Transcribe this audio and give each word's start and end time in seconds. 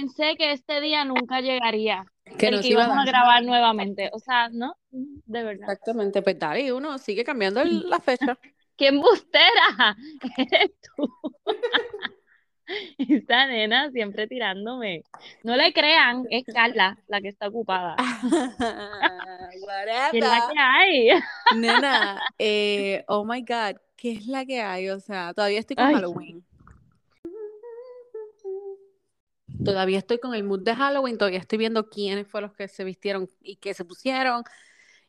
pensé 0.00 0.36
que 0.36 0.52
este 0.52 0.80
día 0.80 1.04
nunca 1.04 1.40
llegaría. 1.40 2.04
Que 2.38 2.50
nos 2.50 2.62
que 2.62 2.68
iba 2.68 2.82
a 2.82 2.84
íbamos 2.86 3.02
a 3.02 3.04
dar. 3.04 3.08
grabar 3.08 3.42
nuevamente. 3.44 4.10
O 4.12 4.18
sea, 4.18 4.48
no, 4.50 4.74
de 4.90 5.42
verdad. 5.44 5.70
Exactamente, 5.70 6.22
pues 6.22 6.38
dale, 6.38 6.72
uno 6.72 6.98
sigue 6.98 7.24
cambiando 7.24 7.60
el- 7.60 7.88
la 7.88 8.00
fecha. 8.00 8.38
¡Qué 8.76 8.88
embustera! 8.88 9.96
Eres 10.36 10.72
tú. 10.96 11.10
Esta 12.98 13.46
nena 13.46 13.90
siempre 13.92 14.26
tirándome. 14.26 15.04
No 15.44 15.54
le 15.56 15.72
crean, 15.72 16.24
es 16.30 16.42
Carla 16.52 16.98
la 17.06 17.20
que 17.20 17.28
está 17.28 17.46
ocupada. 17.48 17.94
¿Qué 20.10 20.18
es 20.18 20.24
la 20.24 20.48
que 20.52 20.58
hay? 20.58 21.08
Nena, 21.56 22.20
eh, 22.38 23.04
oh 23.06 23.24
my 23.24 23.40
God, 23.42 23.76
¿qué 23.96 24.12
es 24.12 24.26
la 24.26 24.44
que 24.44 24.60
hay? 24.60 24.88
O 24.90 24.98
sea, 24.98 25.32
todavía 25.32 25.60
estoy 25.60 25.76
con 25.76 25.86
Ay. 25.86 25.94
Halloween. 25.94 26.44
Todavía 29.62 29.98
estoy 29.98 30.18
con 30.18 30.34
el 30.34 30.44
mood 30.44 30.62
de 30.62 30.74
Halloween, 30.74 31.18
todavía 31.18 31.38
estoy 31.40 31.58
viendo 31.58 31.88
quiénes 31.88 32.26
fueron 32.28 32.50
los 32.50 32.56
que 32.56 32.68
se 32.68 32.84
vistieron 32.84 33.28
y 33.40 33.56
qué 33.56 33.74
se 33.74 33.84
pusieron 33.84 34.44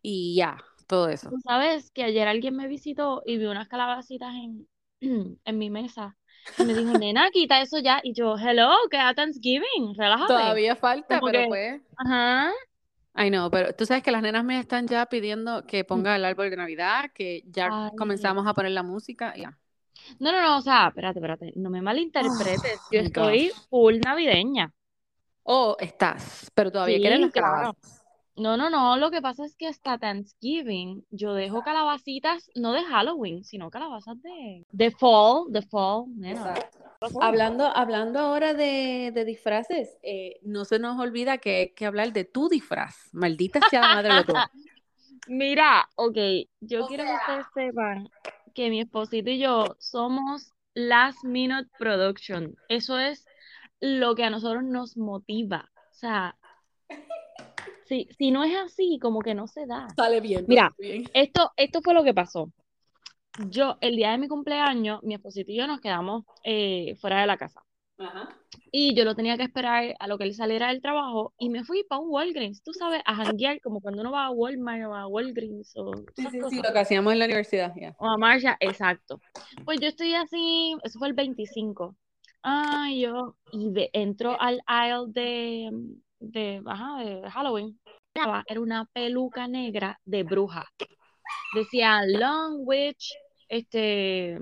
y 0.02 0.36
ya, 0.36 0.58
todo 0.88 1.10
eso. 1.10 1.30
Tú 1.30 1.40
sabes 1.44 1.92
que 1.92 2.04
ayer 2.04 2.28
alguien 2.28 2.56
me 2.56 2.68
visitó 2.68 3.22
y 3.26 3.38
vi 3.38 3.46
unas 3.46 3.68
calabacitas 3.68 4.34
en, 4.36 4.68
en 5.46 5.58
mi 5.58 5.70
mesa. 5.70 6.18
Y 6.58 6.66
me 6.66 6.74
dijo, 6.74 6.94
nena, 6.96 7.30
quita 7.32 7.62
eso 7.62 7.80
ya. 7.80 8.00
Y 8.04 8.14
yo, 8.14 8.36
hello, 8.38 8.70
que 8.90 8.98
a 8.98 9.14
Thanksgiving, 9.14 9.94
relájate. 9.96 10.34
Todavía 10.34 10.76
falta, 10.76 11.20
Como 11.20 11.32
pero 11.32 11.42
que- 11.44 11.48
pues, 11.50 11.82
Ajá. 11.98 12.52
ay 13.14 13.32
no, 13.32 13.50
pero 13.52 13.74
tú 13.74 13.86
sabes 13.86 14.04
que 14.04 14.12
las 14.12 14.22
nenas 14.22 14.44
me 14.44 14.60
están 14.60 14.88
ya 14.88 15.06
pidiendo 15.08 15.66
que 15.66 15.84
ponga 15.84 16.16
el 16.16 16.24
árbol 16.26 16.50
de 16.50 16.58
Navidad, 16.58 17.12
que 17.14 17.44
ya 17.48 17.70
Ay. 17.70 17.90
comenzamos 17.98 18.48
a 18.48 18.54
poner 18.54 18.72
la 18.72 18.84
música, 18.84 19.36
ya. 19.36 19.58
No, 20.20 20.32
no, 20.32 20.42
no, 20.42 20.58
o 20.58 20.62
sea, 20.62 20.88
espérate, 20.88 21.20
espérate, 21.20 21.54
no 21.56 21.70
me 21.70 21.82
malinterpretes. 21.82 22.82
Oh, 22.82 22.88
Yo 22.92 23.00
estoy 23.00 23.52
full 23.70 24.00
navideña. 24.00 24.74
Oh, 25.44 25.76
estás, 25.80 26.52
pero 26.54 26.72
todavía 26.72 26.98
Sí, 26.98 27.04
las 27.04 27.32
claro. 27.32 27.32
calabazas. 27.32 28.04
No, 28.36 28.56
no, 28.56 28.70
no, 28.70 28.98
lo 28.98 29.10
que 29.10 29.22
pasa 29.22 29.46
es 29.46 29.56
que 29.56 29.68
hasta 29.68 29.98
Thanksgiving 29.98 31.04
yo 31.10 31.34
dejo 31.34 31.64
calabacitas, 31.64 32.52
no 32.54 32.72
de 32.72 32.84
Halloween, 32.84 33.44
sino 33.44 33.72
calabazas 33.72 34.22
de, 34.22 34.64
de 34.72 34.92
fall, 34.92 35.46
de 35.50 35.64
fall. 35.64 36.06
Hablando, 37.22 37.66
hablando 37.66 38.20
ahora 38.20 38.54
de, 38.54 39.12
de 39.14 39.26
disfraces, 39.26 39.98
eh, 40.04 40.40
no 40.44 40.66
se 40.66 40.78
nos 40.80 41.00
olvida 41.00 41.38
que 41.40 41.56
hay 41.56 41.70
que 41.74 41.86
hablar 41.86 42.12
de 42.14 42.26
tu 42.26 42.48
disfraz. 42.50 43.10
Maldita 43.12 43.60
sea 43.70 43.82
la 43.82 43.88
madre 43.96 44.16
de 44.16 44.24
todo. 44.24 44.38
Mira, 45.28 45.88
ok, 45.96 46.18
yo 46.62 46.86
O 46.86 46.88
quiero 46.88 47.06
que 47.06 47.14
ustedes 47.14 47.46
sepan 47.54 48.10
que 48.58 48.72
mi 48.72 48.82
esposito 48.82 49.30
y 49.30 49.38
yo 49.38 49.76
somos 49.78 50.52
Last 50.74 51.24
Minute 51.24 51.70
Production. 51.78 52.56
Eso 52.70 52.98
es 52.98 53.24
lo 53.80 54.16
que 54.16 54.24
a 54.24 54.32
nosotros 54.32 54.64
nos 54.64 54.98
motiva. 54.98 55.70
O 55.76 55.94
sea, 55.94 56.36
si, 57.86 58.10
si 58.18 58.32
no 58.32 58.44
es 58.44 58.58
así, 58.58 58.98
como 59.00 59.22
que 59.22 59.36
no 59.36 59.46
se 59.46 59.68
da. 59.68 59.88
Sale 59.96 60.22
bien. 60.22 60.46
Mira. 60.48 60.74
bien. 60.80 61.04
Esto, 61.14 61.52
esto 61.56 61.84
fue 61.84 61.94
lo 61.94 62.04
que 62.04 62.16
pasó. 62.16 62.52
Yo, 63.48 63.78
el 63.80 63.96
día 63.96 64.10
de 64.10 64.18
mi 64.18 64.28
cumpleaños, 64.28 65.04
mi 65.04 65.14
esposito 65.14 65.52
y 65.52 65.58
yo 65.58 65.68
nos 65.68 65.80
quedamos 65.80 66.26
eh, 66.44 66.96
fuera 67.00 67.22
de 67.22 67.28
la 67.28 67.38
casa. 67.38 67.62
Ajá. 68.00 68.36
Y 68.72 68.96
yo 68.96 69.06
lo 69.06 69.16
tenía 69.16 69.38
que 69.38 69.44
esperar 69.44 69.96
a 70.00 70.08
lo 70.08 70.18
que 70.18 70.26
él 70.26 70.34
saliera 70.34 70.68
del 70.70 70.82
trabajo 70.82 71.34
y 71.40 71.50
me 71.50 71.64
fui 71.64 71.84
para 71.84 72.02
un 72.02 72.10
Walgreens, 72.10 72.62
tú 72.64 72.74
sabes, 72.74 73.02
a 73.06 73.16
janguear, 73.16 73.62
como 73.62 73.82
cuando 73.82 74.02
uno 74.02 74.12
va 74.12 74.26
a 74.26 74.32
Walmart 74.32 74.86
o 74.86 74.96
a 74.96 75.08
Walgreens 75.08 75.74
o 75.76 75.92
Sí, 76.16 76.22
esas 76.22 76.32
sí, 76.32 76.38
sí, 76.38 76.40
cosas. 76.42 76.64
lo 76.68 76.74
que 76.74 76.80
hacíamos 76.80 77.14
en 77.14 77.20
la 77.20 77.26
universidad, 77.26 77.74
ya. 77.76 77.96
O 78.00 78.08
a 78.08 78.18
Marcia, 78.18 78.58
exacto. 78.60 79.22
Pues 79.66 79.80
yo 79.80 79.88
estoy 79.88 80.14
así, 80.14 80.76
eso 80.84 81.00
fue 81.00 81.08
el 81.08 81.14
25. 81.14 81.96
Ay, 82.42 83.02
yo, 83.02 83.36
y 83.52 83.72
de, 83.72 83.90
entro 83.94 84.40
al 84.40 84.62
aisle 84.66 85.12
de, 85.14 85.70
de, 86.20 86.62
ajá, 86.66 87.04
de 87.04 87.30
Halloween. 87.30 87.80
Era 88.48 88.62
una 88.62 88.86
peluca 88.86 89.48
negra 89.48 90.00
de 90.04 90.24
bruja. 90.24 90.66
Decía 91.54 92.02
Long 92.06 92.62
Witch, 92.66 93.14
este, 93.48 94.40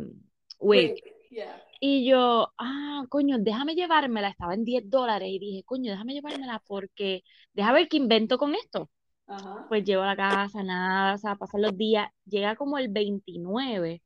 wig. 0.59 0.95
Yeah. 1.29 1.61
Y 1.80 2.06
yo, 2.08 2.53
ah, 2.58 3.03
coño, 3.09 3.38
déjame 3.40 3.75
llevármela. 3.75 4.30
Estaba 4.30 4.53
en 4.53 4.63
10 4.66 4.90
dólares 4.90 5.30
y 5.31 5.40
dije, 5.40 5.63
coño, 5.63 5.91
déjame 5.91 6.13
llevármela 6.13 6.62
porque, 6.68 7.24
deja 7.53 7.72
ver 7.74 7.88
qué 7.88 7.97
invento 7.97 8.38
con 8.38 8.56
esto. 8.56 8.90
Ajá. 9.28 9.66
Pues 9.69 9.84
llego 9.84 10.03
a 10.03 10.08
la 10.08 10.16
casa, 10.16 10.63
nada, 10.63 11.16
o 11.16 11.18
sea, 11.18 11.36
pasan 11.36 11.62
los 11.63 11.75
días, 11.78 12.09
llega 12.25 12.56
como 12.56 12.78
el 12.78 12.90
29 12.90 14.02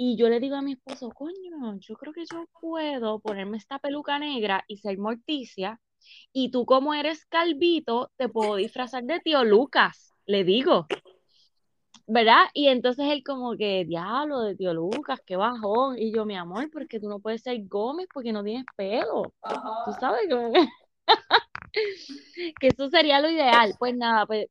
y 0.00 0.16
yo 0.16 0.28
le 0.28 0.38
digo 0.38 0.54
a 0.54 0.62
mi 0.62 0.72
esposo, 0.72 1.10
coño, 1.10 1.76
yo 1.80 1.96
creo 1.96 2.12
que 2.12 2.24
yo 2.24 2.46
puedo 2.60 3.18
ponerme 3.18 3.56
esta 3.58 3.80
peluca 3.80 4.18
negra 4.20 4.64
y 4.68 4.76
ser 4.78 4.96
Morticia 4.96 5.80
y 6.32 6.52
tú 6.52 6.64
como 6.64 6.94
eres 6.94 7.26
calvito, 7.26 8.12
te 8.16 8.28
puedo 8.28 8.54
disfrazar 8.56 9.02
de 9.04 9.18
tío 9.18 9.44
Lucas, 9.44 10.14
le 10.24 10.44
digo. 10.44 10.86
¿Verdad? 12.10 12.44
Y 12.54 12.68
entonces 12.68 13.04
él 13.10 13.22
como 13.22 13.54
que, 13.54 13.84
diablo, 13.84 14.40
de 14.40 14.56
tío 14.56 14.72
Lucas, 14.72 15.20
qué 15.26 15.36
bajón. 15.36 15.98
Y 15.98 16.10
yo, 16.10 16.24
mi 16.24 16.36
amor, 16.36 16.70
porque 16.72 16.98
tú 16.98 17.06
no 17.06 17.20
puedes 17.20 17.42
ser 17.42 17.62
Gómez 17.66 18.08
porque 18.12 18.32
no 18.32 18.42
tienes 18.42 18.64
pelo. 18.76 19.24
Tú 19.24 19.30
Ajá. 19.42 20.00
sabes 20.00 20.22
como 20.30 20.50
que, 20.50 20.66
que 22.60 22.66
eso 22.68 22.88
sería 22.88 23.20
lo 23.20 23.28
ideal. 23.28 23.74
Pues 23.78 23.94
nada, 23.94 24.24
pues 24.24 24.46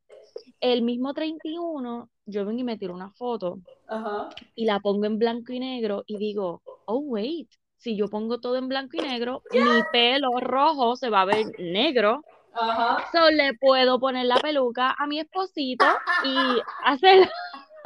el 0.61 0.83
mismo 0.83 1.15
31, 1.15 2.07
yo 2.27 2.45
vengo 2.45 2.59
y 2.59 2.63
me 2.63 2.77
tiro 2.77 2.93
una 2.93 3.09
foto 3.09 3.57
Ajá. 3.87 4.29
y 4.53 4.65
la 4.65 4.79
pongo 4.79 5.05
en 5.05 5.17
blanco 5.17 5.51
y 5.51 5.59
negro 5.59 6.03
y 6.05 6.17
digo, 6.17 6.61
oh, 6.85 6.99
wait, 6.99 7.49
si 7.77 7.97
yo 7.97 8.07
pongo 8.07 8.39
todo 8.39 8.57
en 8.57 8.67
blanco 8.67 8.97
y 8.97 9.01
negro, 9.01 9.41
mi 9.51 9.81
pelo 9.91 10.39
rojo 10.41 10.95
se 10.95 11.09
va 11.09 11.21
a 11.21 11.25
ver 11.25 11.47
negro. 11.57 12.21
Ajá. 12.53 13.07
So 13.11 13.29
le 13.31 13.53
puedo 13.55 13.99
poner 13.99 14.25
la 14.27 14.37
peluca 14.37 14.95
a 14.97 15.07
mi 15.07 15.19
esposito 15.19 15.85
y 16.23 16.61
hacer. 16.83 17.29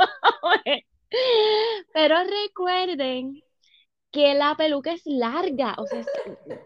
Pero 1.94 2.16
recuerden 2.24 3.42
que 4.12 4.34
la 4.34 4.56
peluca 4.56 4.92
es 4.92 5.02
larga, 5.06 5.76
o 5.78 5.86
sea, 5.86 6.00
es 6.00 6.08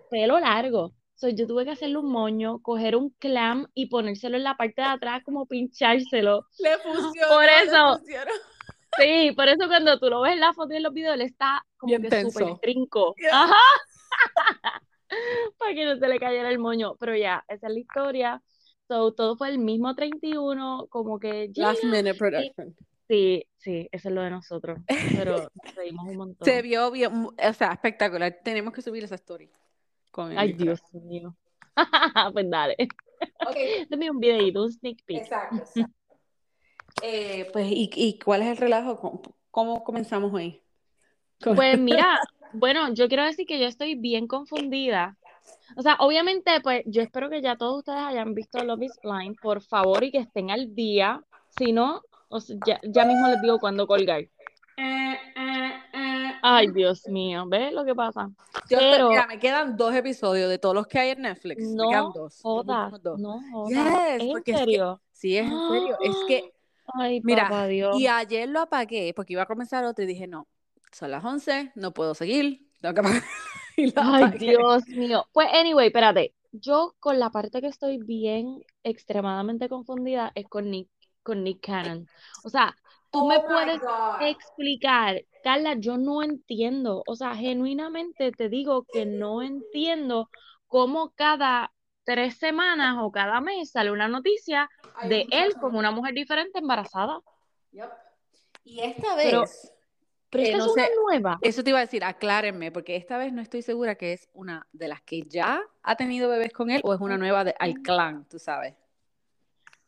pelo 0.10 0.40
largo. 0.40 0.94
So, 1.16 1.30
yo 1.30 1.48
tuve 1.48 1.64
que 1.64 1.72
hacerle 1.72 1.98
un 1.98 2.12
moño, 2.12 2.60
coger 2.62 2.96
un 2.96 3.12
clam 3.20 3.68
y 3.74 3.86
ponérselo 3.88 4.36
en 4.36 4.44
la 4.44 4.58
parte 4.58 4.82
de 4.82 4.88
atrás, 4.88 5.22
como 5.24 5.46
pinchárselo. 5.46 6.46
Le 6.60 6.78
funcionó. 6.80 7.28
Por 7.30 7.46
le 7.46 7.64
eso. 7.64 7.98
funcionó. 7.98 8.32
Sí, 8.98 9.32
por 9.36 9.48
eso 9.48 9.68
cuando 9.68 9.98
tú 10.00 10.10
lo 10.10 10.22
ves 10.22 10.34
en 10.34 10.40
la 10.40 10.54
foto 10.54 10.74
y 10.74 10.78
en 10.78 10.84
los 10.84 10.94
videos, 10.94 11.16
él 11.16 11.22
está 11.22 11.64
como 11.78 11.98
Bien 11.98 12.02
que 12.02 12.30
súper 12.30 12.60
trinco. 12.62 13.14
Yeah. 13.18 13.44
Ajá. 13.44 13.56
Para 15.58 15.74
que 15.74 15.86
no 15.86 15.98
se 15.98 16.08
le 16.08 16.20
cayera 16.20 16.50
el 16.50 16.60
moño. 16.60 16.96
Pero 17.00 17.16
ya, 17.16 17.44
esa 17.48 17.68
es 17.68 17.74
la 17.74 17.80
historia. 17.80 18.42
So, 18.88 19.14
todo 19.14 19.38
fue 19.38 19.50
el 19.50 19.60
mismo 19.60 19.96
31, 19.96 20.88
como 20.90 21.20
que 21.20 21.50
Last 21.56 21.84
minute 21.84 22.16
production. 22.16 22.76
Sí, 23.08 23.48
sí, 23.58 23.88
eso 23.92 24.10
es 24.10 24.16
lo 24.16 24.22
de 24.22 24.30
nosotros. 24.32 24.80
Pero 24.88 25.38
nos 25.64 25.76
reímos 25.76 26.08
un 26.08 26.18
montón. 26.18 26.46
Se 26.46 26.62
vio 26.62 26.90
bien, 26.92 27.12
o 27.14 27.54
sea, 27.54 27.74
espectacular. 27.74 28.40
Tenemos 28.44 28.74
que 28.74 28.82
subir 28.82 29.04
esa 29.04 29.16
story. 29.16 29.50
Con 30.12 30.32
el 30.32 30.38
Ay. 30.38 30.54
Dios 30.54 30.82
mío. 30.94 31.36
Pues 32.34 32.50
dale. 32.50 32.76
Ok, 33.46 33.56
Dame 33.90 34.10
un 34.10 34.20
videito, 34.20 34.64
un 34.64 34.72
sneak 34.72 35.04
peek. 35.06 35.24
exacto. 35.24 35.58
exacto. 35.58 35.94
Eh, 37.02 37.50
pues, 37.52 37.68
¿y, 37.70 37.90
y 37.94 38.20
cuál 38.20 38.42
es 38.42 38.48
el 38.48 38.58
relajo? 38.58 39.00
¿Cómo, 39.00 39.22
cómo 39.52 39.84
comenzamos 39.84 40.34
hoy? 40.34 40.62
Pues 41.40 41.78
mira, 41.78 42.18
bueno, 42.54 42.94
yo 42.94 43.10
quiero 43.10 43.26
decir 43.26 43.46
que 43.46 43.60
yo 43.60 43.68
estoy 43.68 43.96
bien 43.96 44.28
confundida. 44.28 45.18
O 45.76 45.82
sea, 45.82 45.98
obviamente, 46.00 46.62
pues 46.62 46.84
yo 46.86 47.02
espero 47.02 47.30
que 47.30 47.42
ya 47.42 47.58
todos 47.58 47.80
ustedes 47.80 48.00
hayan 48.00 48.34
visto 48.34 48.64
Love 48.64 48.84
is 48.84 49.00
Blind, 49.04 49.38
por 49.42 49.62
favor, 49.62 50.04
y 50.04 50.12
que 50.12 50.20
estén 50.20 50.50
al 50.50 50.74
día. 50.74 51.22
Si 51.58 51.74
no, 51.74 52.02
o 52.36 52.40
sea, 52.40 52.56
ya, 52.66 52.80
ya 52.84 53.06
mismo 53.06 53.28
les 53.28 53.42
digo 53.42 53.60
cuándo 53.60 53.88
colgar. 53.88 54.20
Eh, 54.22 54.30
eh, 54.78 55.72
eh. 55.94 56.32
Ay, 56.42 56.68
Dios 56.72 57.08
mío, 57.08 57.46
¿ves 57.48 57.74
lo 57.74 57.86
que 57.86 57.96
pasa? 57.96 58.30
Yo 58.70 58.78
pero- 58.78 59.10
mira, 59.10 59.26
me 59.28 59.40
quedan 59.40 59.76
dos 59.78 59.94
episodios 59.96 60.50
de 60.50 60.58
todos 60.60 60.76
los 60.76 60.88
que 60.88 61.00
hay 61.00 61.10
en 61.12 61.22
Netflix. 61.24 61.64
me 61.68 61.76
No 61.76 61.90
quedan 61.90 62.12
dos. 62.14 62.40
Jodas, 62.42 63.02
dos. 63.02 63.20
no 63.20 63.40
jodas. 63.52 63.70
Yes, 63.70 64.16
¿Es 64.18 64.22
en 64.22 64.32
porque 64.32 64.52
es 64.52 64.58
que- 64.58 64.64
serio? 64.66 65.02
Sí, 65.12 65.38
es 65.38 65.46
en 65.46 65.70
serio. 65.70 65.98
Es 66.02 66.16
que, 66.28 66.52
Ay, 66.94 67.20
Mira, 67.24 67.44
papá 67.44 67.66
Dios. 67.68 68.00
y 68.00 68.06
ayer 68.08 68.48
lo 68.48 68.60
apagué 68.62 69.12
porque 69.16 69.34
iba 69.34 69.42
a 69.42 69.48
comenzar 69.48 69.84
otro 69.86 70.04
y 70.04 70.08
dije, 70.08 70.28
no, 70.28 70.48
son 70.92 71.10
las 71.10 71.26
11, 71.26 71.72
no 71.76 71.92
puedo 71.94 72.14
seguir, 72.14 72.68
tengo 72.80 72.94
que 72.94 73.00
apagar. 73.00 73.24
Ay, 73.78 73.92
apagué. 73.96 74.38
Dios 74.38 74.88
mío. 74.90 75.26
Pues, 75.34 75.48
anyway, 75.52 75.88
espérate. 75.88 76.36
Yo 76.52 76.96
con 77.00 77.20
la 77.20 77.32
parte 77.32 77.60
que 77.60 77.68
estoy 77.68 77.98
bien 77.98 78.64
extremadamente 78.84 79.68
confundida 79.68 80.32
es 80.36 80.48
con 80.48 80.70
Nick, 80.70 80.88
con 81.26 81.44
Nick 81.44 81.66
Cannon. 81.66 82.08
O 82.46 82.50
sea, 82.50 82.74
tú 83.12 83.26
me 83.28 83.38
Oh 83.38 83.48
puedes 83.48 83.82
God. 83.82 84.22
explicar, 84.22 85.22
Carla, 85.44 85.74
yo 85.74 85.98
no 85.98 86.24
entiendo. 86.24 87.04
O 87.08 87.16
sea, 87.16 87.36
genuinamente 87.36 88.32
te 88.32 88.48
digo 88.48 88.86
que 88.94 89.06
no 89.06 89.42
entiendo 89.42 90.30
cómo 90.68 91.14
cada 91.16 91.74
tres 92.06 92.38
semanas 92.38 92.98
o 93.00 93.12
cada 93.12 93.42
mes 93.42 93.72
sale 93.72 93.92
una 93.92 94.08
noticia 94.08 94.70
de 95.10 95.26
él 95.32 95.56
como 95.60 95.80
una 95.80 95.92
mujer 95.92 96.14
diferente 96.14 96.60
embarazada. 96.60 97.20
Yep. 97.72 97.90
Y 98.64 98.80
esta 98.82 99.16
vez 99.16 99.72
Pero 100.30 100.44
esta 100.44 100.58
no 100.58 100.66
es 100.66 100.72
una 100.72 100.86
sé, 100.86 100.92
nueva. 100.96 101.38
Eso 101.42 101.64
te 101.64 101.72
iba 101.72 101.80
a 101.80 101.82
decir, 101.82 102.04
aclárenme, 102.04 102.72
porque 102.72 102.96
esta 102.96 103.18
vez 103.18 103.34
no 103.34 103.42
estoy 103.42 103.62
segura 103.62 103.96
que 103.96 104.14
es 104.14 104.30
una 104.34 104.68
de 104.74 104.88
las 104.88 105.02
que 105.02 105.24
ya 105.24 105.62
ha 105.82 105.96
tenido 105.96 106.30
bebés 106.30 106.54
con 106.54 106.70
él 106.70 106.82
o 106.84 106.94
es 106.94 107.02
una 107.02 107.18
nueva 107.18 107.44
de, 107.44 107.56
al 107.58 107.76
clan, 107.82 108.28
tú 108.30 108.38
sabes. 108.38 108.76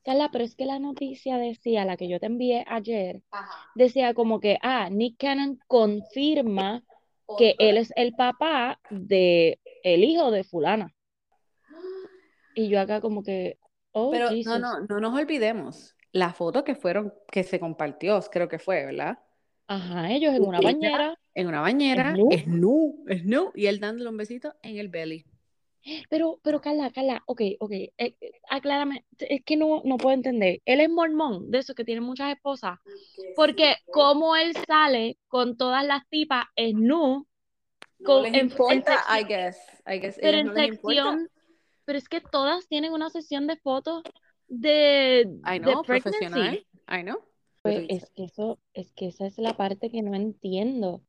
Carla, 0.08 0.30
pero 0.32 0.46
es 0.46 0.56
que 0.56 0.66
la 0.66 0.80
noticia 0.80 1.38
decía, 1.38 1.84
la 1.84 1.98
que 1.98 2.08
yo 2.08 2.18
te 2.18 2.28
envié 2.28 2.64
ayer, 2.66 3.24
Ajá. 3.30 3.70
decía 3.76 4.14
como 4.14 4.40
que, 4.40 4.58
ah, 4.62 4.90
Nick 4.90 5.18
Cannon 5.20 5.60
confirma 5.68 6.82
que 7.38 7.56
él 7.60 7.76
es 7.76 7.92
el 7.98 8.16
papá 8.16 8.80
de 8.90 9.60
el 9.84 10.06
hijo 10.06 10.32
de 10.32 10.46
fulana. 10.46 10.96
Y 12.56 12.70
yo 12.70 12.80
acá 12.80 13.02
como 13.02 13.22
que, 13.22 13.60
oh, 13.92 14.10
Pero 14.10 14.30
no, 14.30 14.36
Jesus. 14.38 14.62
no, 14.62 14.80
no 14.80 15.00
nos 15.02 15.14
olvidemos, 15.14 15.94
la 16.14 16.32
foto 16.32 16.64
que 16.64 16.76
fueron, 16.76 17.14
que 17.30 17.44
se 17.44 17.60
compartió, 17.60 18.18
creo 18.32 18.48
que 18.48 18.60
fue, 18.60 18.86
¿verdad? 18.86 19.20
Ajá, 19.68 20.10
ellos 20.10 20.34
en 20.34 20.44
una 20.44 20.62
bañera. 20.62 21.20
En 21.36 21.48
una 21.48 21.60
bañera, 21.60 22.16
es 22.32 22.48
nu, 22.48 23.04
es 23.10 23.26
nu, 23.26 23.52
y 23.54 23.66
él 23.66 23.82
dándole 23.82 24.10
un 24.10 24.16
besito 24.16 24.56
en 24.62 24.78
el 24.78 24.88
belly. 24.88 25.26
Pero, 26.10 26.40
pero 26.44 26.62
Carla, 26.62 26.92
Carla, 26.92 27.24
ok, 27.26 27.42
ok, 27.60 27.72
eh, 27.72 27.92
eh, 27.98 28.16
aclárame, 28.50 29.06
es 29.20 29.44
que 29.44 29.56
no, 29.58 29.82
no 29.86 29.98
puedo 29.98 30.14
entender. 30.16 30.62
Él 30.66 30.82
es 30.82 30.90
mormón, 30.90 31.50
de 31.52 31.60
esos 31.60 31.76
que 31.76 31.86
tienen 31.86 32.04
muchas 32.04 32.34
esposas, 32.34 32.80
porque 33.36 33.76
como 33.92 34.36
él 34.36 34.54
sale 34.68 35.18
con 35.28 35.58
todas 35.58 35.86
las 35.86 36.08
tipas 36.10 36.46
es 36.56 36.74
nu, 36.74 37.28
No 38.00 38.26
en- 38.26 38.36
en 38.36 38.50
I 39.10 39.24
guess, 39.24 39.58
I 39.86 39.98
guess, 40.00 40.18
pero 40.22 40.38
en 40.38 40.48
no 40.48 40.54
sección, 40.54 41.30
pero 41.86 41.98
es 41.98 42.10
que 42.10 42.22
todas 42.22 42.68
tienen 42.68 42.94
una 42.94 43.10
sesión 43.10 43.48
de 43.48 43.58
fotos 43.58 44.04
de, 44.48 45.26
I 45.46 45.58
de 45.58 45.60
know, 45.60 45.84
pregnancy. 45.84 45.86
profesional, 45.86 46.66
I 46.88 47.02
know. 47.04 47.18
Pues 47.62 47.86
es 47.90 48.10
que 48.16 48.24
eso, 48.26 48.60
es 48.74 48.92
que 48.94 49.08
esa 49.08 49.26
es 49.28 49.38
la 49.38 49.56
parte 49.56 49.90
que 49.90 50.02
no 50.02 50.16
entiendo. 50.16 51.02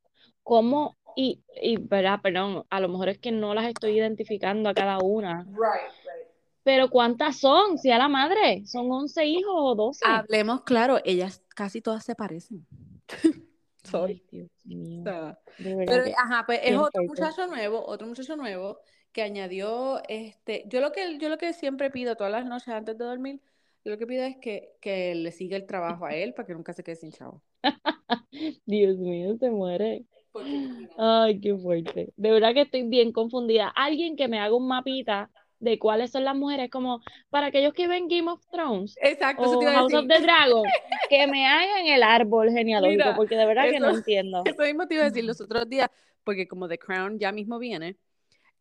¿Cómo? 0.43 0.97
Y, 1.17 1.43
y, 1.61 1.77
¿verdad? 1.77 2.21
Perdón, 2.23 2.65
a 2.71 2.81
lo 2.81 2.89
mejor 2.89 3.09
es 3.09 3.19
que 3.19 3.33
no 3.33 3.55
las 3.55 3.67
estoy 3.67 3.99
identificando 3.99 4.69
a 4.69 4.75
cada 4.75 4.99
una. 4.99 5.45
Right, 5.45 5.93
right. 6.05 6.29
Pero 6.63 6.91
¿cuántas 6.91 7.39
son? 7.39 7.79
Si 7.79 7.91
a 7.91 7.99
la 7.99 8.09
madre, 8.09 8.67
son 8.67 8.93
11 8.93 9.25
hijos 9.25 9.55
o 9.55 9.75
12. 9.75 10.05
Hablemos 10.07 10.63
claro, 10.63 10.99
ellas 11.05 11.43
casi 11.55 11.81
todas 11.81 12.05
se 12.05 12.15
parecen. 12.15 12.67
Sorry. 13.85 14.23
Ay, 14.23 14.25
Dios 14.31 14.51
mío. 14.65 15.01
O 15.01 15.05
sea, 15.05 15.39
Pero, 15.57 16.05
ajá, 16.17 16.45
pues 16.45 16.61
es 16.63 16.77
otro 16.77 17.05
fuerte. 17.07 17.09
muchacho 17.09 17.47
nuevo, 17.47 17.87
otro 17.87 18.07
muchacho 18.07 18.37
nuevo 18.37 18.81
que 19.13 19.23
añadió, 19.23 20.03
este, 20.09 20.65
yo 20.67 20.81
lo 20.81 20.93
que, 20.93 21.19
yo 21.19 21.31
lo 21.31 21.39
que 21.39 21.55
siempre 21.55 21.91
pido 21.91 22.17
todas 22.17 22.33
las 22.33 22.45
noches 22.45 22.69
antes 22.69 22.99
de 22.99 23.05
dormir, 23.05 23.41
yo 23.85 23.93
lo 23.93 23.99
que 23.99 24.07
pido 24.07 24.25
es 24.25 24.37
que, 24.37 24.75
que 24.83 25.15
le 25.15 25.33
siga 25.33 25.57
el 25.57 25.67
trabajo 25.67 26.05
a 26.05 26.15
él 26.15 26.35
para 26.35 26.47
que 26.47 26.53
nunca 26.53 26.75
se 26.75 26.85
quede 26.85 26.97
sin 26.97 27.13
chavo. 27.13 27.43
Dios 28.67 28.99
mío, 28.99 29.37
se 29.39 29.51
muere. 29.51 30.05
Porque. 30.43 30.89
Ay, 30.99 31.41
qué 31.41 31.55
fuerte. 31.57 32.13
De 32.17 32.31
verdad 32.31 32.55
que 32.55 32.63
estoy 32.63 32.83
bien 32.85 33.13
confundida. 33.13 33.69
Alguien 33.69 34.17
que 34.17 34.29
me 34.29 34.39
haga 34.39 34.55
un 34.55 34.69
mapita 34.69 35.31
de 35.61 35.79
cuáles 35.79 36.13
son 36.13 36.25
las 36.25 36.37
mujeres, 36.37 36.71
como 36.71 37.01
para 37.31 37.47
aquellos 37.49 37.73
que 37.75 37.89
ven 37.89 38.07
Game 38.09 38.31
of 38.31 38.41
Thrones 38.53 38.97
Exacto, 39.03 39.43
eso 39.43 39.59
o 39.59 39.63
House 39.63 39.93
of 39.93 40.07
the 40.07 40.21
Dragon, 40.21 40.63
que 41.11 41.27
me 41.27 41.47
hagan 41.47 41.87
el 41.87 42.03
árbol 42.05 42.51
genealógico, 42.51 43.03
Mira, 43.05 43.17
porque 43.17 43.37
de 43.37 43.45
verdad 43.45 43.65
que 43.69 43.81
no 43.81 43.89
eso- 43.89 43.99
entiendo. 43.99 44.43
Eso 44.45 44.63
mismo 44.63 44.87
te 44.87 44.95
iba 44.95 45.03
a 45.03 45.09
decir 45.09 45.25
los 45.25 45.41
otros 45.41 45.69
días, 45.69 45.89
porque 46.23 46.47
como 46.47 46.69
The 46.69 46.79
Crown 46.79 47.19
ya 47.19 47.33
mismo 47.33 47.59
viene, 47.59 47.97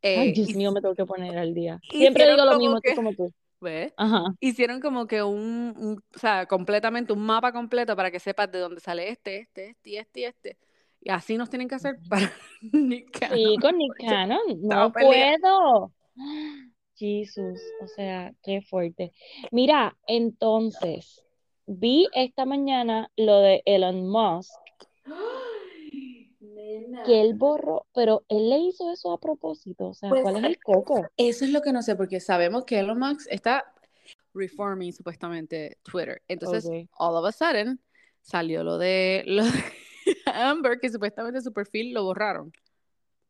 Ay, 0.02 0.30
eh, 0.30 0.32
Dios 0.34 0.50
y- 0.50 0.54
mío, 0.56 0.72
me 0.72 0.82
tengo 0.82 0.96
que 0.96 1.06
poner 1.06 1.38
al 1.38 1.54
día. 1.54 1.80
Siempre 1.92 2.28
digo 2.32 2.44
lo 2.46 2.58
mismo, 2.58 2.82
que- 2.82 2.96
como 2.96 3.14
tú. 3.14 3.32
¿ves? 3.60 3.92
Ajá. 3.98 4.24
Hicieron 4.40 4.80
como 4.80 5.06
que 5.08 5.22
un, 5.24 5.74
un- 5.78 6.04
o 6.16 6.20
sea, 6.20 6.46
completamente 6.48 7.12
un 7.14 7.20
mapa 7.26 7.52
completo 7.52 7.96
para 7.96 8.10
que 8.12 8.20
sepas 8.20 8.52
de 8.52 8.60
dónde 8.60 8.80
sale 8.82 9.10
este, 9.10 9.38
este, 9.38 9.70
este 9.70 9.90
y 9.92 9.98
este 9.98 10.20
y 10.20 10.24
este. 10.26 10.58
Y 11.02 11.12
así 11.12 11.38
nos 11.38 11.50
tienen 11.50 11.68
que 11.68 11.76
hacer 11.76 11.98
para 12.10 12.32
Nick 12.74 13.34
Sí, 13.34 13.56
con 13.62 13.78
Nick 13.78 13.94
Cannon, 14.00 14.40
no 14.62 14.92
puedo. 14.92 15.92
Jesús, 16.96 17.62
o 17.82 17.88
sea, 17.88 18.34
qué 18.42 18.62
fuerte. 18.62 19.14
Mira, 19.52 19.96
entonces, 20.08 21.24
vi 21.68 22.08
esta 22.14 22.46
mañana 22.46 23.12
lo 23.16 23.42
de 23.42 23.62
Elon 23.66 24.10
Musk, 24.10 24.52
que 27.06 27.22
él 27.22 27.36
borró, 27.36 27.86
pero 27.94 28.26
él 28.30 28.50
le 28.50 28.58
hizo 28.58 28.92
eso 28.92 29.12
a 29.12 29.20
propósito, 29.20 29.90
o 29.90 29.94
sea, 29.94 30.10
Pues, 30.10 30.24
¿cuál 30.24 30.38
es 30.38 30.44
el 30.44 30.60
coco? 30.60 31.08
Eso 31.18 31.46
es 31.46 31.52
lo 31.52 31.62
que 31.62 31.72
no 31.72 31.84
sé, 31.84 31.96
porque 31.96 32.20
sabemos 32.20 32.66
que 32.66 32.80
Elon 32.80 33.00
Musk 33.00 33.28
está 33.30 33.72
reforming 34.34 34.92
supuestamente 34.92 35.78
Twitter. 35.84 36.22
Entonces, 36.28 36.68
all 36.98 37.16
of 37.16 37.26
a 37.26 37.32
sudden, 37.32 37.80
salió 38.22 38.64
lo 38.64 38.78
de, 38.78 39.24
lo 39.28 39.46
de 39.46 39.52
Amber, 40.26 40.80
que 40.80 40.90
supuestamente 40.90 41.42
su 41.42 41.52
perfil 41.54 41.94
lo 41.94 42.04
borraron. 42.04 42.52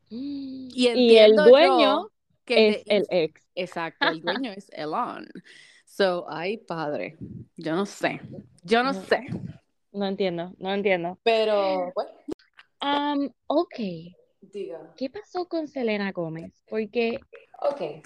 Y, 0.10 0.70
Y 0.74 1.18
el 1.18 1.36
dueño 1.36 2.10
que 2.46 2.70
es 2.70 2.86
de 2.86 2.96
el 2.96 3.08
ex. 3.10 3.42
Exacto, 3.56 4.08
el 4.08 4.22
dueño 4.22 4.52
es 4.52 4.70
Elon. 4.72 5.28
So, 5.86 6.26
ay, 6.30 6.58
padre, 6.58 7.18
yo 7.56 7.76
no 7.76 7.86
sé, 7.86 8.22
yo 8.64 8.84
no 8.84 8.94
No. 8.94 9.04
sé, 9.04 9.26
No 9.92 10.06
entiendo, 10.06 10.54
no 10.60 10.74
entiendo. 10.74 11.18
pero, 11.24 11.92
bueno, 11.96 12.12
Am, 12.80 13.32
ok, 13.48 13.76
diga. 14.42 14.94
¿qué 14.96 15.10
pasó 15.10 15.48
con 15.48 15.68
Selena 15.68 16.12
Gómez? 16.12 16.54
Porque, 16.70 17.20
Ok, 17.60 18.06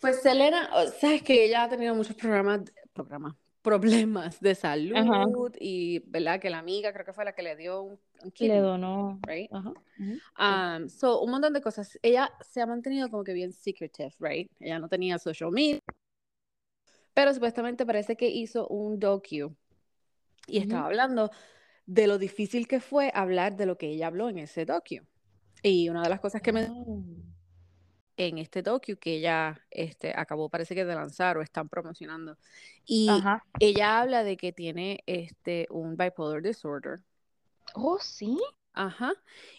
pues 0.00 0.20
Selena, 0.20 0.70
sabes 1.00 1.22
que 1.22 1.44
ella 1.46 1.64
ha 1.64 1.68
tenido 1.70 1.94
muchos 1.94 2.14
programas, 2.16 2.60
programas, 2.92 3.34
problemas 3.62 4.40
de 4.40 4.54
salud 4.54 5.54
y, 5.60 6.00
¿verdad? 6.06 6.40
Que 6.40 6.50
la 6.50 6.58
amiga 6.58 6.92
creo 6.92 7.04
que 7.04 7.12
fue 7.12 7.24
la 7.24 7.34
que 7.34 7.42
le 7.42 7.56
dio 7.56 7.82
un, 7.82 7.92
un 7.92 7.98
le 8.24 8.32
kidney, 8.32 8.58
donó. 8.60 9.18
right? 9.26 9.50
Ajá. 9.52 9.72
Um, 10.78 10.88
so, 10.88 11.20
un 11.20 11.30
montón 11.30 11.52
de 11.52 11.60
cosas. 11.60 11.98
Ella 12.02 12.30
se 12.40 12.60
ha 12.60 12.66
mantenido 12.66 13.08
como 13.10 13.24
que 13.24 13.32
bien 13.32 13.52
secretive, 13.52 14.14
right? 14.18 14.50
Ella 14.60 14.78
no 14.78 14.88
tenía 14.88 15.18
social 15.18 15.50
media, 15.50 15.80
pero 17.14 17.34
supuestamente 17.34 17.84
parece 17.84 18.16
que 18.16 18.28
hizo 18.28 18.66
un 18.68 18.98
docu 18.98 19.54
y 20.46 20.58
estaba 20.58 20.86
hablando 20.86 21.30
de 21.86 22.06
lo 22.06 22.18
difícil 22.18 22.66
que 22.66 22.80
fue 22.80 23.10
hablar 23.14 23.56
de 23.56 23.66
lo 23.66 23.76
que 23.76 23.88
ella 23.88 24.06
habló 24.06 24.28
en 24.28 24.38
ese 24.38 24.64
docu. 24.64 25.04
Y 25.62 25.88
una 25.90 26.02
de 26.02 26.08
las 26.08 26.20
cosas 26.20 26.40
que 26.40 26.52
me 26.52 26.68
Oh. 26.70 27.02
En 28.28 28.38
este 28.38 28.62
docu 28.62 28.96
que 28.98 29.16
ella 29.16 29.58
este, 29.70 30.12
acabó, 30.14 30.48
parece 30.50 30.74
que 30.74 30.84
de 30.84 30.94
lanzar 30.94 31.38
o 31.38 31.42
están 31.42 31.68
promocionando. 31.68 32.36
Y 32.84 33.08
Ajá. 33.08 33.44
ella 33.58 34.00
habla 34.00 34.24
de 34.24 34.36
que 34.36 34.52
tiene 34.52 35.02
este, 35.06 35.66
un 35.70 35.96
bipolar 35.96 36.42
disorder. 36.42 37.00
Oh, 37.74 37.98
sí. 37.98 38.38
Ajá. 38.74 39.12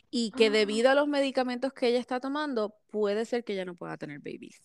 Y 0.10 0.32
que 0.32 0.48
Ah. 0.48 0.52
debido 0.52 0.90
a 0.90 0.96
los 0.96 1.08
medicamentos 1.08 1.74
que 1.74 1.88
ella 1.88 2.00
está 2.00 2.20
tomando, 2.20 2.76
puede 2.92 3.26
ser 3.26 3.44
que 3.44 3.54
ella 3.54 3.66
no 3.66 3.76
pueda 3.76 3.98
tener 3.98 4.20
babies. 4.20 4.62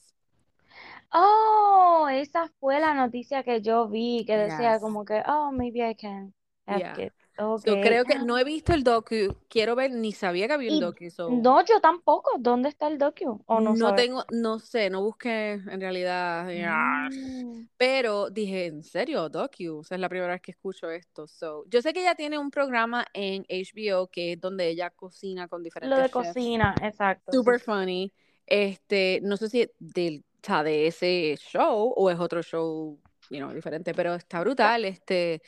Oh, 1.12 2.08
esa 2.10 2.48
fue 2.60 2.80
la 2.80 2.92
noticia 2.94 3.42
que 3.42 3.62
yo 3.62 3.88
vi 3.88 4.24
que 4.26 4.36
decía 4.36 4.74
Yes. 4.74 4.80
como 4.82 5.04
que, 5.04 5.22
oh, 5.26 5.50
maybe 5.52 5.88
I 5.88 5.94
can 5.94 6.34
have 6.66 6.80
Yeah. 6.80 6.94
kids. 6.94 7.14
Okay. 7.38 7.82
creo 7.82 8.04
que 8.04 8.18
no 8.18 8.38
he 8.38 8.44
visto 8.44 8.72
el 8.72 8.82
docu, 8.82 9.36
quiero 9.48 9.76
ver, 9.76 9.90
ni 9.90 10.12
sabía 10.12 10.46
que 10.46 10.54
había 10.54 10.72
un 10.72 10.80
docu, 10.80 11.10
so 11.10 11.30
No, 11.30 11.62
yo 11.64 11.80
tampoco. 11.80 12.30
¿Dónde 12.38 12.70
está 12.70 12.88
el 12.88 12.96
docu? 12.98 13.42
¿O 13.46 13.60
no 13.60 13.74
no 13.74 13.94
tengo, 13.94 14.24
no 14.30 14.58
sé, 14.58 14.88
no 14.88 15.02
busqué 15.02 15.52
en 15.52 15.80
realidad. 15.80 16.46
Mm. 16.46 17.68
pero 17.76 18.30
dije, 18.30 18.66
¿en 18.66 18.82
serio, 18.82 19.28
docu? 19.28 19.78
O 19.78 19.84
sea, 19.84 19.96
es 19.96 20.00
la 20.00 20.08
primera 20.08 20.32
vez 20.32 20.40
que 20.40 20.52
escucho 20.52 20.90
esto. 20.90 21.26
So, 21.26 21.64
yo 21.68 21.82
sé 21.82 21.92
que 21.92 22.00
ella 22.00 22.14
tiene 22.14 22.38
un 22.38 22.50
programa 22.50 23.04
en 23.12 23.44
HBO 23.48 24.08
que 24.08 24.32
es 24.32 24.40
donde 24.40 24.68
ella 24.68 24.90
cocina 24.90 25.48
con 25.48 25.60
Lo 25.60 25.64
diferentes 25.64 25.98
de 25.98 26.04
chefs. 26.04 26.12
cocina, 26.12 26.74
exacto. 26.82 27.32
Super 27.32 27.58
sí. 27.58 27.64
funny. 27.66 28.12
Este, 28.46 29.20
no 29.22 29.36
sé 29.36 29.48
si 29.48 29.70
del, 29.78 30.24
de 30.64 30.86
ese 30.86 31.36
show 31.38 31.92
o 31.96 32.10
es 32.10 32.18
otro 32.18 32.42
show, 32.42 32.98
you 33.30 33.38
know, 33.38 33.52
diferente, 33.52 33.92
pero 33.94 34.14
está 34.14 34.40
brutal. 34.40 34.84
Este, 34.84 35.42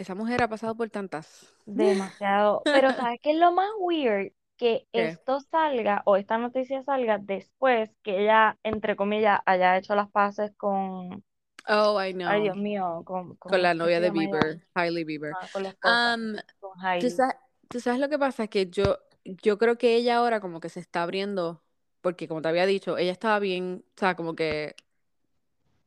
esa 0.00 0.14
mujer 0.14 0.42
ha 0.42 0.48
pasado 0.48 0.76
por 0.76 0.90
tantas. 0.90 1.52
Demasiado. 1.64 2.68
Pero 2.70 2.92
¿sabes 2.94 3.20
qué 3.22 3.32
es 3.32 3.38
lo 3.38 3.52
más 3.52 3.68
weird? 3.78 4.32
Que 4.56 4.86
¿Qué? 4.92 5.18
esto 5.18 5.40
salga 5.40 6.02
o 6.04 6.16
esta 6.16 6.36
noticia 6.38 6.82
salga 6.82 7.18
después 7.18 7.90
que 8.02 8.22
ella, 8.24 8.58
entre 8.62 8.96
comillas, 8.96 9.40
haya 9.46 9.76
hecho 9.78 9.94
las 9.94 10.10
paces 10.10 10.52
con, 10.56 11.24
Oh, 11.68 11.96
I 11.98 12.12
ay 12.24 12.42
know. 12.42 12.44
Dios 12.44 12.56
mío, 12.56 13.02
con, 13.06 13.36
Con 13.46 13.62
¿cómo 13.62 13.62
la 13.62 13.74
novia 13.74 14.00
de? 14.00 14.10
Bieber, 14.10 14.62
Hailey 14.74 15.04
Bieber. 15.04 15.32
Ah, 15.32 15.48
con 15.52 15.62
la 15.64 15.70
esposa, 15.70 16.16
Um, 16.16 16.36
con 16.60 16.72
¿tú 16.98 17.10
Hailey. 17.10 17.10
sabes, 17.10 17.36
tú 17.68 17.80
sabes 17.80 18.00
lo 18.00 18.08
que 18.08 18.18
pasa? 18.18 18.46
Que 18.48 18.68
yo, 18.70 18.98
yo 19.24 19.58
creo 19.58 19.78
que 19.78 19.96
ella 19.96 20.16
ahora 20.18 20.40
como 20.40 20.60
que 20.60 20.68
se 20.68 20.80
está 20.80 21.02
abriendo, 21.02 21.62
porque 22.00 22.28
como 22.28 22.42
te 22.42 22.48
había 22.48 22.66
dicho, 22.66 22.98
ella 22.98 23.12
estaba 23.12 23.38
bien, 23.40 23.84
o 23.96 24.00
sea, 24.00 24.16
como 24.16 24.34
que 24.36 24.76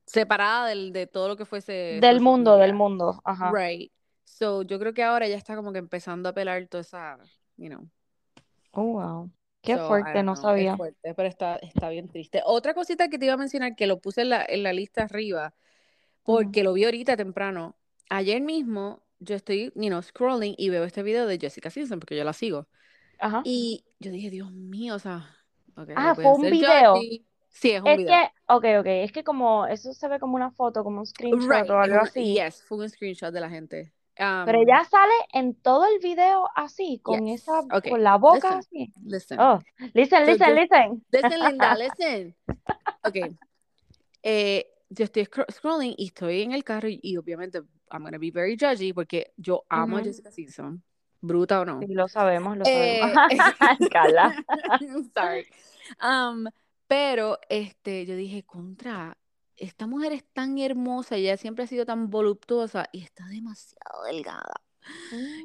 separada 0.06 0.68
del, 0.68 0.94
de 0.94 1.08
todo 1.08 1.28
lo 1.30 1.38
que 1.38 1.46
fuese 1.46 2.04
Del 2.04 2.20
mundo, 2.20 2.58
del 2.58 2.74
media. 2.74 2.74
mundo, 2.74 3.22
ajá. 3.24 3.58
Right. 3.58 3.92
So, 4.26 4.64
yo 4.64 4.80
creo 4.80 4.94
que 4.94 5.04
ahora 5.04 5.26
ella 5.28 5.38
está 5.38 5.56
como 5.56 5.72
que 5.74 5.80
empezando 5.80 6.30
a 6.30 6.34
pelar 6.34 6.68
toda 6.68 6.82
esa, 6.82 7.18
you 7.58 7.70
know. 7.70 7.90
Oh, 8.74 8.84
wow. 8.94 9.32
Qué 9.62 9.78
So, 9.78 9.88
fuerte, 9.88 10.12
don't 10.14 10.26
no 10.26 10.36
know, 10.36 10.36
es 10.36 10.42
sabía. 10.42 10.76
fuerte, 10.76 11.14
pero 11.16 11.28
está, 11.30 11.56
está 11.58 11.90
bien 11.90 12.08
triste. 12.10 12.42
Otra 12.46 12.74
cosita 12.74 13.08
que 13.10 13.18
te 13.18 13.26
iba 13.26 13.36
a 13.36 13.38
mencionar, 13.38 13.76
que 13.76 13.88
lo 13.88 14.00
puse 14.02 14.22
en 14.22 14.30
la, 14.30 14.46
en 14.48 14.64
la 14.64 14.74
lista 14.74 15.04
arriba, 15.04 15.54
porque 16.24 16.64
lo 16.64 16.74
vi 16.74 16.86
ahorita 16.86 17.18
temprano. 17.18 17.78
Ayer 18.10 18.42
mismo, 18.42 19.04
yo 19.20 19.36
estoy, 19.36 19.72
you 19.76 19.88
know, 19.90 20.02
scrolling 20.02 20.56
y 20.58 20.70
veo 20.70 20.84
este 20.84 21.04
video 21.04 21.28
de 21.28 21.38
Jessica 21.40 21.70
Simpson 21.70 22.00
porque 22.00 22.18
yo 22.18 22.24
la 22.24 22.34
sigo. 22.34 22.68
Ajá. 23.20 23.42
Y 23.46 23.86
yo 24.00 24.12
dije, 24.12 24.30
Dios 24.30 24.52
mío, 24.52 24.96
o 24.96 25.00
sea, 25.00 25.30
ok, 25.78 25.90
Ah, 25.96 26.16
fue 26.16 26.26
un 26.26 26.42
video. 26.50 26.96
judgy. 26.96 27.26
Sí, 27.50 27.72
es 27.72 27.82
un 27.82 27.88
Es 27.88 27.98
video. 27.98 28.08
que, 28.08 28.32
ok, 28.48 28.66
ok, 28.82 28.86
es 28.88 29.12
que 29.12 29.24
como 29.24 29.66
eso 29.68 29.94
se 29.94 30.08
ve 30.08 30.20
como 30.20 30.36
una 30.36 30.52
foto, 30.52 30.84
como 30.84 31.00
un 31.00 31.06
screenshot 31.06 31.50
Right, 31.50 31.70
o 31.70 31.80
algo 31.80 32.00
así. 32.02 32.34
yes, 32.36 32.64
fue 32.64 32.80
un 32.80 32.90
screenshot 32.90 33.34
de 33.34 33.40
la 33.42 33.50
gente. 33.50 33.94
Pero 34.16 34.60
Um, 34.60 34.64
ella 34.64 34.84
sale 34.90 35.14
en 35.34 35.56
todo 35.56 35.86
el 35.86 36.00
video 36.00 36.48
así, 36.56 37.00
con 37.02 37.26
yes, 37.26 37.42
esa, 37.42 37.60
okay, 37.72 37.92
con 37.92 38.04
la 38.04 38.18
boca 38.18 38.58
listen, 38.58 38.60
así. 38.60 38.94
listen. 39.06 39.40
Oh, 39.40 39.60
listen, 39.94 40.26
So 40.26 40.32
listen, 40.32 40.48
yo- 40.50 40.54
listen. 40.56 41.06
Listen, 41.12 41.40
Linda, 41.40 41.76
listen. 41.78 42.36
Ok. 43.04 43.36
Eh, 44.22 44.68
yo 44.90 45.06
estoy 45.06 45.24
scro- 45.26 45.52
scrolling 45.52 45.96
y 45.98 46.08
estoy 46.08 46.44
en 46.44 46.52
el 46.54 46.64
carro 46.64 46.88
y, 46.88 47.00
y 47.02 47.18
obviamente 47.18 47.60
I'm 47.92 48.04
gonna 48.04 48.18
be 48.20 48.32
very 48.32 48.56
judgy 48.56 48.94
porque 48.94 49.34
yo 49.38 49.64
amo 49.70 49.98
a. 49.98 50.04
Jessica 50.04 50.32
Simpson, 50.32 50.84
bruta 51.20 51.62
o 51.62 51.66
no. 51.66 51.80
Sí, 51.80 51.88
lo 51.88 52.08
sabemos, 52.08 52.58
lo 52.58 52.64
Eh, 52.68 53.00
sabemos. 53.14 53.90
Carla. 53.92 54.46
Sorry. 55.16 55.46
Um, 56.02 56.46
pero 56.88 57.40
este, 57.50 58.06
yo 58.06 58.16
dije, 58.16 58.44
contra, 58.44 59.18
esta 59.58 59.88
mujer 59.88 60.14
es 60.14 60.24
tan 60.34 60.58
hermosa, 60.58 61.16
ella 61.16 61.38
siempre 61.38 61.64
ha 61.64 61.68
sido 61.68 61.86
tan 61.86 62.10
voluptuosa 62.10 62.88
y 62.92 63.04
está 63.04 63.26
demasiado 63.28 64.04
delgada. 64.06 64.54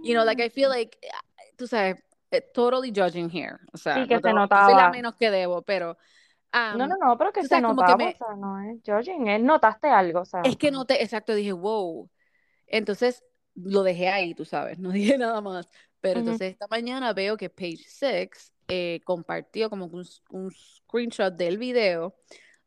You 0.05 0.15
know, 0.15 0.25
like 0.25 0.43
I 0.45 0.51
feel 0.51 0.69
like, 0.71 0.99
eh, 1.03 1.09
tú 1.57 1.67
sabes, 1.67 2.03
eh, 2.31 2.41
totally 2.55 2.91
judging 2.95 3.31
here. 3.31 3.59
O 3.73 3.77
sea, 3.79 3.95
Sí, 4.03 4.09
que 4.09 4.15
no 4.15 4.21
se 4.21 4.29
tengo- 4.29 4.39
no 4.41 4.47
soy 4.47 4.75
la 4.75 4.83
notaba. 4.85 4.91
menos 4.91 5.15
que 5.17 5.31
debo, 5.31 5.63
pero 5.63 5.97
No, 6.71 6.87
um, 6.87 6.89
no, 6.89 6.97
no, 7.01 7.19
pero 7.19 7.33
que 7.33 7.43
se 7.43 7.49
sabes, 7.49 7.65
como 7.67 7.83
que 7.83 7.93
notaba, 7.93 7.97
me- 7.97 8.11
o 8.11 8.17
sea, 8.17 8.37
no 8.37 8.61
es 8.61 8.81
judging, 8.85 9.29
es 9.29 9.41
notaste 9.43 9.89
algo, 9.89 10.21
o 10.21 10.25
sea. 10.25 10.43
es 10.45 10.57
que 10.57 10.71
no 10.71 10.85
te, 10.85 11.03
exacto, 11.03 11.35
dije, 11.35 11.53
wow. 11.53 12.11
Entonces 12.67 13.23
lo 13.55 13.83
dejé 13.83 14.09
ahí, 14.09 14.35
tú 14.35 14.45
sabes, 14.45 14.79
no 14.79 14.91
dije 15.15 15.19
nada 15.19 15.41
más. 15.41 15.69
Pero 16.01 16.21
Ujú. 16.21 16.21
entonces 16.21 16.53
esta 16.53 16.67
mañana 16.69 17.13
veo 17.13 17.37
que 17.37 17.51
Page 17.51 17.85
Six 17.87 18.53
eh, 18.69 19.01
compartió 19.05 19.69
como 19.71 19.87
un, 19.87 20.07
un 20.31 20.51
screenshot 20.53 21.35
del 21.35 21.59
video 21.59 22.15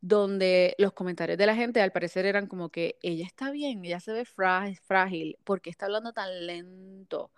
donde 0.02 0.76
los 0.80 0.94
comentarios 0.94 1.38
de 1.38 1.46
la 1.46 1.56
gente 1.56 1.80
al 1.80 1.92
parecer 1.92 2.26
eran 2.26 2.48
como 2.48 2.70
que 2.70 2.98
ella 3.04 3.26
está 3.26 3.52
bien, 3.52 3.86
ella 3.86 4.00
se 4.00 4.12
ve 4.12 4.26
frágil, 4.26 4.78
frágil, 4.80 5.38
¿por 5.44 5.62
qué 5.62 5.70
está 5.70 5.86
hablando 5.86 6.12
tan 6.12 6.46
lento? 6.48 7.32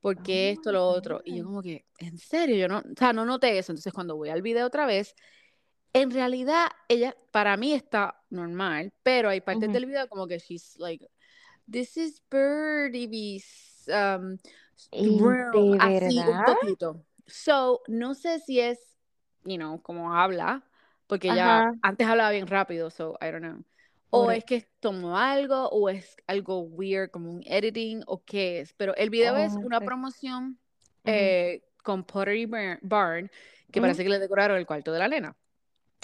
¿Por 0.00 0.22
qué 0.22 0.50
esto, 0.50 0.72
lo 0.72 0.86
otro? 0.86 1.22
Y 1.24 1.36
yo 1.36 1.42
ok. 1.42 1.46
como 1.48 1.62
que, 1.62 1.84
en 1.98 2.18
serio, 2.18 2.56
yo 2.56 2.68
no, 2.68 2.78
o 2.78 2.82
sea, 2.96 3.12
no 3.12 3.24
noté 3.24 3.58
eso. 3.58 3.72
Entonces 3.72 3.92
cuando 3.92 4.16
voy 4.16 4.28
al 4.28 4.42
video 4.42 4.66
otra 4.66 4.86
vez, 4.86 5.14
en 5.92 6.10
realidad 6.10 6.68
ella 6.88 7.16
para 7.32 7.56
mí 7.56 7.72
está 7.72 8.20
normal, 8.30 8.92
pero 9.02 9.28
hay 9.28 9.40
partes 9.40 9.72
del 9.72 9.86
video 9.86 10.08
como 10.08 10.26
que 10.26 10.38
she's 10.38 10.76
like, 10.78 11.08
this 11.70 11.96
is 11.96 12.22
Birdie 12.30 13.06
Bees, 13.06 13.88
um, 13.88 14.38
¿Y 14.90 15.08
room", 15.20 15.72
de 15.72 15.78
así 15.78 16.18
un 16.18 16.26
verdad? 16.26 16.44
poquito. 16.44 17.04
So, 17.26 17.82
no 17.88 18.14
sé 18.14 18.40
si 18.40 18.60
es, 18.60 18.78
you 19.44 19.56
know, 19.56 19.82
como 19.82 20.14
habla, 20.14 20.64
porque 21.08 21.30
Ajá. 21.32 21.74
antes 21.82 22.06
hablaba 22.08 22.30
bien 22.32 22.46
rápido, 22.48 22.90
so 22.90 23.18
I 23.22 23.26
don't 23.32 23.42
know. 23.44 23.64
O 24.10 24.30
Por- 24.30 24.32
es 24.32 24.44
que 24.44 24.68
tomó 24.80 25.18
algo, 25.18 25.68
o 25.70 25.88
es 25.90 26.16
algo 26.28 26.60
weird, 26.60 27.10
como 27.10 27.30
un 27.32 27.42
editing, 27.46 28.02
o 28.06 28.24
qué 28.24 28.60
es. 28.60 28.74
Pero 28.74 28.96
el 28.96 29.10
video 29.10 29.36
es 29.36 29.52
Oh, 29.54 29.62
una 29.62 29.80
promoción 29.82 30.58
eh, 31.06 31.62
con 31.84 32.04
Pottery 32.04 32.46
Bar- 32.46 32.78
Barn, 32.82 33.30
que 33.72 33.80
parece 33.82 34.04
que 34.04 34.10
le 34.10 34.20
decoraron 34.20 34.58
el 34.58 34.66
cuarto 34.66 34.92
de 34.92 35.00
la 35.00 35.08
nena. 35.08 35.36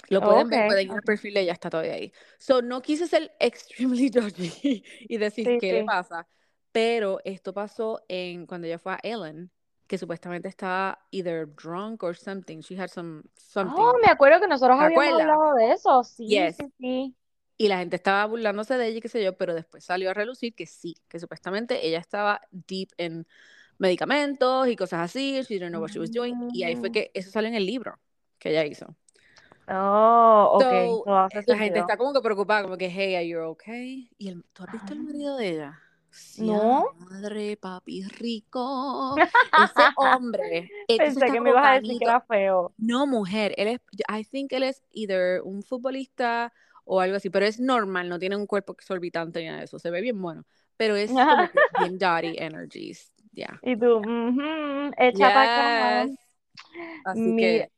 Lo 0.09 0.21
Oh, 0.21 0.23
pueden 0.23 0.49
ver, 0.49 0.65
pueden 0.67 0.87
ir 0.87 0.93
al 0.93 1.01
perfil 1.03 1.33
de 1.33 1.41
ella, 1.41 1.53
está 1.53 1.69
todavía 1.69 1.93
ahí. 1.93 2.13
So, 2.39 2.61
no 2.61 2.81
quise 2.81 3.07
ser 3.07 3.31
extremely 3.39 4.11
judgy 4.11 4.83
y 5.09 5.17
decir 5.17 5.45
Sí, 5.45 5.57
qué 5.57 5.73
le 5.73 5.83
pasa, 5.83 6.27
pero 6.71 7.19
esto 7.25 7.53
pasó 7.53 8.03
en 8.07 8.45
cuando 8.45 8.67
ella 8.67 8.79
fue 8.79 8.93
a 8.93 8.99
Ellen, 9.03 9.51
que 9.87 9.97
supuestamente 9.97 10.47
estaba 10.47 10.97
either 11.11 11.47
drunk 11.47 12.03
or 12.03 12.15
something. 12.15 12.59
She 12.61 12.75
had 12.79 12.89
some 12.89 13.23
something. 13.35 13.83
Oh, 13.83 13.97
me 14.01 14.09
acuerdo 14.09 14.39
que 14.39 14.47
nosotros 14.47 14.77
¿Te 14.79 14.85
habíamos 14.85 15.07
acuerdas? 15.07 15.21
hablado 15.21 15.55
de 15.55 15.71
eso. 15.71 16.03
Sí, 16.03 16.27
Yes. 16.29 16.57
sí, 16.57 16.73
sí. 16.79 17.15
Y 17.57 17.67
la 17.69 17.77
gente 17.77 17.95
estaba 17.95 18.25
burlándose 18.25 18.77
de 18.77 18.87
ella 18.87 18.97
y 18.97 19.01
qué 19.01 19.07
sé 19.07 19.23
yo, 19.23 19.37
pero 19.37 19.53
después 19.53 19.83
salió 19.85 20.09
a 20.09 20.13
relucir 20.13 20.53
que 20.55 20.65
sí, 20.65 20.95
que 21.07 21.19
supuestamente 21.19 21.87
ella 21.87 21.99
estaba 21.99 22.41
deep 22.51 22.89
en 22.97 23.25
medicamentos 23.77 24.67
y 24.67 24.75
cosas 24.75 24.99
así, 25.01 25.41
she 25.43 25.53
didn't 25.55 25.69
know 25.69 25.81
what 25.81 25.91
she 25.91 25.99
was 25.99 26.11
doing, 26.11 26.35
y 26.53 26.63
ahí 26.63 26.75
fue 26.75 26.89
Mm. 26.89 26.93
que 26.93 27.11
eso 27.13 27.31
salió 27.31 27.47
en 27.47 27.55
el 27.55 27.65
libro 27.65 27.97
que 28.39 28.49
ella 28.49 28.65
hizo. 28.65 28.93
Oh, 29.69 30.49
ok. 30.53 30.63
So, 30.63 31.05
la 31.47 31.57
gente 31.57 31.79
está 31.79 31.97
como 31.97 32.13
que 32.13 32.21
preocupada, 32.21 32.63
como 32.63 32.77
que, 32.77 32.89
hey, 32.89 33.15
are 33.15 33.27
you 33.27 33.39
okay? 33.41 34.09
Y 34.17 34.29
el, 34.29 34.43
¿tú 34.53 34.63
has 34.63 34.71
visto 34.71 34.93
el 34.93 34.99
Ah. 34.99 35.03
marido 35.03 35.37
de 35.37 35.49
ella? 35.49 35.81
No. 36.37 36.85
madre, 36.99 37.57
papi 37.57 38.03
rico. 38.03 39.15
Ese 39.55 39.87
hombre, 39.95 40.71
entonces 40.87 41.15
Pensé 41.15 41.31
que 41.31 41.41
me 41.41 41.49
ibas 41.49 41.65
a 41.65 41.73
decir 41.73 41.97
que 41.97 42.05
era 42.05 42.21
feo. 42.21 42.73
No, 42.77 43.07
mujer, 43.07 43.53
él 43.57 43.67
es, 43.69 43.79
I 44.09 44.23
think 44.25 44.51
él 44.51 44.63
es 44.63 44.83
either 44.91 45.41
un 45.43 45.63
futbolista 45.63 46.51
o 46.83 46.99
algo 46.99 47.15
así, 47.15 47.29
pero 47.29 47.45
es 47.45 47.59
normal, 47.59 48.09
no 48.09 48.19
tiene 48.19 48.35
un 48.35 48.45
cuerpo 48.47 48.73
exorbitante 48.73 49.39
ni 49.39 49.45
nada 49.47 49.59
de 49.59 49.65
eso, 49.65 49.79
se 49.79 49.89
ve 49.89 50.01
bien 50.01 50.21
bueno, 50.21 50.45
pero 50.77 50.95
es 50.95 51.11
como 51.25 51.47
que 51.49 51.59
bien 51.69 51.97
daddy 51.97 52.35
energies, 52.37 53.11
ya. 53.31 53.61
Y 53.61 53.75
tú, 53.77 53.97
ujú, 53.97 54.91
echa 54.97 55.31
para 55.31 56.03
acá. 56.03 56.11
Así 57.05 57.33
que, 57.35 57.69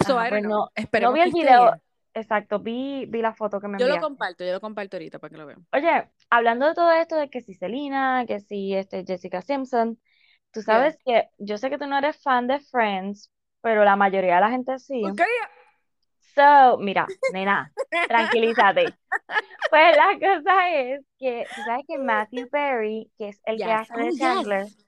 so 0.00 0.18
ah, 0.18 0.26
I 0.26 0.30
pues 0.30 0.42
don't 0.42 0.44
know, 0.44 0.58
no, 0.58 0.68
no 0.98 1.12
esperemos 1.14 1.14
vi 1.14 1.20
que 1.20 1.28
el 1.28 1.30
esté 1.30 1.42
video. 1.44 1.60
bien. 1.60 1.82
Exacto, 2.16 2.58
vi, 2.60 3.04
vi 3.06 3.20
la 3.20 3.34
foto 3.34 3.60
que 3.60 3.68
me 3.68 3.78
Yo 3.78 3.84
lo 3.86 3.92
enviaste. 3.92 4.08
comparto, 4.08 4.44
yo 4.44 4.52
lo 4.52 4.60
comparto 4.60 4.96
ahorita 4.96 5.18
para 5.18 5.30
que 5.30 5.36
lo 5.36 5.46
vean. 5.46 5.66
Oye, 5.72 6.10
hablando 6.30 6.66
de 6.66 6.74
todo 6.74 6.90
esto 6.92 7.16
de 7.16 7.28
que 7.28 7.42
si 7.42 7.52
Selena, 7.54 8.24
que 8.26 8.40
si 8.40 8.74
este 8.74 9.04
Jessica 9.06 9.42
Simpson, 9.42 9.98
tú 10.50 10.60
Yeah. 10.60 10.64
sabes 10.64 10.98
que 11.04 11.28
yo 11.38 11.58
sé 11.58 11.68
que 11.68 11.76
tú 11.78 11.86
no 11.86 11.98
eres 11.98 12.20
fan 12.22 12.46
de 12.46 12.58
Friends, 12.60 13.30
pero 13.60 13.84
la 13.84 13.96
mayoría 13.96 14.36
de 14.36 14.40
la 14.40 14.50
gente 14.50 14.78
sí. 14.78 15.02
So, 16.34 16.78
mira, 16.78 17.06
nena, 17.34 17.70
tranquilízate. 18.08 18.94
Pues 19.70 19.96
la 19.96 20.18
cosa 20.18 20.70
es 20.70 21.00
que 21.18 21.46
tú 21.54 21.62
sabes 21.64 21.84
que 21.86 21.98
Matthew 21.98 22.48
Perry, 22.48 23.10
que 23.18 23.28
es 23.28 23.40
el 23.44 23.58
que 23.58 23.64
hace 23.64 23.92
de 23.98 24.08
Oh. 24.10 24.16
Chandler, 24.18 24.64
Yes. 24.64 24.85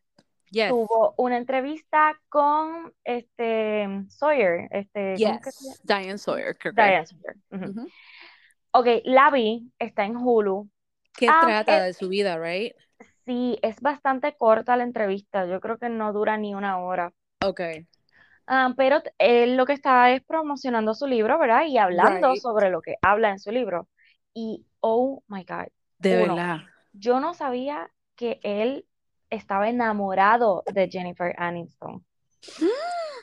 Tuvo 0.68 1.14
una 1.16 1.36
entrevista 1.36 2.20
con 2.28 2.92
este 3.04 4.04
Sawyer, 4.08 4.68
este. 4.70 5.16
Yes. 5.16 5.80
Diane 5.84 6.18
Sawyer, 6.18 6.56
que. 6.56 6.72
Diane 6.72 7.06
Sawyer. 7.06 7.36
Ok, 8.72 8.86
la 9.04 9.30
vi, 9.30 9.70
está 9.78 10.04
en 10.04 10.16
Hulu. 10.16 10.68
¿Qué 11.14 11.26
trata 11.26 11.82
de 11.82 11.94
su 11.94 12.08
vida, 12.08 12.38
right? 12.38 12.74
Sí, 13.24 13.58
es 13.62 13.80
bastante 13.80 14.36
corta 14.36 14.76
la 14.76 14.84
entrevista, 14.84 15.46
yo 15.46 15.60
creo 15.60 15.78
que 15.78 15.88
no 15.88 16.12
dura 16.12 16.36
ni 16.36 16.54
una 16.54 16.78
hora. 16.78 17.12
Okay. 17.44 17.86
Ah, 18.46 18.72
pero 18.76 19.02
él 19.18 19.56
lo 19.56 19.66
que 19.66 19.74
está 19.74 20.10
es 20.12 20.22
promocionando 20.24 20.94
su 20.94 21.06
libro, 21.06 21.38
¿verdad? 21.38 21.66
Y 21.66 21.76
hablando 21.76 22.30
Right. 22.32 22.40
sobre 22.40 22.70
lo 22.70 22.80
que 22.80 22.96
habla 23.02 23.30
en 23.30 23.38
su 23.38 23.50
libro. 23.50 23.88
Y, 24.32 24.64
oh 24.80 25.22
my 25.26 25.44
God, 25.44 25.66
De 25.98 26.22
uno, 26.22 26.36
verdad. 26.36 26.60
yo 26.94 27.20
no 27.20 27.34
sabía 27.34 27.90
que 28.16 28.40
él 28.42 28.86
estaba 29.30 29.68
enamorado 29.68 30.62
de 30.72 30.88
Jennifer 30.88 31.34
Aniston. 31.38 32.04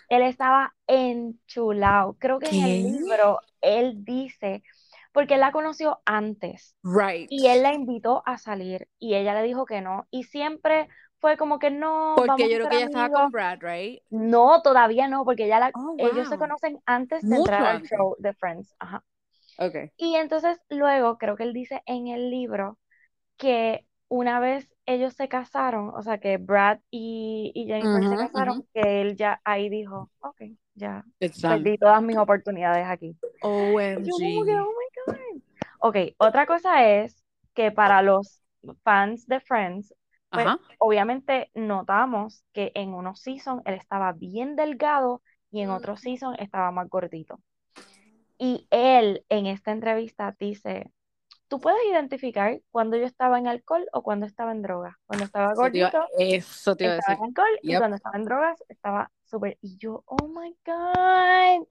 Él 0.09 0.21
estaba 0.21 0.74
enchulado. 0.88 2.15
Creo 2.19 2.39
que 2.39 2.50
en 2.50 2.63
el 2.63 2.91
libro 2.91 3.39
él 3.62 4.03
dice, 4.03 4.63
porque 5.12 5.35
él 5.35 5.39
la 5.39 5.51
conoció 5.51 6.01
antes. 6.05 6.75
Right. 6.83 7.27
Y 7.29 7.47
él 7.47 7.63
la 7.63 7.74
invitó 7.74 8.21
a 8.25 8.38
salir 8.38 8.88
y 9.00 9.15
ella 9.15 9.33
le 9.33 9.43
dijo 9.47 9.65
que 9.65 9.81
no. 9.81 10.07
Y 10.12 10.24
siempre 10.24 10.89
fue 11.19 11.38
como 11.38 11.57
que 11.57 11.71
no, 11.71 12.13
Porque 12.15 12.50
yo 12.50 12.57
creo 12.57 12.69
que 12.69 12.75
ella 12.75 12.85
estaba 12.85 13.09
con 13.09 13.31
Brad, 13.31 13.59
right? 13.62 14.03
No, 14.09 14.62
todavía 14.62 15.07
no, 15.07 15.25
porque 15.25 15.47
ya 15.47 15.59
la, 15.59 15.71
Oh, 15.74 15.95
ellos 15.97 16.29
se 16.29 16.38
conocen 16.38 16.79
antes 16.85 17.24
de 17.24 17.29
Mucho 17.29 17.51
entrar 17.51 17.75
al 17.75 17.81
show 17.81 18.15
de 18.19 18.33
Friends. 18.33 18.75
Ajá. 18.77 19.03
Okay. 19.57 19.91
Y 19.97 20.15
entonces 20.15 20.59
luego 20.69 21.17
creo 21.17 21.35
que 21.35 21.43
él 21.43 21.53
dice 21.53 21.81
en 21.85 22.07
el 22.07 22.29
libro 22.29 22.77
que 23.38 23.85
una 24.09 24.39
vez 24.39 24.75
ellos 24.85 25.13
se 25.13 25.27
casaron, 25.27 25.91
o 25.95 26.01
sea 26.01 26.19
que 26.19 26.37
Brad 26.37 26.79
y, 26.91 27.51
y 27.55 27.65
Jennifer 27.65 28.03
se 28.07 28.15
casaron, 28.15 28.67
que 28.73 29.01
él 29.01 29.15
ya 29.15 29.41
ahí 29.43 29.69
dijo, 29.69 30.11
ok, 30.19 30.41
ya 30.75 31.03
done. 31.19 31.33
perdí 31.41 31.77
todas 31.77 32.03
mis 32.03 32.17
oportunidades 32.17 32.85
aquí. 32.87 33.07
Y 33.07 34.03
yo 34.03 34.11
como 34.11 34.45
que, 34.45 34.55
OMG. 34.55 34.61
oh 34.61 34.71
my 34.71 35.13
God. 35.13 35.41
Ok, 35.79 35.97
otra 36.17 36.45
cosa 36.45 36.87
es 36.87 37.23
que 37.53 37.71
para 37.71 38.01
los 38.01 38.41
fans 38.83 39.27
de 39.27 39.39
Friends, 39.39 39.93
pues 40.29 40.47
obviamente 40.79 41.49
notamos 41.53 42.43
que 42.51 42.71
en 42.75 42.93
unos 42.93 43.21
seasons 43.21 43.61
él 43.65 43.75
estaba 43.75 44.11
bien 44.11 44.55
delgado 44.55 45.21
y 45.49 45.61
en 45.61 45.69
otros 45.69 46.01
seasons 46.01 46.37
estaba 46.39 46.71
más 46.71 46.89
gordito. 46.89 47.39
Y 48.37 48.67
él 48.69 49.23
en 49.29 49.45
esta 49.45 49.71
entrevista 49.71 50.35
dice, 50.37 50.91
tú 51.47 51.59
puedes 51.59 51.79
identificar 51.89 52.61
cuando 52.71 52.97
yo 52.97 53.05
estaba 53.05 53.39
en 53.39 53.47
alcohol 53.47 53.87
o 53.93 54.03
cuando 54.03 54.25
estaba 54.25 54.51
en 54.51 54.61
drogas. 54.61 54.95
Cuando 55.05 55.25
estaba 55.25 55.53
Eso 55.53 55.61
te 55.71 55.77
iba, 55.77 55.89
gordito, 55.89 56.07
eso 56.17 56.75
te 56.75 56.83
iba 56.85 56.93
a 56.93 56.97
estaba 56.97 57.13
decir. 57.15 57.23
en 57.23 57.29
alcohol 57.29 57.59
y 57.61 57.77
cuando 57.77 57.95
estaba 57.95 58.17
en 58.17 58.23
drogas 58.23 58.63
estaba 58.69 59.11
súper... 59.23 59.57
Y 59.61 59.77
yo, 59.77 60.03
oh 60.05 60.27
my 60.27 60.55
God. 60.65 61.67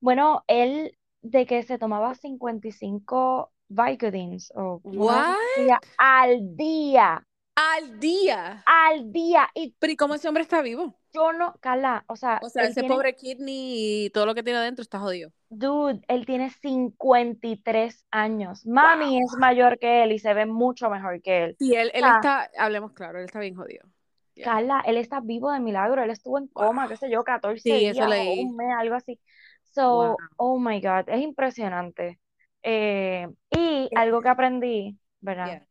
Bueno, 0.00 0.44
él 0.46 0.96
de 1.22 1.46
que 1.46 1.62
se 1.62 1.78
tomaba 1.78 2.14
55 2.14 3.50
Vicodins 3.68 4.52
o 4.54 4.80
así 5.10 5.68
al 5.96 6.56
día. 6.56 7.26
Al 7.56 8.00
día. 8.00 8.62
Al 8.66 9.12
día. 9.12 9.48
Y 9.54 9.74
Pero 9.78 9.92
¿y 9.92 9.96
cómo 9.96 10.14
ese 10.14 10.28
hombre 10.28 10.42
está 10.42 10.60
vivo? 10.62 10.94
yo 11.12 11.32
no, 11.32 11.54
Carla, 11.60 12.04
o 12.08 12.16
sea, 12.16 12.40
O 12.42 12.48
sea, 12.48 12.64
ese 12.64 12.80
tiene- 12.80 12.92
pobre 12.92 13.14
kidney 13.14 14.06
y 14.06 14.10
todo 14.10 14.26
lo 14.26 14.34
que 14.34 14.42
tiene 14.42 14.58
adentro 14.58 14.82
está 14.82 14.98
jodido. 14.98 15.30
dude, 15.48 16.00
él 16.08 16.26
tiene 16.26 16.50
53 16.50 18.04
años. 18.10 18.66
Mami 18.66 19.18
es 19.18 19.32
mayor 19.38 19.78
que 19.78 20.02
él 20.02 20.10
y 20.10 20.18
se 20.18 20.34
ve 20.34 20.46
mucho 20.46 20.90
mejor 20.90 21.22
que 21.22 21.44
él. 21.44 21.56
Sí, 21.60 21.72
él, 21.74 21.92
él 21.94 22.02
Ah. 22.04 22.14
está, 22.16 22.50
hablemos 22.58 22.92
claro, 22.92 23.18
él 23.20 23.26
está 23.26 23.38
bien 23.38 23.54
jodido. 23.54 23.86
Yeah. 24.34 24.44
Carla, 24.46 24.82
él 24.84 24.96
está 24.96 25.20
vivo 25.20 25.52
de 25.52 25.60
milagro, 25.60 26.02
él 26.02 26.10
estuvo 26.10 26.38
en 26.38 26.48
coma, 26.48 26.88
qué 26.88 26.96
sé 26.96 27.08
yo, 27.08 27.22
14 27.22 27.60
Sí, 27.62 27.70
eso 27.86 28.04
días 28.06 28.26
o 28.26 28.32
un 28.42 28.56
mes, 28.56 28.74
algo 28.76 28.96
así. 28.96 29.20
So, 29.62 29.94
Wow. 30.08 30.16
oh 30.38 30.58
my 30.58 30.80
God, 30.80 31.08
es 31.08 31.20
impresionante. 31.20 32.18
Eh, 32.64 33.28
y 33.50 33.88
algo 33.94 34.20
que 34.20 34.28
aprendí, 34.30 34.98
¿verdad? 35.20 35.46
Yeah. 35.46 35.66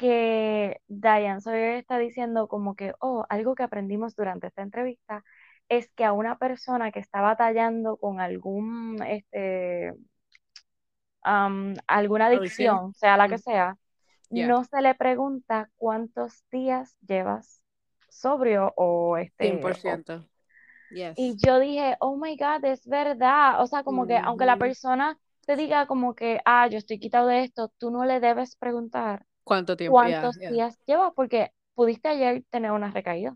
Que 0.00 0.80
Diane 0.88 1.40
Sawyer 1.42 1.74
está 1.76 1.98
diciendo 1.98 2.48
como 2.48 2.74
que, 2.74 2.94
oh, 3.00 3.26
algo 3.28 3.54
que 3.54 3.62
aprendimos 3.64 4.16
durante 4.16 4.46
esta 4.48 4.62
entrevista 4.62 5.24
es 5.68 5.90
que 5.94 6.04
a 6.04 6.12
una 6.12 6.38
persona 6.38 6.90
que 6.90 7.00
está 7.00 7.20
batallando 7.20 7.96
con 7.98 8.20
algún, 8.20 9.02
este, 9.06 9.92
alguna 11.86 12.26
Adicción. 12.26 12.94
sea 12.94 13.16
la 13.16 13.28
que 13.28 13.36
Mm. 13.36 13.42
sea, 13.42 13.76
Yeah. 14.32 14.46
no 14.46 14.64
se 14.64 14.80
le 14.80 14.94
pregunta 14.94 15.70
cuántos 15.76 16.44
días 16.50 16.96
llevas 17.06 17.62
sobrio 18.08 18.72
o 18.76 19.16
este, 19.18 19.44
o- 19.52 19.58
100%. 19.60 20.28
Yes. 20.90 21.16
y 21.16 21.36
yo 21.36 21.58
dije, 21.58 21.96
oh 22.00 22.16
my 22.16 22.36
God, 22.36 22.64
es 22.64 22.86
verdad. 22.86 23.62
O 23.62 23.66
sea, 23.66 23.82
como 23.84 24.06
que 24.06 24.16
aunque 24.16 24.46
la 24.46 24.54
Ujú. 24.54 24.60
persona 24.60 25.18
te 25.46 25.56
diga 25.56 25.86
como 25.86 26.14
que, 26.14 26.40
ah, 26.44 26.68
yo 26.68 26.78
estoy 26.78 26.98
quitado 26.98 27.28
de 27.28 27.44
esto, 27.44 27.72
tú 27.78 27.90
no 27.90 28.04
le 28.04 28.20
debes 28.20 28.56
preguntar 28.56 29.24
¿Cuánto 29.44 29.76
tiempo? 29.76 29.98
Yeah, 30.04 30.22
cuántos 30.22 30.38
yeah. 30.40 30.50
días 30.50 30.78
llevas, 30.86 31.12
porque 31.14 31.52
pudiste 31.74 32.08
ayer 32.08 32.44
tener 32.50 32.70
una 32.72 32.90
recaída. 32.90 33.34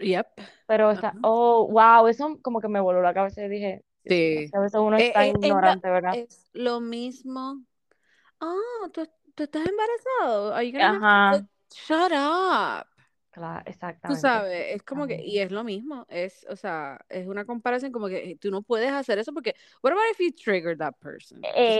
Yep. 0.00 0.26
Pero 0.66 0.90
está, 0.90 1.08
Ajá. 1.08 1.18
oh, 1.22 1.68
wow, 1.70 2.06
eso 2.06 2.38
como 2.42 2.60
que 2.60 2.68
me 2.68 2.80
voló 2.80 3.02
la 3.02 3.14
cabeza 3.14 3.44
y 3.44 3.48
dije, 3.48 3.84
Sí. 4.04 4.50
a 4.52 4.60
veces 4.60 4.80
uno 4.80 4.96
Eh, 4.98 5.08
está 5.08 5.26
eh, 5.28 5.32
la- 5.32 5.46
ignorante, 5.46 5.90
¿verdad? 5.90 6.14
Es 6.14 6.50
lo 6.52 6.80
mismo. 6.80 7.62
Ah, 8.40 8.88
¿tú, 8.92 9.08
tú 9.34 9.44
estás 9.44 9.66
embarazado. 9.66 10.54
Are 10.54 10.66
you 10.66 10.72
gonna 10.72 10.98
have 10.98 11.00
Ajá? 11.00 11.46
Shut 11.74 12.12
up. 12.12 12.86
claro, 13.30 13.62
Tú 13.64 13.68
exactamente. 13.70 14.20
sabes, 14.20 14.74
es 14.76 14.82
como 14.82 15.06
que, 15.06 15.22
y 15.24 15.38
es 15.38 15.50
lo 15.52 15.62
mismo, 15.64 16.06
es, 16.08 16.44
o 16.50 16.56
sea, 16.56 16.98
es 17.08 17.26
una 17.28 17.44
comparación 17.44 17.92
como 17.92 18.08
que 18.08 18.36
tú 18.40 18.50
no 18.50 18.62
puedes 18.62 18.90
hacer 18.90 19.18
eso 19.18 19.32
porque, 19.32 19.54
what 19.82 19.92
about 19.92 20.04
if 20.12 20.18
you 20.20 20.32
trigger 20.32 20.76
that 20.76 20.94
person? 21.00 21.40
Tú 21.66 21.74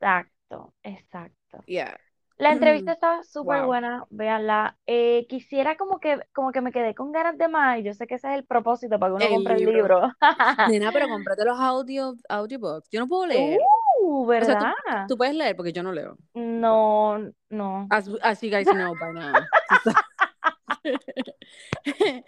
Exacto, 0.00 0.74
exacto. 0.82 1.64
yeah. 1.66 1.96
La 2.40 2.52
entrevista 2.52 2.92
está 2.92 3.22
súper 3.22 3.58
Wow. 3.58 3.66
buena, 3.66 4.04
véanla. 4.10 4.76
Eh, 4.86 5.26
quisiera 5.28 5.76
como 5.76 6.00
que, 6.00 6.20
como 6.32 6.52
que 6.52 6.60
me 6.60 6.72
quedé 6.72 6.94
con 6.94 7.12
ganas 7.12 7.36
de 7.38 7.48
más, 7.48 7.78
y 7.78 7.82
yo 7.82 7.94
sé 7.94 8.06
que 8.06 8.14
ese 8.14 8.28
es 8.28 8.34
el 8.38 8.44
propósito 8.44 8.98
para 8.98 9.10
que 9.12 9.16
uno 9.16 9.24
El 9.26 9.30
compre 9.32 9.54
el 9.54 9.60
libro. 9.60 9.72
libro. 10.00 10.12
Nena, 10.68 10.90
pero 10.92 11.08
cómprate 11.08 11.44
los 11.44 11.58
audio, 11.60 12.14
audiobooks. 12.28 12.88
Yo 12.90 13.00
no 13.00 13.06
puedo 13.08 13.26
leer. 13.26 13.58
Uh, 14.02 14.24
O 14.24 14.44
sea, 14.44 14.58
tú, 14.58 14.64
¿verdad? 14.64 15.06
tú 15.08 15.16
puedes 15.18 15.34
leer 15.34 15.54
porque 15.54 15.72
yo 15.74 15.82
no 15.82 15.92
leo. 15.92 16.16
No, 16.34 17.18
no. 17.50 17.86
As, 17.90 18.08
as 18.22 18.40
you 18.40 18.50
guys 18.50 18.66
know 18.72 18.94
by 18.98 19.12
now. 19.12 19.34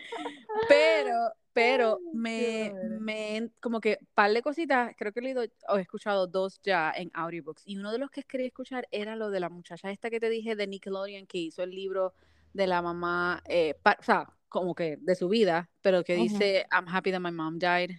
Pero, 0.68 1.32
pero 1.52 2.00
me, 2.12 2.72
me, 3.00 3.50
como 3.60 3.80
que 3.80 3.98
par 4.14 4.32
de 4.32 4.42
cositas, 4.42 4.94
creo 4.96 5.12
que 5.12 5.20
he 5.20 5.22
leído 5.22 5.44
o 5.68 5.76
he 5.76 5.82
escuchado 5.82 6.26
dos 6.26 6.60
ya 6.62 6.92
en 6.96 7.10
audiobooks. 7.14 7.62
Y 7.66 7.78
uno 7.78 7.92
de 7.92 7.98
los 7.98 8.10
que 8.10 8.22
quería 8.22 8.46
escuchar 8.46 8.88
era 8.90 9.16
lo 9.16 9.30
de 9.30 9.40
la 9.40 9.48
muchacha 9.48 9.90
esta 9.90 10.10
que 10.10 10.20
te 10.20 10.28
dije 10.30 10.56
de 10.56 10.66
Nickelodeon 10.66 11.26
que 11.26 11.38
hizo 11.38 11.62
el 11.62 11.70
libro 11.70 12.14
de 12.52 12.66
la 12.66 12.82
mamá, 12.82 13.42
eh, 13.48 13.74
pa- 13.82 13.96
o 13.98 14.02
sea, 14.02 14.28
como 14.48 14.74
que 14.74 14.98
de 15.00 15.14
su 15.14 15.28
vida, 15.28 15.70
pero 15.80 16.04
que 16.04 16.14
dice 16.14 16.66
I'm 16.72 16.86
happy 16.88 17.10
that 17.12 17.20
my 17.20 17.30
mom 17.30 17.58
died. 17.58 17.90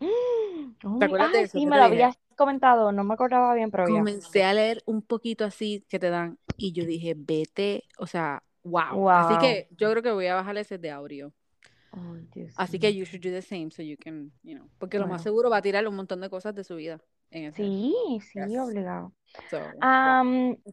Oh 0.00 0.96
¿Te 0.98 1.04
acuerdas 1.06 1.32
de 1.32 1.40
eso 1.42 1.58
sí, 1.58 1.66
me 1.66 1.76
lo 1.76 1.84
habías 1.84 2.16
comentado, 2.36 2.92
no 2.92 3.04
me 3.04 3.14
acordaba 3.14 3.54
bien, 3.54 3.70
pero 3.70 3.84
ya. 3.86 3.92
Comencé 3.94 4.44
a 4.44 4.54
leer 4.54 4.82
un 4.86 5.02
poquito 5.02 5.44
así 5.44 5.84
que 5.88 5.98
te 5.98 6.10
dan 6.10 6.38
y 6.56 6.72
yo 6.72 6.84
dije, 6.84 7.14
vete, 7.16 7.84
o 7.98 8.06
sea, 8.06 8.42
wow. 8.64 8.82
Así 8.82 8.94
Wow. 8.94 9.40
que 9.40 9.68
yo 9.76 9.90
creo 9.90 10.02
que 10.02 10.10
voy 10.12 10.26
a 10.26 10.34
bajar 10.34 10.56
ese 10.58 10.78
de 10.78 10.90
audio. 10.90 11.32
Oh, 11.96 12.16
Así 12.56 12.78
que 12.78 12.94
you 12.94 13.04
should 13.04 13.22
do 13.22 13.30
the 13.30 13.42
same 13.42 13.70
so 13.70 13.82
you 13.82 13.96
can, 13.96 14.30
you 14.42 14.54
know, 14.54 14.68
porque 14.78 14.98
lo 14.98 15.06
más 15.06 15.22
seguro 15.22 15.50
va 15.50 15.58
a 15.58 15.62
tirar 15.62 15.86
un 15.86 15.96
montón 15.96 16.20
de 16.20 16.30
cosas 16.30 16.54
de 16.54 16.64
su 16.64 16.76
vida 16.76 17.00
en 17.30 17.44
ese. 17.44 17.56
Sí, 17.56 17.94
sí, 18.32 18.38
Yes. 18.40 18.58
obligado. 18.58 19.12
So, 19.50 19.58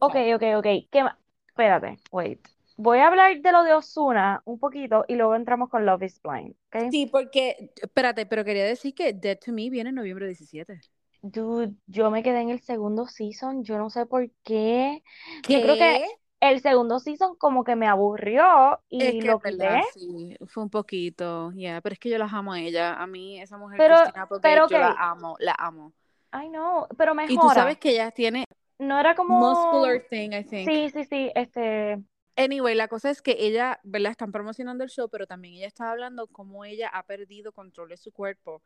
Okay. 0.02 0.34
ok, 0.34 0.42
ok. 0.58 0.66
¿Qué 0.90 1.02
ma- 1.02 1.18
Espérate, 1.48 1.96
wait. 2.10 2.40
Voy 2.76 2.98
a 2.98 3.08
hablar 3.08 3.40
de 3.40 3.52
lo 3.52 3.62
de 3.62 3.74
Ozuna 3.74 4.42
un 4.46 4.58
poquito 4.58 5.04
y 5.06 5.16
luego 5.16 5.34
entramos 5.36 5.68
con 5.68 5.84
Love 5.84 6.04
is 6.04 6.20
Blind, 6.22 6.54
¿ok? 6.68 6.90
Sí, 6.90 7.06
porque, 7.06 7.70
espérate, 7.80 8.26
pero 8.26 8.44
quería 8.44 8.64
decir 8.64 8.94
que 8.94 9.12
Dead 9.12 9.38
to 9.38 9.52
Me 9.52 9.70
viene 9.70 9.90
en 9.90 9.96
noviembre 9.96 10.26
17. 10.26 10.80
Dude, 11.22 11.74
yo 11.86 12.10
me 12.10 12.22
quedé 12.22 12.40
en 12.40 12.50
el 12.50 12.60
segundo 12.60 13.06
season, 13.06 13.62
yo 13.64 13.78
no 13.78 13.90
sé 13.90 14.06
por 14.06 14.28
qué. 14.42 15.02
Yo 15.48 15.60
creo 15.60 15.76
que. 15.76 16.04
El 16.42 16.60
segundo 16.60 17.00
season 17.00 17.36
como 17.36 17.64
que 17.64 17.76
me 17.76 17.88
aburrió 17.88 18.80
Es 18.98 19.16
y 19.16 19.18
que 19.18 19.30
lo 19.30 19.32
es 19.32 19.40
verdad, 19.40 19.80
quité. 19.80 19.82
sí, 19.82 20.36
fue 20.46 20.62
un 20.62 20.70
poquito, 20.70 21.50
yeah, 21.52 21.80
pero 21.80 21.94
es 21.94 21.98
que 21.98 22.08
yo 22.10 22.18
las 22.18 22.32
amo 22.32 22.52
a 22.52 22.60
ella, 22.60 22.94
a 23.02 23.06
mí 23.06 23.40
esa 23.40 23.58
mujer 23.58 23.82
Pero, 23.82 23.96
Cristina 24.02 24.26
porque 24.28 24.48
pero 24.48 24.64
yo 24.66 24.78
la 24.78 24.92
ok, 24.92 24.98
amo, 25.10 25.36
la 25.40 25.54
amo. 25.58 25.92
ay 26.30 26.48
no, 26.48 26.88
pero 26.98 27.14
Y 27.26 27.38
tú 27.38 27.50
sabes 27.50 27.78
mejora. 27.78 27.78
que 27.78 27.90
ella 27.90 28.10
tiene 28.12 28.46
No 28.78 28.98
era 29.00 29.14
como, 29.14 29.38
muscular 29.40 30.02
thing, 30.10 30.32
I 30.34 30.44
think. 30.44 30.74
sí, 30.74 30.90
sí, 30.90 31.04
sí, 31.04 31.32
este, 31.34 32.02
Anyway, 32.36 32.74
la 32.74 32.88
cosa 32.88 33.10
es 33.10 33.20
que 33.22 33.36
ella, 33.38 33.78
¿verdad? 33.84 34.12
Están 34.12 34.32
promocionando 34.32 34.84
el 34.84 34.90
show, 34.90 35.08
pero 35.10 35.26
también 35.26 35.54
ella 35.54 35.66
estaba 35.66 35.90
hablando 35.92 36.26
cómo 36.28 36.64
ella 36.64 36.88
ha 36.88 37.04
perdido 37.04 37.52
control 37.52 37.90
de 37.90 37.96
su 37.98 38.10
cuerpo. 38.12 38.62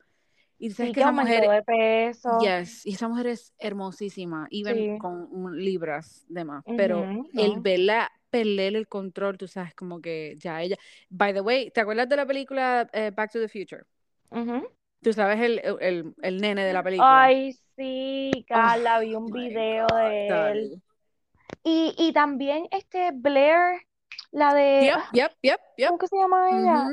Y 0.59 0.71
sabes 0.71 0.91
sí 0.91 0.95
que 0.95 1.01
esa 1.01 1.13
mujer, 1.13 1.49
de 1.49 1.63
peso. 1.63 2.39
yes, 2.41 2.87
y 2.87 2.95
esa 2.95 3.09
mujer 3.09 3.27
es 3.29 3.53
hermosísima, 3.59 4.49
even 4.51 4.95
Sí. 4.95 4.99
con 4.99 5.29
un- 5.31 5.57
libras 5.63 6.25
de 6.29 6.45
más. 6.45 6.65
Pero 6.77 7.05
el 7.35 7.61
verla 7.61 8.11
perder 8.31 8.77
el 8.77 8.89
control, 8.89 9.39
tú 9.39 9.47
sabes, 9.49 9.75
como 9.75 10.01
que 10.01 10.35
ya 10.39 10.63
ella. 10.63 10.77
By 11.11 11.33
the 11.35 11.41
way, 11.41 11.71
¿te 11.71 11.81
acuerdas 11.81 12.09
de 12.09 12.17
la 12.17 12.27
película 12.27 12.89
eh, 12.93 13.11
Back 13.15 13.33
to 13.33 13.41
the 13.41 13.49
Future? 13.49 13.85
Tú 15.03 15.13
sabes 15.13 15.41
el, 15.41 15.61
el, 15.81 16.15
el 16.23 16.41
nene 16.41 16.65
de 16.65 16.73
la 16.73 16.83
película. 16.83 17.25
Ay, 17.25 17.53
sí, 17.77 18.45
Carla, 18.49 18.99
vi 19.01 19.15
Oh 19.15 19.21
un 19.21 19.27
my 19.27 19.49
video 19.49 19.87
God, 19.87 19.97
de 19.99 20.51
él. 20.53 20.83
Y, 21.63 21.95
y 21.99 22.13
también 22.13 22.67
este 22.71 23.11
Blair, 23.13 23.86
la 24.33 24.55
de, 24.55 24.83
Yep, 24.85 24.97
ah, 24.99 25.09
yep, 25.13 25.33
yep, 25.43 25.61
yep. 25.77 25.89
¿cómo 25.89 25.99
que 25.99 26.07
se 26.09 26.17
llama 26.17 26.51
ella? 26.51 26.89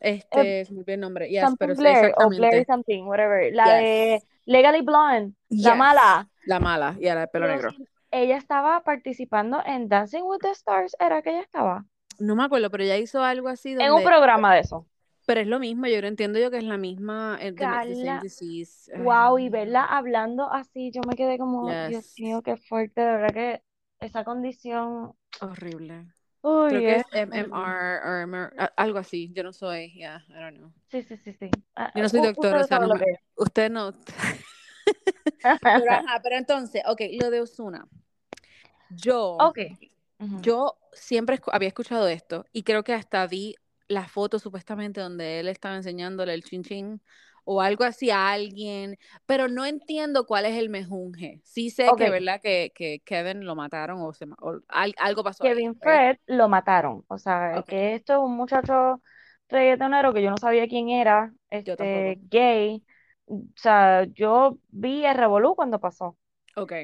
Eh, 0.00 0.22
Este, 0.30 0.72
me 0.72 0.80
olvidó 0.80 0.94
el 0.94 1.00
nombre. 1.00 1.28
Yes, 1.28 1.44
pero 1.58 1.74
Blair 1.74 2.14
o 2.16 2.28
Blair 2.28 2.64
something, 2.66 3.04
whatever. 3.04 3.52
La 3.52 3.74
de. 3.76 4.22
Legally 4.44 4.82
Blonde, 4.82 5.34
la 5.48 5.74
mala. 5.74 6.28
La 6.46 6.60
mala, 6.60 6.96
y 7.00 7.06
era 7.08 7.22
el 7.22 7.28
pelo 7.28 7.48
negro. 7.48 7.70
ella 8.12 8.36
estaba 8.36 8.84
participando 8.84 9.60
en 9.66 9.88
Dancing 9.88 10.22
with 10.22 10.38
the 10.40 10.50
Stars, 10.50 10.94
¿era 11.00 11.20
que 11.22 11.30
ella 11.30 11.40
estaba? 11.40 11.84
No 12.20 12.36
me 12.36 12.44
acuerdo, 12.44 12.70
pero 12.70 12.84
ella 12.84 12.96
hizo 12.96 13.22
algo 13.22 13.48
así 13.48 13.72
En 13.76 13.92
un 13.92 14.04
programa 14.04 14.54
de 14.54 14.60
eso. 14.60 14.86
Pero 15.26 15.40
es 15.40 15.48
lo 15.48 15.58
mismo, 15.58 15.88
yo 15.88 16.00
no 16.00 16.06
entiendo 16.06 16.38
yo 16.38 16.52
que 16.52 16.58
es 16.58 16.64
la 16.64 16.78
misma. 16.78 17.36
eh, 17.40 17.52
Carla, 17.52 18.20
disease. 18.22 18.92
Ay, 18.94 19.02
wow, 19.02 19.38
y 19.38 19.48
verla 19.48 19.84
hablando 19.84 20.52
así, 20.52 20.92
yo 20.92 21.00
me 21.08 21.16
quedé 21.16 21.36
como, 21.36 21.68
Dios 21.88 22.14
mío, 22.18 22.42
qué 22.42 22.56
fuerte, 22.56 23.00
de 23.00 23.06
verdad 23.08 23.34
que 23.34 23.62
esa 23.98 24.22
condición, 24.22 25.14
Horrible. 25.40 26.06
Uy, 26.46 26.68
Creo 26.70 26.80
que 26.80 26.96
es. 26.96 27.06
MMR 27.12 28.60
o 28.62 28.70
algo 28.76 28.98
así. 28.98 29.32
Yo 29.32 29.42
no 29.42 29.52
soy, 29.52 29.92
yeah, 29.92 30.24
I 30.28 30.32
don't 30.34 30.56
know. 30.56 30.72
Sí, 30.88 31.02
sí, 31.02 31.16
sí, 31.16 31.32
sí. 31.32 31.50
Ah, 31.74 31.92
Yo 31.94 32.02
no 32.02 32.08
soy 32.08 32.20
u- 32.20 32.24
doctora, 32.24 32.60
o 32.62 32.66
sea, 32.66 32.78
no. 32.78 32.94
Usted 33.36 33.70
no. 33.70 33.92
Pero 35.42 35.90
ajá, 35.90 36.20
pero 36.22 36.36
entonces, 36.36 36.82
ok, 36.86 37.00
lo 37.20 37.30
de 37.30 37.40
Osuna. 37.40 37.86
Yo. 38.90 39.36
Ok. 39.40 39.58
Ujú. 40.18 40.40
Yo 40.40 40.78
siempre 40.92 41.40
escu- 41.40 41.50
había 41.52 41.68
escuchado 41.68 42.08
esto 42.08 42.46
y 42.52 42.62
creo 42.62 42.82
que 42.84 42.94
hasta 42.94 43.26
vi 43.26 43.54
la 43.88 44.08
foto 44.08 44.38
supuestamente 44.38 45.00
donde 45.00 45.40
él 45.40 45.48
estaba 45.48 45.76
enseñándole 45.76 46.34
el 46.34 46.42
chin 46.42 46.62
chin 46.64 47.02
o 47.46 47.60
algo 47.62 47.84
así 47.84 48.10
a 48.10 48.30
alguien, 48.32 48.98
pero 49.26 49.48
no 49.48 49.64
entiendo 49.66 50.26
cuál 50.26 50.46
es 50.46 50.56
el 50.58 50.68
mejunje. 50.70 51.40
Sí 51.44 51.70
sé 51.70 51.94
que, 51.94 52.10
¿verdad? 52.10 52.40
Que, 52.42 52.72
que 52.74 53.00
Kevin 53.04 53.46
lo 53.46 53.56
mataron 53.56 54.00
o, 54.02 54.12
se, 54.12 54.26
ma- 54.26 54.36
o 54.42 54.60
al- 54.68 54.94
algo 54.98 55.24
pasó 55.24 55.44
Kevin? 55.44 55.74
Fred 55.82 56.18
lo 56.26 56.48
mataron. 56.48 57.04
O 57.08 57.18
sea, 57.18 57.60
Ok, 57.60 57.68
que 57.68 57.94
esto 57.94 58.14
es 58.14 58.18
un 58.20 58.36
muchacho 58.36 59.02
reggaetonero 59.48 60.12
que 60.12 60.22
yo 60.22 60.30
no 60.30 60.38
sabía 60.38 60.68
quién 60.68 60.88
era, 60.90 61.32
este, 61.50 62.18
gay. 62.30 62.84
O 63.26 63.42
sea, 63.56 64.04
yo 64.04 64.58
vi 64.68 65.04
el 65.06 65.16
revolú 65.16 65.54
cuando 65.56 65.80
pasó. 65.80 66.18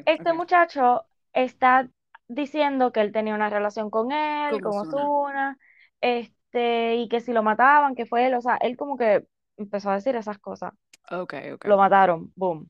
Este 0.05 0.33
muchacho 0.33 1.05
está 1.33 1.89
diciendo 2.29 2.93
que 2.93 3.01
él 3.01 3.13
tenía 3.13 3.35
una 3.35 3.51
relación 3.51 3.91
con 3.91 4.13
él, 4.13 4.61
Con 4.61 4.63
con. 4.63 4.73
Ozuna, 4.79 5.59
este, 6.01 6.97
y 6.97 7.09
que 7.09 7.21
si 7.21 7.33
lo 7.33 7.43
mataban, 7.43 7.95
que 7.95 8.07
fue 8.07 8.27
él. 8.27 8.35
O 8.35 8.41
sea, 8.43 8.57
él 8.59 8.77
como 8.77 8.97
que 8.97 9.27
empezó 9.57 9.91
a 9.91 9.95
decir 9.97 10.17
esas 10.17 10.39
cosas. 10.39 10.73
Ok, 11.11 11.35
ok. 11.55 11.65
Lo 11.67 11.77
mataron, 11.77 12.33
boom. 12.37 12.69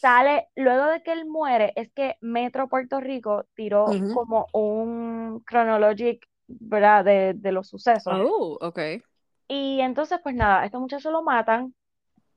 sale, 0.00 0.48
luego 0.56 0.86
de 0.86 1.02
que 1.02 1.12
él 1.12 1.26
muere, 1.26 1.72
es 1.76 1.90
que 1.92 2.16
Metro 2.20 2.68
Puerto 2.68 3.00
Rico 3.00 3.44
tiró 3.54 3.86
Ujú. 3.90 4.14
como 4.14 4.46
un 4.52 5.44
chronologic, 5.48 6.26
¿verdad? 6.46 7.04
De, 7.04 7.34
de 7.34 7.52
los 7.52 7.68
sucesos. 7.68 8.14
Oh, 8.14 8.58
ok. 8.60 8.78
Y 9.48 9.80
entonces, 9.80 10.20
pues 10.22 10.34
nada, 10.34 10.64
este 10.64 10.78
muchacho 10.78 11.10
lo 11.10 11.22
matan. 11.22 11.74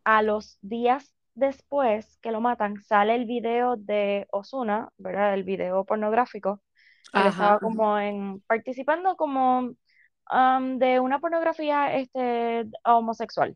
A 0.05 0.21
los 0.23 0.57
días 0.61 1.13
después 1.35 2.17
que 2.21 2.31
lo 2.31 2.41
matan, 2.41 2.81
sale 2.83 3.15
el 3.15 3.25
video 3.25 3.75
de 3.77 4.27
Ozuna, 4.31 4.89
¿verdad? 4.97 5.33
El 5.35 5.43
video 5.43 5.85
pornográfico. 5.85 6.61
Él 7.13 7.27
estaba 7.27 7.59
como 7.59 7.99
en, 7.99 8.41
participando 8.47 9.15
como 9.17 9.73
um, 10.31 10.77
de 10.77 10.99
una 10.99 11.19
pornografía 11.19 11.95
este, 11.95 12.65
homosexual. 12.85 13.55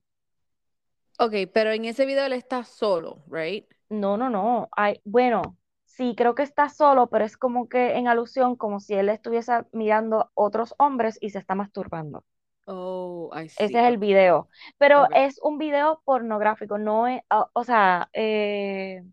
Ok, 1.17 1.33
pero 1.53 1.71
en 1.71 1.85
ese 1.85 2.05
video 2.05 2.25
él 2.25 2.33
está 2.33 2.63
solo, 2.63 3.23
right? 3.27 3.65
No, 3.89 4.17
no, 4.17 4.29
no. 4.29 4.67
Ay, 4.75 4.99
bueno, 5.05 5.57
sí, 5.85 6.13
creo 6.17 6.35
que 6.35 6.43
está 6.43 6.69
solo, 6.69 7.07
pero 7.07 7.23
es 7.23 7.37
como 7.37 7.69
que 7.69 7.95
en 7.95 8.07
alusión, 8.07 8.55
como 8.55 8.79
si 8.79 8.95
él 8.95 9.09
estuviese 9.09 9.53
mirando 9.71 10.19
a 10.21 10.31
otros 10.33 10.75
hombres 10.77 11.17
y 11.21 11.29
se 11.29 11.39
está 11.39 11.55
masturbando. 11.55 12.25
Oh, 12.67 13.29
I 13.33 13.45
Ese 13.45 13.67
see. 13.67 13.77
es 13.77 13.85
el 13.85 13.97
video. 13.97 14.49
Pero 14.77 15.07
es 15.13 15.39
un 15.41 15.57
video 15.57 16.01
pornográfico, 16.03 16.77
no 16.77 17.07
es, 17.07 17.21
ah, 17.29 17.47
o 17.53 17.63
sea, 17.63 18.09
eh, 18.13 19.03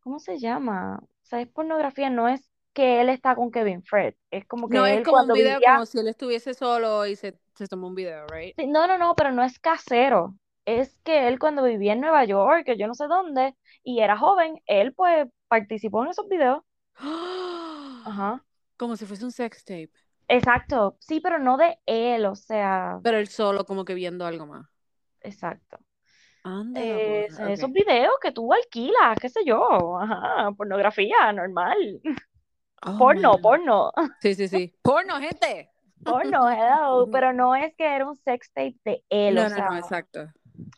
¿cómo 0.00 0.18
se 0.20 0.38
llama? 0.38 1.00
O 1.02 1.24
sea, 1.24 1.40
es 1.40 1.48
pornografía, 1.48 2.10
no 2.10 2.28
es 2.28 2.49
que 2.80 3.00
él 3.00 3.08
está 3.10 3.34
con 3.34 3.50
Kevin 3.50 3.82
Fred, 3.82 4.14
es 4.30 4.46
como 4.46 4.66
No, 4.68 4.84
que 4.84 4.92
es 4.92 4.98
él 4.98 5.04
como 5.04 5.18
un 5.20 5.26
cuando 5.26 5.34
video 5.34 5.54
vivía, 5.56 5.72
como 5.74 5.86
si 5.86 5.98
él 5.98 6.08
estuviese 6.08 6.54
solo 6.54 7.04
y 7.06 7.14
se, 7.14 7.38
se 7.54 7.66
tomó 7.66 7.88
un 7.88 7.94
video, 7.94 8.26
right? 8.28 8.56
Sí, 8.56 8.66
no, 8.66 8.86
no, 8.86 8.96
no, 8.96 9.14
pero 9.14 9.32
no 9.32 9.42
es 9.42 9.58
casero, 9.58 10.34
es 10.64 10.96
que 11.04 11.28
él 11.28 11.38
cuando 11.38 11.62
vivía 11.62 11.92
en 11.92 12.00
Nueva 12.00 12.24
York, 12.24 12.64
que 12.64 12.78
yo 12.78 12.86
no 12.86 12.94
sé 12.94 13.06
dónde, 13.06 13.54
y 13.82 14.00
era 14.00 14.16
joven, 14.16 14.60
él 14.66 14.94
pues 14.94 15.26
participó 15.48 16.04
en 16.04 16.10
esos 16.10 16.28
videos. 16.28 16.62
Ajá. 16.94 18.44
Como 18.76 18.96
si 18.96 19.04
fuese 19.04 19.24
un 19.24 19.32
sex 19.32 19.62
tape. 19.64 19.90
Exacto, 20.28 20.96
sí, 21.00 21.20
pero 21.20 21.38
no 21.38 21.56
de 21.56 21.78
él, 21.86 22.24
o 22.24 22.34
sea, 22.34 22.98
Pero 23.02 23.18
él 23.18 23.28
solo 23.28 23.64
como 23.66 23.84
que 23.84 23.94
viendo 23.94 24.24
algo 24.24 24.46
más. 24.46 24.66
exacto. 25.20 25.78
Ok. 26.44 26.76
esos 27.50 27.72
videos 27.72 28.14
que 28.22 28.32
tú 28.32 28.52
alquilas, 28.54 29.18
qué 29.20 29.28
sé 29.28 29.40
yo, 29.44 29.98
ajá, 29.98 30.52
pornografía, 30.56 31.32
normal. 31.32 31.76
Oh, 32.86 32.92
Porno, 32.98 33.32
man. 33.32 33.42
porno, 33.42 33.92
Sí, 34.22 34.34
sí, 34.34 34.48
sí. 34.48 34.74
Porno, 34.82 35.18
gente. 35.20 35.70
porno, 36.02 36.48
hello, 36.50 37.08
pero 37.12 37.32
no 37.32 37.54
es 37.54 37.74
que 37.76 37.84
era 37.84 38.06
un 38.08 38.16
sex 38.16 38.50
tape 38.52 38.76
de 38.84 39.04
él, 39.10 39.36
No, 39.36 39.42
o 39.44 39.48
no, 39.48 39.54
sea, 39.56 39.68
no, 39.70 39.76
exacto. 39.76 40.32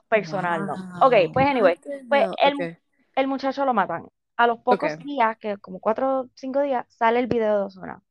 personal, 0.09 0.67
no. 0.67 0.75
Ok, 1.01 1.15
Wow. 1.15 1.33
pues 1.33 1.47
anyway, 1.47 1.79
pues 2.09 2.27
el, 2.43 2.55
Ok, 2.55 2.79
el 3.17 3.27
muchacho 3.29 3.65
lo 3.65 3.75
matan. 3.75 4.07
A 4.37 4.47
los 4.47 4.59
pocos 4.61 4.93
ok. 4.95 5.05
días, 5.05 5.37
que 5.39 5.57
como 5.59 5.79
cuatro 5.79 6.21
o 6.23 6.29
cinco 6.35 6.61
días, 6.63 6.87
sale 6.89 7.21
el 7.21 7.27
video 7.27 7.59
de 7.59 7.65
Ozuna. 7.67 8.03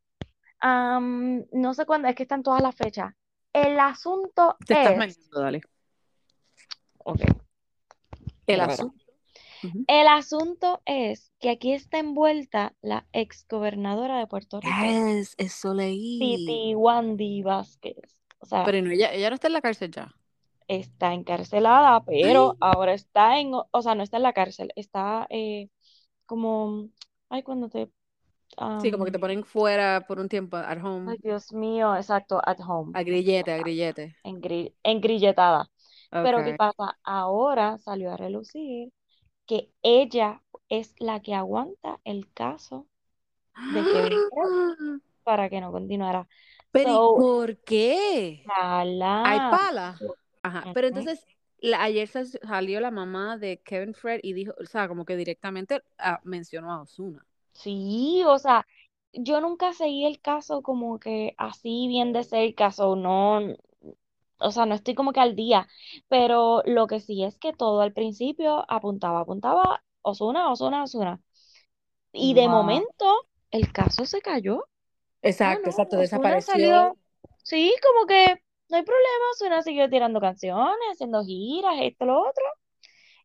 Am, 0.59 1.43
no 1.51 1.73
sé 1.73 1.85
cuándo, 1.85 2.07
es 2.07 2.15
que 2.15 2.23
están 2.23 2.43
todas 2.43 2.61
las 2.61 2.75
fechas. 2.75 3.13
El 3.53 3.79
asunto 3.79 4.55
Te 4.65 4.73
estás 4.73 4.93
es, 4.93 4.97
meneando, 4.97 5.39
dale. 5.41 5.61
ok, 7.03 7.21
El 8.47 8.61
mira, 8.61 8.75
El 9.87 10.07
asunto 10.07 10.81
es 10.85 11.31
que 11.39 11.49
aquí 11.51 11.73
está 11.73 11.99
envuelta 11.99 12.75
la 12.81 13.07
exgobernadora 13.13 14.17
de 14.19 14.27
Puerto 14.27 14.59
Rico, 14.61 14.97
Yes, 14.97 15.35
eso 15.37 15.73
Titi 16.17 16.59
leí. 16.59 16.77
Wandy 16.83 17.43
Vázquez. 17.43 18.09
O 18.39 18.45
sea, 18.45 18.63
Pero 18.63 18.81
no, 18.81 18.89
ella, 18.91 19.13
ella 19.13 19.29
no 19.29 19.35
está 19.35 19.47
en 19.47 19.53
la 19.53 19.61
cárcel 19.61 19.91
ya. 19.91 20.15
está 20.67 21.13
encarcelada, 21.13 22.05
pero 22.19 22.57
Ay. 22.57 22.59
ahora 22.59 22.93
está 22.93 23.39
en, 23.39 23.51
o 23.53 23.81
sea, 23.81 23.95
no 23.95 24.03
está 24.03 24.17
en 24.17 24.23
la 24.23 24.33
cárcel, 24.33 24.71
está 24.75 25.27
eh, 25.29 25.69
como, 26.25 26.89
ay, 27.29 27.43
cuando 27.43 27.69
te, 27.69 27.91
Sí, 28.77 28.91
como 28.91 29.05
que 29.05 29.11
te 29.11 29.19
ponen 29.19 29.43
fuera 29.45 30.05
por 30.07 30.19
un 30.19 30.27
tiempo, 30.29 30.57
at 30.57 30.79
ay, 31.05 31.15
home. 31.15 31.19
Dios 31.23 31.51
mío, 31.53 31.95
exacto, 31.95 32.41
at 32.43 32.59
home, 32.67 32.97
A 32.97 33.03
grillete, 33.07 33.51
a 33.51 33.57
grillete. 33.63 34.05
engri- 34.23 34.75
engrilletada. 34.83 35.69
Pero 36.21 36.43
¿qué 36.43 36.53
pasa? 36.53 36.97
Ahora 37.03 37.77
salió 37.79 38.11
a 38.11 38.17
relucir 38.17 38.91
que 39.51 39.71
ella 39.83 40.41
es 40.69 40.95
la 40.99 41.21
que 41.21 41.35
aguanta 41.35 41.99
el 42.05 42.31
caso 42.33 42.87
de 43.67 43.87
Kevin 43.87 44.25
para 45.23 45.49
que 45.49 45.61
no 45.61 45.71
continuara. 45.71 46.27
Pero 46.71 46.91
¿y 46.91 46.99
So, 46.99 47.13
por 47.13 47.57
qué? 47.63 48.53
Hay 49.23 49.41
la 49.41 49.41
pala. 49.41 50.05
Ajá. 50.43 50.69
Pero 50.73 50.87
entonces, 50.87 51.27
la- 51.59 51.83
ayer 51.83 52.07
sal- 52.07 52.27
salió 52.27 52.79
la 52.79 52.91
mamá 52.91 53.37
de 53.37 53.61
Kevin 53.61 53.93
Fred 53.93 54.19
y 54.23 54.33
dijo, 54.33 54.53
o 54.59 54.65
sea, 54.65 54.87
como 54.87 55.05
que 55.05 55.15
directamente 55.17 55.81
ah, 55.97 56.21
mencionó 56.23 56.71
a 56.71 56.81
Ozuna. 56.81 57.25
Sí, 57.53 58.23
o 58.25 58.37
sea, 58.39 58.65
yo 59.13 59.41
nunca 59.41 59.73
seguí 59.73 60.05
el 60.05 60.19
caso 60.21 60.61
como 60.63 60.99
que 60.99 61.33
así 61.37 61.87
bien 61.87 62.13
de 62.13 62.23
cerca, 62.23 62.69
o 62.79 62.95
no, 62.95 63.39
o 64.41 64.51
sea, 64.51 64.65
no 64.65 64.75
estoy 64.75 64.95
como 64.95 65.13
que 65.13 65.19
al 65.21 65.35
día, 65.35 65.67
pero 66.09 66.63
lo 66.65 66.87
que 66.87 66.99
sí 66.99 67.23
es 67.23 67.37
que 67.37 67.53
todo 67.53 67.81
al 67.81 67.93
principio 67.93 68.65
apuntaba, 68.69 69.21
apuntaba, 69.21 69.83
Ozuna, 70.01 70.51
Ozuna, 70.51 70.83
Ozuna. 70.83 71.21
Y 72.13 72.33
de 72.33 72.47
Wow. 72.47 72.49
momento 72.49 73.05
el 73.51 73.71
caso 73.73 74.05
se 74.05 74.21
cayó. 74.21 74.65
Ah, 75.43 75.57
Exacto, 75.63 75.69
no, 75.69 75.71
exacto, 75.71 75.97
Ozuna 76.01 76.41
desapareció. 76.41 76.41
salió, 76.41 76.97
sí, 77.43 77.73
como 77.83 78.07
que 78.07 78.41
no 78.69 78.77
hay 78.77 78.83
problema, 78.83 79.25
Ozuna 79.33 79.61
siguió 79.63 79.89
tirando 79.89 80.21
canciones, 80.21 80.77
haciendo 80.93 81.23
giras, 81.25 81.75
esto, 81.81 82.05
lo 82.05 82.21
otro. 82.21 82.43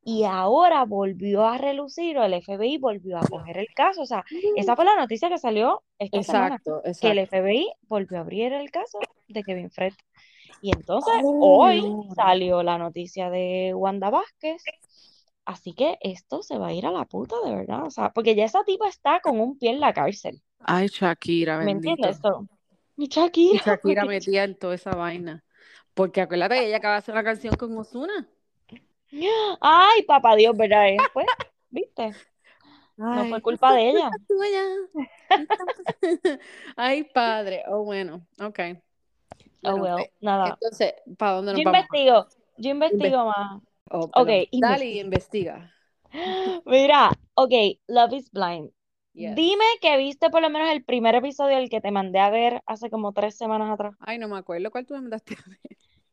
Y 0.03 0.25
ahora 0.25 0.85
volvió 0.85 1.47
a 1.47 1.59
relucir, 1.59 2.17
o 2.19 2.25
el 2.25 2.35
FBI 2.35 2.79
volvió 2.79 3.19
a 3.19 3.27
coger 3.27 3.59
el 3.59 3.69
caso. 3.75 4.03
O 4.03 4.07
sea, 4.07 4.25
esa 4.55 4.77
fue 4.77 4.85
la 4.85 4.97
noticia 4.97 5.29
que 5.29 5.39
salió 5.39 5.83
esta 5.99 6.23
semana, 6.23 6.63
Exacto, 6.63 6.83
que 7.01 7.11
el 7.13 7.19
exacto. 7.19 7.21
FBI 7.21 7.73
volvió 7.89 8.19
a 8.19 8.21
abrir 8.23 8.53
el 8.53 8.71
caso 8.71 9.11
de 9.29 9.43
Kevin 9.45 9.71
Fred. 9.71 9.95
Y 10.67 10.73
entonces 10.73 11.15
Oh, 11.19 11.39
hoy 11.39 11.81
Lord. 12.09 12.17
salió 12.17 12.65
la 12.65 12.77
noticia 12.77 13.31
de 13.31 13.73
Wanda 13.73 14.11
Vázquez. 14.11 14.61
Así 15.45 15.75
que 15.75 15.97
esto 16.01 16.43
se 16.43 16.59
va 16.59 16.69
a 16.69 16.73
ir 16.73 16.87
a 16.87 16.91
la 16.91 17.05
puta, 17.05 17.37
de 17.45 17.55
verdad. 17.55 17.85
O 17.87 17.91
sea, 17.91 18.11
porque 18.13 18.35
ya 18.35 18.45
esa 18.45 18.65
tipa 18.65 18.89
está 18.89 19.21
con 19.21 19.39
un 19.39 19.57
pie 19.59 19.71
en 19.71 19.79
la 19.81 19.95
cárcel. 19.95 20.43
Ay, 20.61 20.89
Shakira, 20.89 21.57
¿Me 21.61 21.71
bendito. 21.71 22.09
entiendes? 22.09 22.19
So, 22.21 22.49
mi 22.97 23.07
Y 23.49 23.59
Shakira, 23.59 23.63
Shakira 23.65 24.05
metía 24.07 24.45
en 24.45 24.55
toda 24.57 24.75
esa 24.75 24.95
vaina. 24.95 25.45
Porque 25.95 26.21
acuérdate 26.21 26.57
que 26.57 26.67
ella 26.69 26.77
acaba 26.79 26.95
de 26.95 26.99
hacer 26.99 27.15
una 27.15 27.25
canción 27.25 27.57
con 27.57 27.77
Ozuna. 27.79 28.29
Ay, 29.61 30.03
papá 30.07 30.37
Dios, 30.37 30.57
¿verdad? 30.57 30.87
¿viste? 31.71 32.13
No 32.99 33.27
fue 33.27 33.43
culpa 33.43 33.73
de 33.75 33.91
ella. 33.91 34.11
tuya. 34.29 34.63
Ay, 36.77 37.05
padre. 37.05 37.63
Oh, 37.69 37.85
bueno, 37.85 38.27
ok. 38.41 38.61
Oh, 39.65 39.77
well, 39.77 39.97
pues, 39.97 40.11
nada. 40.21 40.59
entonces, 40.61 40.95
¿para 41.19 41.33
dónde 41.33 41.53
Yo 41.53 41.59
nos 41.59 41.65
vamos? 41.65 41.87
investigo, 41.89 42.27
yo 42.59 42.71
investigo 42.71 43.25
más. 43.27 43.63
Oh, 43.91 44.01
Ok, 44.05 44.15
perdón. 44.15 44.49
Dale 44.61 44.85
investiga. 44.97 45.73
Mira, 46.67 47.11
ok, 47.35 47.53
Love 47.89 48.13
is 48.15 48.31
Blind. 48.31 48.71
Yes. 49.15 49.35
Dime 49.37 49.65
que 49.81 49.97
viste 49.97 50.31
por 50.31 50.43
lo 50.43 50.51
menos 50.51 50.69
el 50.71 50.85
primer 50.85 51.15
episodio, 51.15 51.57
el 51.59 51.71
que 51.71 51.81
te 51.81 51.91
mandé 51.91 52.19
a 52.19 52.31
ver 52.31 52.63
hace 52.67 52.91
como 52.91 53.13
tres 53.13 53.37
semanas 53.37 53.71
atrás. 53.73 53.95
Ay, 54.01 54.19
no 54.19 54.29
me 54.29 54.37
acuerdo 54.37 54.71
cuál 54.71 54.87
tú 54.87 54.95
me 54.95 55.01
mandaste 55.01 55.35
a 55.35 55.49
ver. 55.49 55.59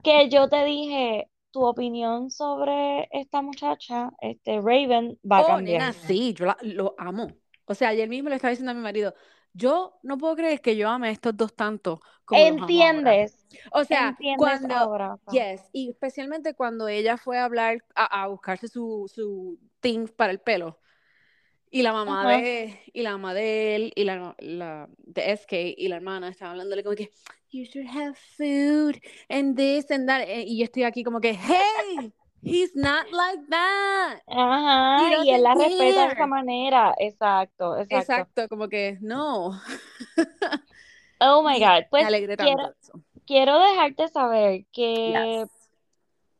Que 0.03 0.29
yo 0.29 0.49
te 0.49 0.63
dije, 0.65 1.29
tu 1.51 1.65
opinión 1.65 2.29
sobre 2.29 3.07
esta 3.11 3.41
muchacha, 3.41 4.11
este 4.21 4.57
Raven, 4.61 5.19
va 5.29 5.39
a 5.39 5.43
Oh, 5.43 5.47
cambiar. 5.47 5.81
nena, 5.81 5.93
sí, 5.93 6.33
yo 6.33 6.45
la- 6.45 6.57
lo 6.61 6.95
amo. 6.97 7.27
O 7.65 7.73
sea, 7.73 7.89
ayer 7.89 8.09
mismo 8.09 8.29
le 8.29 8.35
estaba 8.35 8.49
diciendo 8.51 8.71
a 8.71 8.75
mi 8.75 8.81
marido, 8.81 9.13
yo 9.53 9.99
no 10.03 10.17
puedo 10.17 10.35
creer 10.35 10.61
que 10.61 10.75
yo 10.75 10.89
ame 10.89 11.09
a 11.09 11.11
estos 11.11 11.35
dos 11.35 11.55
tanto 11.55 12.01
como. 12.25 12.41
¿Entiendes? 12.41 13.45
O 13.71 13.83
sea, 13.83 14.09
¿Entiendes 14.09 14.39
cuando, 14.39 14.75
ahora? 14.75 15.17
yes, 15.31 15.61
y 15.71 15.89
especialmente 15.89 16.53
cuando 16.53 16.87
ella 16.87 17.17
fue 17.17 17.37
a 17.37 17.45
hablar, 17.45 17.83
a, 17.95 18.23
a 18.23 18.27
buscarse 18.27 18.67
su, 18.67 19.09
su 19.13 19.59
thing 19.79 20.07
para 20.07 20.31
el 20.31 20.39
pelo. 20.39 20.79
Y 21.69 21.81
la 21.81 21.91
mamá 21.91 22.21
Ajá. 22.21 22.37
de, 22.37 22.79
y 22.93 23.01
la 23.01 23.13
mamá 23.13 23.33
de 23.33 23.75
él, 23.75 23.93
y 23.95 24.03
la, 24.03 24.35
la 24.37 24.87
de 24.97 25.31
SK, 25.31 25.53
y 25.75 25.87
la 25.87 25.95
hermana 25.95 26.29
estaban 26.29 26.51
hablándole 26.51 26.83
como 26.83 26.95
que, 26.95 27.09
you 27.49 27.63
should 27.63 27.87
have 27.87 28.15
food, 28.37 29.01
and 29.27 29.55
this 29.55 29.89
and 29.89 30.07
that, 30.07 30.21
eh, 30.21 30.43
y 30.45 30.59
yo 30.59 30.65
estoy 30.65 30.83
aquí 30.83 31.03
como 31.03 31.19
que, 31.19 31.33
hey, 31.33 32.13
he's 32.43 32.75
not 32.75 33.05
like 33.11 33.41
that. 33.49 34.21
Ajá, 34.27 35.23
y 35.23 35.29
él 35.31 35.43
la 35.43 35.53
respeta 35.55 36.07
de 36.07 36.13
esa 36.13 36.27
manera. 36.27 36.93
Exacto, 36.97 37.77
exacto. 37.77 37.97
Exacto, 38.13 38.49
como 38.49 38.67
que, 38.67 38.97
no. 39.01 39.51
Oh 41.25 41.41
my 41.41 41.57
God. 41.59 41.83
me 41.83 41.87
Pues 41.89 42.05
alegré 42.05 42.35
quiero, 42.35 42.73
quiero 43.25 43.59
dejarte 43.59 44.09
saber 44.09 44.65
que 44.73 45.45
Yes. 45.45 45.49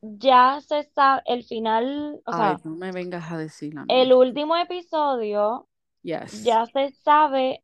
ya 0.02 0.60
se 0.60 0.84
sabe 0.84 1.22
el 1.26 1.44
final, 1.46 2.22
o 2.26 2.32
Ay, 2.34 2.58
sea, 2.58 2.60
no 2.66 2.76
me 2.76 2.92
vengas 2.92 3.32
a 3.32 3.38
decir 3.38 3.78
a 3.78 3.86
mí. 3.86 3.94
el 3.94 4.12
último 4.12 4.58
episodio 4.58 5.68
Yes. 6.02 6.44
ya 6.44 6.66
se 6.66 6.90
sabe 6.92 7.64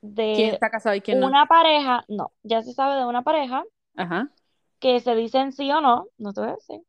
¿Quién 0.00 0.12
de 0.14 0.48
está 0.50 0.70
casado 0.70 0.94
y 0.94 1.00
quién 1.00 1.18
no? 1.18 1.26
una 1.26 1.46
pareja, 1.46 2.04
no, 2.06 2.30
ya 2.44 2.62
se 2.62 2.72
sabe 2.72 2.94
de 2.96 3.06
una 3.06 3.22
pareja 3.22 3.64
Ajá. 3.96 4.30
que 4.78 5.00
se 5.00 5.16
dicen 5.16 5.50
sí 5.52 5.70
o 5.72 5.80
no, 5.80 6.06
no 6.18 6.32
te 6.32 6.40
voy 6.42 6.50
a 6.50 6.54
decir. 6.54 6.80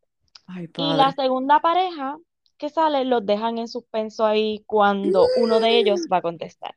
Ay, 0.48 0.68
Y 0.76 0.94
la 0.94 1.12
segunda 1.14 1.60
pareja 1.62 2.18
que 2.58 2.70
salen 2.70 3.10
los 3.10 3.26
dejan 3.26 3.58
en 3.58 3.68
suspenso 3.68 4.26
ahí 4.26 4.64
cuando 4.68 5.32
uno 5.34 5.60
de 5.60 5.80
ellos 5.80 6.08
va 6.12 6.18
a 6.18 6.22
contestar. 6.22 6.76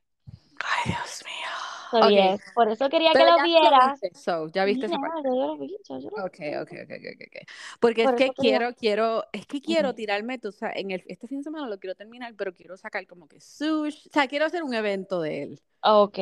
Ay, 0.65 0.83
Dios 0.93 1.23
mío. 1.25 1.51
So, 1.91 2.01
Ok, 2.09 2.11
yes, 2.11 2.53
Por 2.55 2.69
eso 2.71 2.89
quería 2.89 3.15
que 3.17 3.19
Pero 3.19 3.25
lo 3.25 3.37
ya 3.37 3.43
vieras. 3.43 4.01
viste, 4.01 4.11
so, 4.15 4.49
ya 4.49 4.65
viste 4.65 4.87
esa 4.87 4.97
Ya, 4.97 5.01
parte. 5.01 5.23
yo 5.23 5.35
lo 5.35 5.57
vi, 5.59 5.77
yo 5.89 5.99
lo 5.99 6.11
vi. 6.11 6.23
Ok, 6.25 6.39
ok, 6.63 6.73
ok, 6.85 6.93
ok. 7.27 7.49
Porque 7.81 8.03
Por 8.03 8.13
es 8.13 8.15
que 8.15 8.25
eso 8.25 8.35
quería- 8.35 8.61
quiero, 8.61 8.75
quiero, 8.75 9.25
es 9.33 9.47
que 9.47 9.61
quiero 9.61 9.95
tirarme, 9.95 10.39
tú 10.39 10.53
sabes, 10.53 10.77
en 10.79 10.91
el, 10.93 11.05
este 11.07 11.29
fin 11.29 11.39
de 11.39 11.45
semana 11.45 11.69
lo 11.69 11.79
quiero 11.79 11.95
terminar, 11.95 12.35
pero 12.37 12.53
quiero 12.55 12.77
sacar 12.77 13.07
como 13.07 13.29
que 13.29 13.41
sushi, 13.41 14.09
o 14.09 14.13
sea, 14.13 14.27
quiero 14.29 14.47
hacer 14.47 14.63
un 14.63 14.75
evento 14.75 15.21
de 15.21 15.43
él. 15.43 15.61
Ok. 15.83 16.19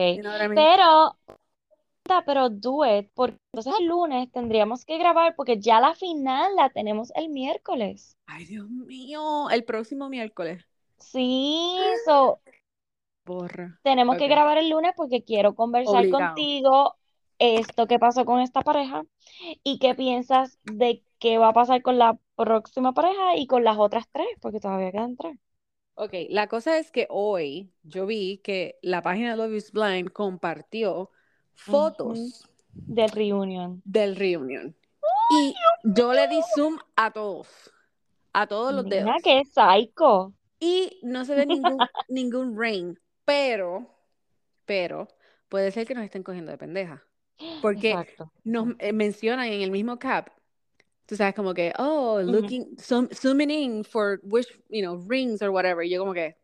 Pero, 0.54 1.16
pero 2.26 2.50
do 2.50 2.84
it, 2.84 3.10
porque 3.14 3.38
entonces 3.52 3.74
el 3.80 3.86
lunes 3.86 4.30
tendríamos 4.30 4.84
que 4.84 4.98
grabar 4.98 5.34
porque 5.36 5.58
ya 5.58 5.80
la 5.80 5.94
final 5.94 6.54
la 6.56 6.70
tenemos 6.70 7.10
el 7.14 7.30
miércoles. 7.30 8.16
Ay, 8.26 8.44
Dios 8.44 8.68
mío, 8.68 9.48
el 9.50 9.64
próximo 9.64 10.08
miércoles. 10.08 10.64
Sí, 10.98 11.76
so, 12.06 12.40
Borra. 13.24 13.78
tenemos 13.82 14.16
que 14.16 14.28
grabar 14.28 14.58
el 14.58 14.68
lunes 14.70 14.92
porque 14.96 15.24
quiero 15.24 15.54
conversar 15.54 16.00
Obligado. 16.00 16.34
contigo 16.34 16.96
esto 17.38 17.86
que 17.86 17.98
pasó 17.98 18.24
con 18.24 18.40
esta 18.40 18.62
pareja 18.62 19.02
y 19.62 19.78
qué 19.78 19.94
piensas 19.94 20.58
de 20.64 21.02
qué 21.18 21.38
va 21.38 21.48
a 21.48 21.52
pasar 21.52 21.82
con 21.82 21.98
la 21.98 22.18
próxima 22.36 22.92
pareja 22.92 23.36
y 23.36 23.46
con 23.46 23.64
las 23.64 23.78
otras 23.78 24.06
tres, 24.12 24.28
porque 24.40 24.60
todavía 24.60 24.92
quedan 24.92 25.16
tres. 25.16 25.36
Ok, 25.96 26.12
la 26.28 26.48
cosa 26.48 26.78
es 26.78 26.90
que 26.90 27.06
hoy 27.08 27.72
yo 27.82 28.04
vi 28.04 28.38
que 28.38 28.78
la 28.82 29.00
página 29.00 29.30
de 29.30 29.36
Love 29.36 29.54
is 29.54 29.72
Blind 29.72 30.10
compartió 30.10 31.10
fotos 31.54 32.48
Del 32.72 33.10
reunion. 33.10 33.80
del 33.84 34.16
reunion. 34.16 34.74
Y 35.30 35.54
yo 35.84 36.12
le 36.12 36.28
di 36.28 36.40
zoom 36.54 36.78
a 36.96 37.10
todos, 37.12 37.48
a 38.32 38.46
todos 38.46 38.74
los 38.74 38.84
Mira 38.84 38.96
dedos. 39.04 39.16
qué 39.22 39.42
psycho. 39.44 40.32
Y 40.60 40.98
no 41.02 41.24
se 41.24 41.34
ve 41.34 41.46
ningún, 41.46 41.78
ningún 42.08 42.58
ring, 42.58 42.96
pero, 43.24 43.86
pero, 44.64 45.08
puede 45.48 45.70
ser 45.70 45.86
que 45.86 45.94
nos 45.94 46.04
estén 46.04 46.22
cogiendo 46.22 46.50
de 46.52 46.58
pendeja. 46.58 47.02
Porque 47.62 47.90
Exacto. 47.90 48.32
nos 48.44 48.68
eh, 48.78 48.92
mencionan 48.92 49.46
en 49.48 49.62
el 49.62 49.70
mismo 49.70 49.98
cap, 49.98 50.30
tú 51.06 51.16
sabes, 51.16 51.34
como 51.34 51.52
que, 51.52 51.72
oh, 51.78 52.20
looking, 52.22 52.76
zoom- 52.76 53.12
zooming 53.14 53.50
in 53.50 53.84
for 53.84 54.20
wish, 54.22 54.46
you 54.68 54.82
know, 54.82 54.96
rings 55.08 55.42
or 55.42 55.50
whatever. 55.50 55.82
Y 55.84 55.90
yo 55.90 56.00
como 56.00 56.14
que, 56.14 56.36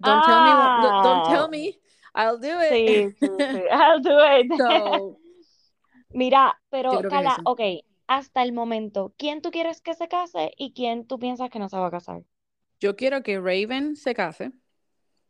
don't 0.00 0.24
tell 0.24 0.42
me, 0.42 0.50
don't- 0.50 1.02
don't 1.02 1.26
Ah. 1.26 1.30
tell 1.30 1.48
me, 1.50 1.78
I'll 2.14 2.38
do 2.38 2.60
it. 2.60 2.70
Sí, 2.70 3.16
sí, 3.20 3.26
sí. 3.38 3.62
I'll 3.70 4.02
do 4.02 4.18
it. 4.18 4.52
So, 4.56 5.18
Mira, 6.10 6.58
pero 6.70 7.00
es 7.00 7.04
eso. 7.04 7.42
ok, 7.44 7.60
hasta 8.06 8.42
el 8.42 8.52
momento, 8.52 9.12
¿quién 9.18 9.42
tú 9.42 9.50
quieres 9.50 9.80
que 9.82 9.94
se 9.94 10.08
case 10.08 10.52
y 10.56 10.72
quién 10.72 11.06
tú 11.06 11.18
piensas 11.18 11.50
que 11.50 11.58
no 11.58 11.68
se 11.68 11.76
va 11.76 11.86
a 11.88 11.90
casar? 11.90 12.22
yo 12.80 12.96
quiero 12.96 13.22
que 13.22 13.38
Raven 13.40 13.96
se 13.96 14.14
case 14.14 14.52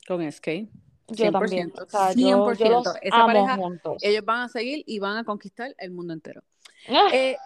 con 0.06 0.22
SK. 0.22 0.68
Yo 1.08 1.32
también. 1.32 1.72
100%, 1.72 1.82
O 1.82 1.88
sea, 1.88 2.12
yo, 2.12 2.52
yo 2.52 2.68
los 2.68 2.84
100%. 2.84 2.98
Esa 3.02 3.26
pareja, 3.26 3.56
juntos. 3.56 3.96
ellos 4.02 4.24
van 4.24 4.42
a 4.42 4.48
seguir 4.48 4.84
y 4.86 4.98
van 4.98 5.16
a 5.16 5.24
conquistar 5.24 5.74
el 5.78 5.90
mundo 5.90 6.12
entero. 6.12 6.42
Eh, 7.12 7.36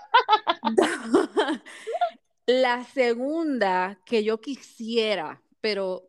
la 2.47 2.85
segunda 2.85 3.99
que 4.05 4.23
yo 4.25 4.40
quisiera, 4.40 5.40
pero 5.61 6.09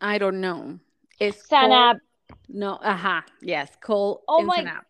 I 0.00 0.18
don't 0.18 0.38
know, 0.38 0.80
es 1.18 1.46
No, 2.48 2.78
ajá, 2.82 3.24
yes, 3.40 3.76
Cole 3.78 4.20
Oh 4.26 4.38
and 4.40 4.48
my- 4.48 4.56
Sanab. 4.56 4.84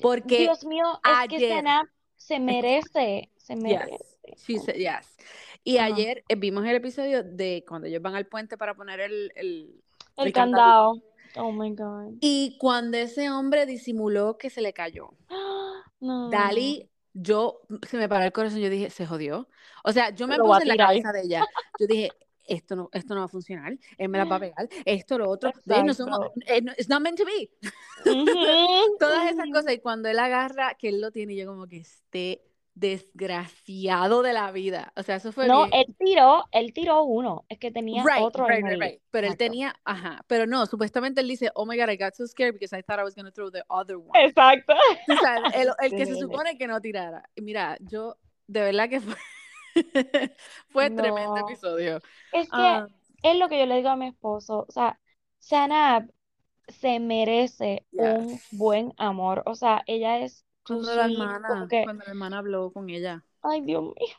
Porque 0.00 0.38
Dios 0.38 0.64
mío, 0.64 0.84
es 1.22 1.28
que 1.28 1.48
Sanab 1.48 1.86
se 2.16 2.40
merece, 2.40 3.30
se 3.36 3.56
merece. 3.56 3.98
she 4.36 4.58
said 4.58 4.74
yes. 4.76 5.16
Y 5.62 5.78
Ajá. 5.78 5.86
ayer 5.86 6.24
eh, 6.28 6.34
vimos 6.36 6.64
el 6.66 6.76
episodio 6.76 7.22
de 7.22 7.64
cuando 7.68 7.86
ellos 7.88 8.02
van 8.02 8.14
al 8.14 8.26
puente 8.26 8.56
para 8.56 8.74
poner 8.74 9.00
el, 9.00 9.32
el- 9.36 9.82
El 10.16 10.26
el 10.28 10.32
candado. 10.32 10.94
candado. 10.94 11.48
Oh 11.48 11.52
my 11.52 11.70
God. 11.74 12.14
Y 12.20 12.56
cuando 12.58 12.96
ese 12.96 13.30
hombre 13.30 13.66
disimuló 13.66 14.38
que 14.38 14.48
se 14.50 14.60
le 14.60 14.72
cayó. 14.72 15.10
No. 15.98 16.28
Dali, 16.28 16.90
yo 17.14 17.62
se 17.88 17.96
me 17.96 18.06
paró 18.06 18.24
el 18.26 18.32
corazón, 18.32 18.58
yo 18.60 18.68
dije, 18.68 18.90
se 18.90 19.06
jodió. 19.06 19.48
O 19.82 19.92
sea, 19.92 20.10
yo 20.10 20.28
me 20.28 20.36
Lo 20.36 20.44
puse 20.44 20.62
en 20.62 20.68
la 20.68 20.76
cabeza 20.76 21.10
de 21.10 21.22
ella. 21.22 21.42
Yo 21.80 21.86
dije, 21.86 22.10
esto 22.46 22.76
no, 22.76 22.88
esto 22.92 23.14
no 23.14 23.20
va 23.20 23.26
a 23.26 23.28
funcionar, 23.28 23.76
él 23.98 24.08
me 24.08 24.18
la 24.18 24.24
va 24.24 24.36
a 24.36 24.40
pegar, 24.40 24.68
esto, 24.84 25.18
lo 25.18 25.28
otro, 25.28 25.52
no 25.66 25.94
somos, 25.94 26.18
eh, 26.46 26.62
it's 26.78 26.88
not 26.88 27.02
meant 27.02 27.18
to 27.18 27.24
be. 27.24 27.50
Ujú, 28.06 28.96
Todas 28.98 29.30
esas 29.30 29.46
cosas. 29.52 29.72
Y 29.74 29.78
cuando 29.78 30.08
él 30.08 30.18
agarra, 30.18 30.74
que 30.74 30.88
él 30.88 31.00
lo 31.00 31.10
tiene, 31.10 31.34
yo 31.34 31.46
como 31.46 31.66
que 31.66 31.78
esté 31.78 32.42
desgraciado 32.74 34.22
de 34.22 34.34
la 34.34 34.52
vida. 34.52 34.92
O 34.96 35.02
sea, 35.02 35.16
eso 35.16 35.32
fue 35.32 35.48
No, 35.48 35.64
bien. 35.64 35.70
él 35.72 35.96
tiró, 35.98 36.44
él 36.52 36.72
tiró 36.74 37.04
uno. 37.04 37.46
Es 37.48 37.58
que 37.58 37.70
tenía 37.70 38.04
Right, 38.04 38.22
otro 38.22 38.46
right, 38.46 38.62
right. 38.64 39.00
Pero 39.10 39.26
él 39.26 39.32
Exacto. 39.32 39.36
tenía, 39.44 39.74
ajá, 39.84 40.22
pero 40.26 40.46
no, 40.46 40.66
supuestamente 40.66 41.22
él 41.22 41.28
dice, 41.28 41.50
oh 41.54 41.64
my 41.64 41.76
God, 41.78 41.88
I 41.88 41.96
got 41.96 42.14
so 42.14 42.26
scared 42.26 42.52
because 42.52 42.76
I 42.76 42.82
thought 42.82 43.00
I 43.00 43.02
was 43.02 43.14
going 43.14 43.24
to 43.24 43.32
throw 43.32 43.50
the 43.50 43.64
other 43.68 43.96
one. 43.96 44.10
Exacto. 44.14 44.74
Tú 45.06 45.14
sabes, 45.16 45.54
el, 45.54 45.70
el 45.80 45.90
que 45.96 46.04
se 46.06 46.16
supone 46.16 46.58
que 46.58 46.66
no 46.66 46.80
tirara. 46.80 47.28
Y 47.34 47.40
mira, 47.40 47.78
yo, 47.80 48.18
de 48.46 48.60
verdad 48.60 48.90
que 48.90 49.00
fue, 49.00 49.14
fue 50.70 50.90
tremendo 50.90 51.36
No. 51.36 51.48
episodio. 51.48 51.96
Es 52.32 52.48
que 52.48 52.56
Ah, 52.56 52.86
es 53.22 53.38
lo 53.38 53.48
que 53.48 53.58
yo 53.58 53.66
le 53.66 53.76
digo 53.76 53.88
a 53.90 53.96
mi 53.96 54.06
esposo. 54.08 54.64
O 54.68 54.72
sea, 54.72 54.98
Sanab 55.38 56.10
se 56.68 56.98
merece 57.00 57.86
un 57.92 58.38
buen 58.52 58.92
amor. 58.96 59.42
O 59.46 59.54
sea, 59.54 59.82
ella 59.86 60.18
es 60.18 60.44
cuando 60.66 60.94
la 60.94 61.04
hermana, 61.06 61.66
que, 61.70 61.84
cuando 61.84 62.04
la 62.04 62.10
hermana 62.10 62.38
habló 62.38 62.72
con 62.72 62.90
ella. 62.90 63.24
ay, 63.42 63.60
Dios 63.62 63.82
mío. 63.84 64.16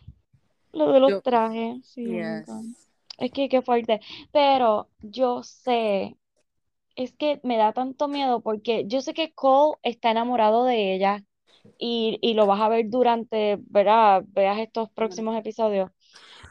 Lo 0.73 0.91
de 0.91 0.99
los 0.99 1.09
Yo- 1.11 1.21
trajes, 1.21 1.85
sí, 1.87 2.05
oh 2.07 2.11
Yes. 2.11 2.49
Es 3.17 3.31
que 3.31 3.49
qué 3.49 3.61
fuerte. 3.61 3.99
Pero 4.31 4.89
yo 4.99 5.41
sé, 5.43 6.15
es 6.95 7.13
que 7.13 7.39
me 7.43 7.57
da 7.57 7.73
tanto 7.73 8.07
miedo 8.07 8.41
porque 8.41 8.85
yo 8.87 9.01
sé 9.01 9.13
que 9.13 9.33
Cole 9.33 9.77
está 9.83 10.11
enamorado 10.11 10.63
de 10.65 10.93
ella 10.93 11.23
y, 11.77 12.19
y 12.21 12.33
lo 12.33 12.45
vas 12.47 12.61
a 12.61 12.69
ver 12.69 12.89
durante, 12.89 13.57
¿verdad? 13.69 14.23
Veas 14.29 14.59
estos 14.59 14.89
próximos 14.91 15.37
episodios. 15.37 15.91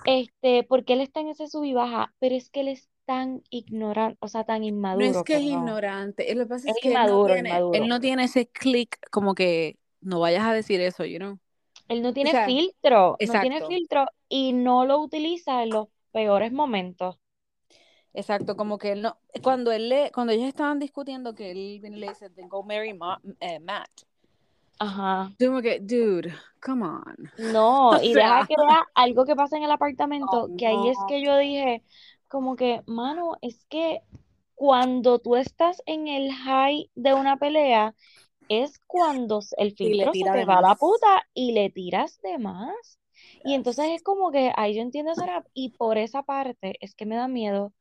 Este, 0.04 0.64
porque 0.64 0.94
él 0.94 1.00
está 1.02 1.20
en 1.20 1.28
ese 1.30 1.48
sub 1.48 1.64
y 1.64 1.74
baja, 1.74 2.14
pero 2.20 2.34
es 2.36 2.50
que 2.50 2.60
él 2.62 2.68
es 2.68 2.90
tan 3.06 3.42
ignorante, 3.50 4.18
o 4.22 4.28
sea, 4.28 4.44
tan 4.44 4.64
No 4.92 5.04
inmaduro, 5.04 5.04
es 5.04 5.22
que 5.22 5.36
es 5.36 5.42
perdón. 5.42 5.42
ignorante, 5.42 6.34
lo 6.34 6.44
que 6.44 6.48
pasa 6.48 6.68
es 6.68 6.74
Es 6.74 6.80
que 6.80 6.94
él 6.94 7.06
no 7.06 7.20
inmaduro, 7.20 7.34
tiene, 7.34 7.66
inmaduro. 7.66 7.68
él 7.70 7.88
no 7.88 8.00
tiene 8.00 8.24
ese 8.24 8.48
click 8.48 8.98
como 9.10 9.34
que 9.34 9.78
no 10.00 10.20
vayas 10.20 10.44
a 10.46 10.52
decir 10.54 10.80
eso, 10.80 11.04
you 11.04 11.18
know. 11.18 11.38
Él 11.88 12.00
no 12.00 12.12
tiene 12.12 12.36
sea, 12.36 12.44
filtro, 12.44 13.18
no 13.24 13.38
tiene 13.40 13.60
exacto. 13.60 13.64
filtro 13.64 14.06
y 14.28 14.52
no 14.52 14.84
lo 14.86 15.00
utiliza 15.00 15.64
en 15.64 15.72
los 15.72 15.88
peores 16.12 16.52
momentos. 16.52 17.18
Exacto, 18.14 18.56
como 18.56 18.78
que 18.78 18.92
él 18.92 19.02
no, 19.02 19.18
cuando 19.42 19.70
él 19.72 19.88
le, 19.90 20.10
cuando 20.12 20.32
ellos 20.32 20.46
estaban 20.48 20.78
discutiendo 20.78 21.34
que 21.34 21.50
él 21.50 21.78
viene 21.80 21.96
y 21.98 22.00
le 22.00 22.08
dice, 22.08 22.28
go 22.48 22.62
marry 22.62 22.94
Ma- 22.94 23.20
eh, 23.40 23.60
Matt. 23.60 23.90
Ajá. 24.78 25.32
Como 25.38 25.62
que, 25.62 25.80
dude, 25.80 26.34
come 26.60 26.84
on. 26.84 27.16
No, 27.38 27.90
O 27.90 28.02
y 28.02 28.14
deja 28.14 28.46
que 28.46 28.54
vea 28.56 28.86
algo 28.94 29.24
que 29.24 29.36
pasa 29.36 29.56
en 29.56 29.64
el 29.64 29.70
apartamento, 29.70 30.44
Oh, 30.44 30.56
que 30.56 30.66
ahí 30.66 30.88
es 30.88 30.98
que 31.06 31.22
yo 31.22 31.36
dije, 31.36 31.82
como 32.28 32.56
que, 32.56 32.82
mano, 32.86 33.36
es 33.42 33.64
que 33.68 34.00
cuando 34.54 35.18
tú 35.18 35.36
estás 35.36 35.82
en 35.86 36.08
el 36.08 36.32
high 36.32 36.90
de 36.94 37.14
una 37.14 37.36
pelea, 37.36 37.94
es 38.48 38.78
cuando 38.86 39.40
el 39.58 39.68
le 39.68 39.74
filtro 39.76 40.06
se 40.14 40.18
tira 40.20 40.32
te 40.32 40.44
va 40.44 40.58
a 40.58 40.62
la 40.62 40.74
puta 40.76 41.26
y 41.34 41.52
le 41.52 41.70
tiras 41.70 42.20
de 42.22 42.38
más. 42.38 42.98
Y 43.44 43.54
entonces 43.54 43.86
es 43.90 44.02
como 44.02 44.30
que 44.30 44.52
ahí 44.56 44.74
yo 44.74 44.82
entiendo 44.82 45.12
a 45.12 45.14
Sanab 45.14 45.44
y 45.54 45.70
por 45.70 45.98
esa 45.98 46.22
parte 46.22 46.76
es 46.80 46.94
que 46.94 47.06
me 47.06 47.16
da 47.16 47.28
miedo, 47.28 47.72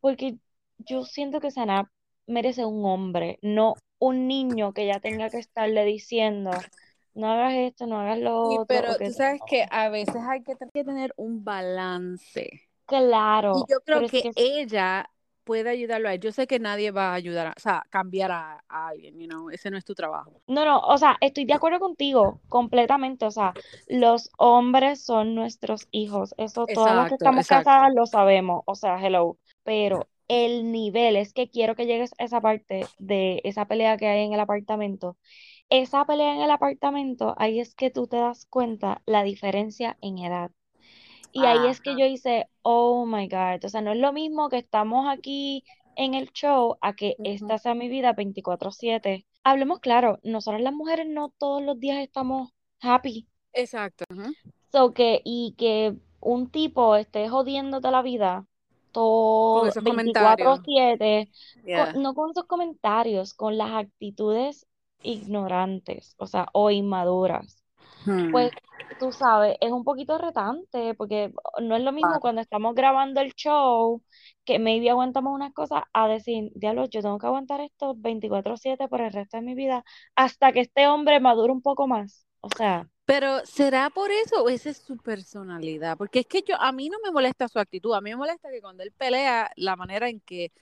porque 0.00 0.38
yo 0.78 1.04
siento 1.04 1.40
que 1.40 1.50
Sanab 1.50 1.86
merece 2.26 2.64
un 2.64 2.84
hombre, 2.84 3.38
no 3.42 3.74
un 4.08 4.28
niño 4.28 4.72
que 4.72 4.86
ya 4.86 5.00
tenga 5.00 5.30
que 5.30 5.38
estarle 5.38 5.84
diciendo, 5.84 6.68
no 7.14 7.28
hagas 7.32 7.54
esto, 7.54 7.86
no 7.86 8.00
hagas 8.00 8.18
lo 8.20 8.36
Sí, 8.42 8.58
otro, 8.60 8.82
pero 8.84 8.98
tú 9.00 9.12
sabes 9.12 9.40
que 9.46 9.66
a 9.70 9.88
veces 9.88 10.16
hay 10.28 10.42
que 10.42 10.56
tener 10.84 11.14
un 11.16 11.44
balance. 11.44 12.68
Claro, 12.86 13.52
Y 13.52 13.64
yo 13.66 13.80
creo 13.80 14.04
es 14.04 14.06
que 14.06 14.30
ella 14.34 15.10
puede 15.44 15.70
ayudarlo 15.70 16.08
a 16.08 16.14
él. 16.14 16.20
Yo 16.20 16.32
sé 16.32 16.46
que 16.46 16.58
nadie 16.58 16.90
va 16.90 17.10
a 17.12 17.14
ayudar, 17.14 17.48
a, 17.48 17.50
o 17.56 17.60
sea, 17.60 17.84
cambiar 17.90 18.30
a, 18.32 18.64
a 18.68 18.88
alguien, 18.88 19.18
you 19.18 19.26
know, 19.28 19.50
ese 19.50 19.70
no 19.70 19.78
es 19.78 19.84
tu 19.84 19.94
trabajo. 19.94 20.42
no, 20.46 20.64
no, 20.64 20.80
o 20.80 20.98
sea, 20.98 21.16
estoy 21.20 21.44
de 21.46 21.54
acuerdo 21.54 21.80
contigo 21.80 22.40
completamente, 22.48 23.24
o 23.26 23.30
sea, 23.30 23.54
los 23.86 24.30
hombres 24.38 25.02
son 25.04 25.34
nuestros 25.34 25.88
hijos, 25.90 26.34
eso 26.36 26.68
todas 26.68 26.94
las 26.96 27.06
que 27.06 27.14
Exacto, 27.14 27.14
estamos 27.14 27.46
exacto. 27.46 27.46
casadas 27.46 27.92
lo 27.94 28.06
sabemos, 28.06 28.62
o 28.66 28.74
sea, 28.74 28.98
hello, 29.04 29.38
pero 29.62 30.08
el 30.28 30.72
nivel 30.72 31.16
es 31.16 31.32
que 31.32 31.50
quiero 31.50 31.74
que 31.74 31.86
llegues 31.86 32.12
a 32.18 32.24
esa 32.24 32.40
parte 32.40 32.86
de 32.98 33.40
esa 33.44 33.66
pelea 33.66 33.96
que 33.96 34.06
hay 34.06 34.24
en 34.24 34.32
el 34.32 34.40
apartamento. 34.40 35.16
Esa 35.70 36.04
pelea 36.04 36.34
en 36.34 36.42
el 36.42 36.50
apartamento, 36.50 37.34
ahí 37.38 37.60
es 37.60 37.74
que 37.74 37.90
tú 37.90 38.06
te 38.06 38.16
das 38.16 38.46
cuenta 38.46 39.02
la 39.06 39.22
diferencia 39.22 39.96
en 40.00 40.18
edad. 40.18 40.50
Y 41.32 41.44
ahí 41.46 41.66
es 41.68 41.80
que 41.80 41.96
yo 41.98 42.06
hice, 42.06 42.48
oh 42.62 43.06
my 43.06 43.26
God, 43.28 43.64
o 43.64 43.68
sea, 43.68 43.80
no 43.80 43.90
es 43.90 43.98
lo 43.98 44.12
mismo 44.12 44.48
que 44.48 44.58
estamos 44.58 45.08
aquí 45.08 45.64
en 45.96 46.14
el 46.14 46.30
show 46.32 46.76
a 46.80 46.94
que 46.94 47.16
esta 47.24 47.58
sea 47.58 47.74
mi 47.74 47.88
vida 47.88 48.14
24/7. 48.14 49.26
Hablemos 49.42 49.80
claro, 49.80 50.20
nosotras 50.22 50.62
las 50.62 50.72
mujeres 50.72 51.08
no 51.08 51.32
todos 51.36 51.62
los 51.62 51.78
días 51.80 51.98
estamos 51.98 52.52
happy. 52.80 53.26
Exacto. 53.52 54.04
So 54.70 54.92
que, 54.92 55.22
y 55.24 55.54
que 55.58 55.94
un 56.20 56.50
tipo 56.50 56.96
esté 56.96 57.28
jodiéndote 57.28 57.90
la 57.90 58.02
vida 58.02 58.46
todo 58.94 59.66
esos 59.66 59.84
24/7, 59.84 61.30
no 61.98 62.14
con 62.14 62.30
esos 62.30 62.44
comentarios, 62.44 63.34
con 63.34 63.58
las 63.58 63.72
actitudes 63.72 64.66
ignorantes, 65.02 66.14
o 66.16 66.26
sea, 66.26 66.46
o 66.54 66.70
inmaduras. 66.70 67.62
Hmm. 68.06 68.30
Pues 68.30 68.50
tú 68.98 69.12
sabes, 69.12 69.56
es 69.60 69.70
un 69.72 69.84
poquito 69.84 70.18
retante 70.18 70.94
porque 70.94 71.32
no 71.60 71.76
es 71.76 71.82
lo 71.82 71.92
mismo 71.92 72.20
cuando 72.20 72.40
estamos 72.40 72.74
grabando 72.74 73.20
el 73.20 73.34
show 73.34 74.02
que 74.44 74.58
maybe 74.58 74.90
aguantamos 74.90 75.34
unas 75.34 75.52
cosas 75.52 75.82
a 75.92 76.08
decir, 76.08 76.50
diablo, 76.54 76.86
yo 76.86 77.02
tengo 77.02 77.18
que 77.18 77.26
aguantar 77.26 77.60
esto 77.60 77.94
24/7 77.96 78.88
por 78.88 79.00
el 79.00 79.12
resto 79.12 79.36
de 79.36 79.42
mi 79.42 79.54
vida 79.54 79.84
hasta 80.14 80.52
que 80.52 80.60
este 80.60 80.86
hombre 80.88 81.20
madure 81.20 81.52
un 81.52 81.62
poco 81.62 81.86
más. 81.86 82.26
O 82.40 82.48
sea, 82.56 82.88
Pero 83.06 83.44
¿será 83.44 83.90
por 83.90 84.10
eso 84.10 84.42
o 84.42 84.48
esa 84.48 84.70
es 84.70 84.78
su 84.78 84.96
personalidad? 84.96 85.96
Porque 85.96 86.20
es 86.20 86.26
que 86.26 86.42
yo 86.46 86.60
a 86.60 86.72
mí 86.72 86.88
no 86.88 86.98
me 87.04 87.10
molesta 87.10 87.48
su 87.48 87.58
actitud, 87.58 87.92
a 87.94 88.00
mí 88.00 88.10
me 88.10 88.16
molesta 88.16 88.50
que 88.50 88.60
cuando 88.60 88.82
él 88.82 88.92
pelea 88.92 89.50
la 89.56 89.76
manera 89.76 90.08
en 90.08 90.20
que 90.20 90.52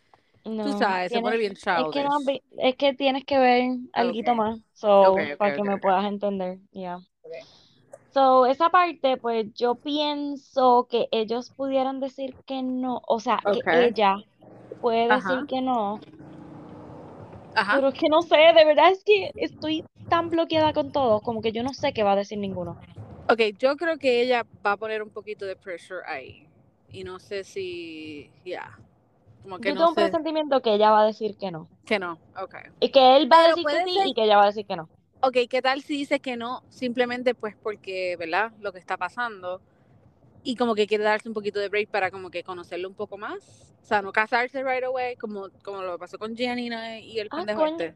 no, 0.44 0.64
sabes, 0.72 1.12
se 1.12 1.20
pone 1.20 1.36
bien 1.36 1.54
tienes- 1.54 1.86
es 1.88 1.92
que 1.92 2.02
no, 2.02 2.18
childish. 2.18 2.42
es 2.58 2.76
que 2.76 2.94
tienes 2.94 3.24
que 3.24 3.38
ver 3.38 3.70
Ok. 3.94 4.36
más, 4.36 4.60
so, 4.72 5.14
para 5.38 5.54
que 5.54 5.62
me 5.62 5.78
puedas 5.78 6.04
entender, 6.04 6.58
ya. 6.72 6.96
Ok. 6.96 7.32
So, 8.12 8.44
esa 8.46 8.68
parte, 8.68 9.16
pues 9.16 9.46
yo 9.54 9.76
pienso 9.76 10.86
que 10.90 11.08
ellos 11.12 11.50
pudieran 11.50 11.98
decir 12.00 12.36
que 12.44 12.62
no, 12.62 13.00
o 13.06 13.20
sea, 13.20 13.40
que 13.52 13.86
ella 13.86 14.16
puede 14.80 15.08
decir 15.08 15.46
que 15.46 15.62
no, 15.62 16.00
Ajá. 17.54 17.76
pero 17.76 17.88
es 17.88 17.94
que 17.94 18.08
no 18.08 18.22
sé, 18.22 18.36
de 18.36 18.64
verdad 18.64 18.90
es 18.90 19.02
que 19.04 19.30
estoy 19.36 19.84
tan 20.08 20.30
bloqueada 20.30 20.72
con 20.72 20.92
todo, 20.92 21.20
como 21.20 21.40
que 21.42 21.52
yo 21.52 21.62
no 21.62 21.72
sé 21.74 21.92
qué 21.92 22.02
va 22.02 22.12
a 22.12 22.16
decir 22.16 22.38
ninguno. 22.38 22.76
Ok, 23.28 23.40
yo 23.58 23.76
creo 23.76 23.98
que 23.98 24.20
ella 24.22 24.44
va 24.64 24.72
a 24.72 24.76
poner 24.76 25.02
un 25.02 25.10
poquito 25.10 25.46
de 25.46 25.56
pressure 25.56 26.00
ahí. 26.06 26.46
Y 26.90 27.04
no 27.04 27.18
sé 27.18 27.44
si, 27.44 28.30
ya, 28.44 28.76
como 29.42 29.58
que 29.58 29.68
Yo 29.70 29.74
no 29.74 29.78
tengo 29.80 29.88
un 29.90 29.94
sé, 29.94 30.02
presentimiento 30.02 30.60
que 30.60 30.74
ella 30.74 30.90
va 30.90 31.02
a 31.02 31.06
decir 31.06 31.36
que 31.38 31.50
no, 31.50 31.68
que 31.86 31.98
no, 31.98 32.18
ok. 32.40 32.54
y 32.80 32.90
que 32.90 33.16
él 33.16 33.32
va 33.32 33.38
a 33.38 33.42
Pero 33.44 33.56
decir 33.56 33.64
que 33.66 33.84
sí 33.84 33.94
ser- 33.98 34.08
y 34.08 34.14
que 34.14 34.24
ella 34.24 34.36
va 34.36 34.42
a 34.44 34.46
decir 34.46 34.66
que 34.66 34.76
no. 34.76 34.88
Ok, 35.22 35.36
¿qué 35.48 35.62
tal 35.62 35.82
si 35.82 35.96
dice 35.96 36.20
que 36.20 36.36
no? 36.36 36.62
Simplemente 36.68 37.34
pues 37.34 37.54
porque, 37.56 38.16
¿verdad? 38.18 38.52
Lo 38.60 38.72
que 38.72 38.78
está 38.80 38.96
pasando. 38.96 39.60
Y 40.42 40.56
como 40.56 40.74
que 40.74 40.86
quiere 40.86 41.04
darse 41.04 41.28
un 41.28 41.34
poquito 41.34 41.60
de 41.60 41.68
break 41.68 41.88
para 41.88 42.10
como 42.10 42.30
que 42.30 42.42
conocerlo 42.42 42.88
un 42.88 42.94
poco 42.94 43.16
más. 43.18 43.74
O 43.82 43.84
sea, 43.84 44.02
no 44.02 44.12
casarse 44.12 44.62
right 44.62 44.84
away, 44.84 45.16
como, 45.16 45.48
como 45.62 45.82
lo 45.82 45.98
pasó 45.98 46.18
con 46.18 46.34
Giannina 46.36 46.98
y 46.98 47.18
el 47.18 47.28
Ah, 47.30 47.38
pendejo 47.38 47.60
coño, 47.60 47.76
este. 47.78 47.94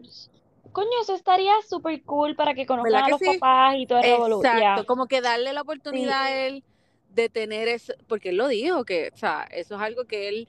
coño, 0.73 0.91
eso 1.01 1.15
estaría 1.15 1.53
súper 1.69 2.03
cool 2.05 2.35
para 2.37 2.55
que 2.55 2.67
conozcan 2.67 2.93
¿Verdad 2.93 3.07
a 3.07 3.09
los 3.11 3.19
sí? 3.21 3.27
papás 3.27 3.75
y 3.79 3.87
todo 3.87 3.99
el 4.01 4.05
revolú. 4.05 4.41
Exacto, 4.43 4.83
Ya. 4.83 4.85
como 4.85 5.07
que 5.07 5.21
darle 5.21 5.53
la 5.53 5.63
oportunidad 5.63 6.27
Sí. 6.27 6.33
a 6.33 6.47
él 6.47 6.65
de 7.09 7.29
tener 7.29 7.69
eso, 7.69 7.95
porque 8.09 8.31
él 8.31 8.37
lo 8.37 8.49
dijo, 8.49 8.85
que, 8.85 9.11
o 9.15 9.17
sea, 9.17 9.47
eso 9.51 9.77
es 9.77 9.81
algo 9.81 10.05
que 10.05 10.29
él 10.29 10.49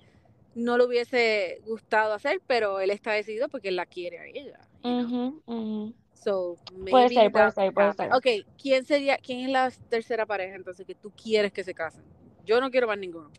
no 0.55 0.77
le 0.77 0.85
hubiese 0.85 1.59
gustado 1.65 2.13
hacer, 2.13 2.41
pero 2.47 2.79
él 2.79 2.89
está 2.89 3.11
decidido 3.13 3.47
porque 3.47 3.69
él 3.69 3.75
la 3.75 3.85
quiere 3.85 4.19
a 4.19 4.25
ella. 4.25 4.59
you 4.83 4.91
know? 4.91 5.05
Ujú, 5.05 5.43
ujú. 5.45 5.93
So, 6.23 6.55
Puede 6.89 7.09
ser, 7.09 7.31
puede 7.31 7.51
ser, 7.51 7.73
puede 7.73 7.93
ser. 7.93 8.13
Ok, 8.13 8.27
¿quién 8.61 8.85
sería, 8.85 9.17
quién 9.17 9.41
es 9.41 9.49
la 9.49 9.71
tercera 9.89 10.25
pareja 10.25 10.55
entonces 10.55 10.85
que 10.85 10.95
tú 10.95 11.11
quieres 11.11 11.53
que 11.53 11.63
se 11.63 11.73
casen? 11.73 12.03
Yo 12.45 12.59
no 12.59 12.69
quiero 12.71 12.87
más 12.87 12.97
ninguno. 12.97 13.31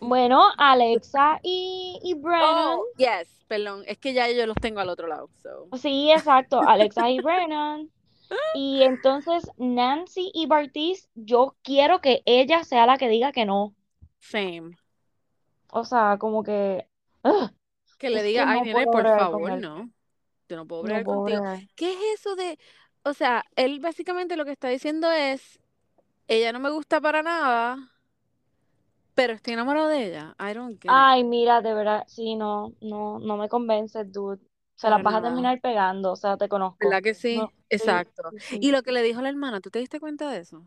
Bueno, 0.00 0.42
Alexa 0.58 1.40
y, 1.42 1.98
y 2.02 2.14
Brennan. 2.14 2.78
Oh, 2.78 2.84
yes, 2.98 3.44
perdón, 3.46 3.82
es 3.86 3.98
que 3.98 4.12
ya 4.12 4.30
yo 4.30 4.46
los 4.46 4.56
tengo 4.56 4.80
al 4.80 4.88
otro 4.88 5.06
lado. 5.06 5.30
So. 5.42 5.68
Sí, 5.78 6.10
exacto, 6.12 6.60
Alexa 6.60 7.08
y 7.10 7.20
Brennan. 7.20 7.90
Y 8.54 8.82
entonces 8.82 9.50
Nancy 9.56 10.30
y 10.34 10.46
Bartiz, 10.46 11.08
yo 11.14 11.56
quiero 11.62 12.00
que 12.00 12.22
ella 12.26 12.64
sea 12.64 12.84
la 12.84 12.98
que 12.98 13.08
diga 13.08 13.32
que 13.32 13.46
no. 13.46 13.74
Same. 14.18 14.76
O 15.70 15.84
sea, 15.84 16.16
como 16.18 16.42
que... 16.42 16.86
ugh, 17.22 17.50
Que 17.98 18.10
le 18.10 18.22
diga, 18.22 18.44
que 18.44 18.50
ay, 18.50 18.58
no 18.60 18.64
nene, 18.64 18.86
por 18.86 19.06
favor, 19.06 19.52
no. 19.58 19.90
Yo 20.48 20.56
no 20.56 20.66
puedo 20.66 20.82
bregar 20.82 21.04
contigo. 21.04 21.44
¿Qué 21.76 21.92
es 21.92 22.20
eso 22.20 22.36
de.? 22.36 22.58
O 23.04 23.14
sea, 23.14 23.44
él 23.56 23.80
básicamente 23.80 24.36
lo 24.36 24.44
que 24.44 24.52
está 24.52 24.68
diciendo 24.68 25.10
es: 25.10 25.60
ella 26.28 26.52
no 26.52 26.60
me 26.60 26.70
gusta 26.70 27.00
para 27.00 27.22
nada, 27.22 27.78
pero 29.14 29.32
estoy 29.32 29.54
enamorado 29.54 29.88
de 29.88 30.06
ella. 30.06 30.36
I 30.38 30.54
don't. 30.54 30.82
Ay, 30.86 31.24
mira, 31.24 31.60
de 31.60 31.74
verdad, 31.74 32.04
sí, 32.06 32.36
no, 32.36 32.72
no, 32.80 33.18
no 33.18 33.36
me 33.36 33.48
convences, 33.48 34.10
dude. 34.12 34.38
Se 34.76 34.82
Para 34.82 34.96
las 34.96 35.04
vas 35.04 35.14
a 35.16 35.22
terminar 35.22 35.60
pegando, 35.60 36.12
o 36.12 36.16
sea, 36.16 36.36
te 36.36 36.48
conozco. 36.48 36.78
¿Verdad 36.78 37.02
que 37.02 37.14
sí? 37.14 37.36
No, 37.36 37.48
sí, 37.48 37.54
Exacto. 37.70 38.30
sí, 38.30 38.38
sí. 38.40 38.58
Y 38.60 38.70
lo 38.72 38.82
que 38.82 38.92
le 38.92 39.02
dijo 39.02 39.20
la 39.20 39.28
hermana, 39.28 39.60
¿tú 39.60 39.70
te 39.70 39.80
diste 39.80 39.98
cuenta 39.98 40.30
de 40.30 40.38
eso? 40.40 40.64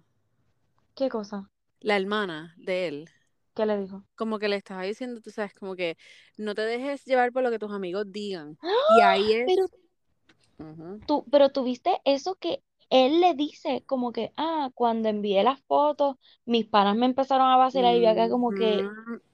¿Qué 0.96 1.10
cosa? 1.10 1.48
La 1.82 1.98
hermana 1.98 2.56
de 2.58 2.88
él. 2.88 3.10
¿Qué 3.56 3.66
le 3.66 3.78
dijo? 3.80 4.04
Como 4.16 4.40
que 4.40 4.48
le 4.48 4.56
estaba 4.56 4.84
diciendo, 4.84 5.22
tú 5.22 5.30
sabes, 5.30 5.54
como 5.54 5.76
que 5.76 5.98
no 6.38 6.56
te 6.56 6.62
dejes 6.62 7.04
llevar 7.06 7.32
por 7.32 7.44
lo 7.44 7.52
que 7.52 7.60
tus 7.60 7.72
amigos 7.72 8.06
digan. 8.12 8.58
Y 8.98 9.02
ahí 9.02 9.34
es. 9.34 9.46
Pero 9.48 9.66
Ujú. 10.60 11.02
tú, 11.06 11.26
pero 11.32 11.50
tuviste 11.50 12.00
eso 12.06 12.36
que 12.36 12.62
él 12.90 13.22
le 13.22 13.34
dice, 13.34 13.84
como 13.86 14.12
que, 14.12 14.32
ah, 14.36 14.70
cuando 14.76 15.08
envié 15.08 15.44
las 15.44 15.62
fotos, 15.62 16.18
mis 16.46 16.66
panas 16.66 16.96
me 16.96 17.06
empezaron 17.06 17.50
a 17.50 17.56
vacilar 17.58 17.96
y 17.96 18.02
yo 18.02 18.10
acá 18.10 18.30
como 18.30 18.52
que. 18.52 18.86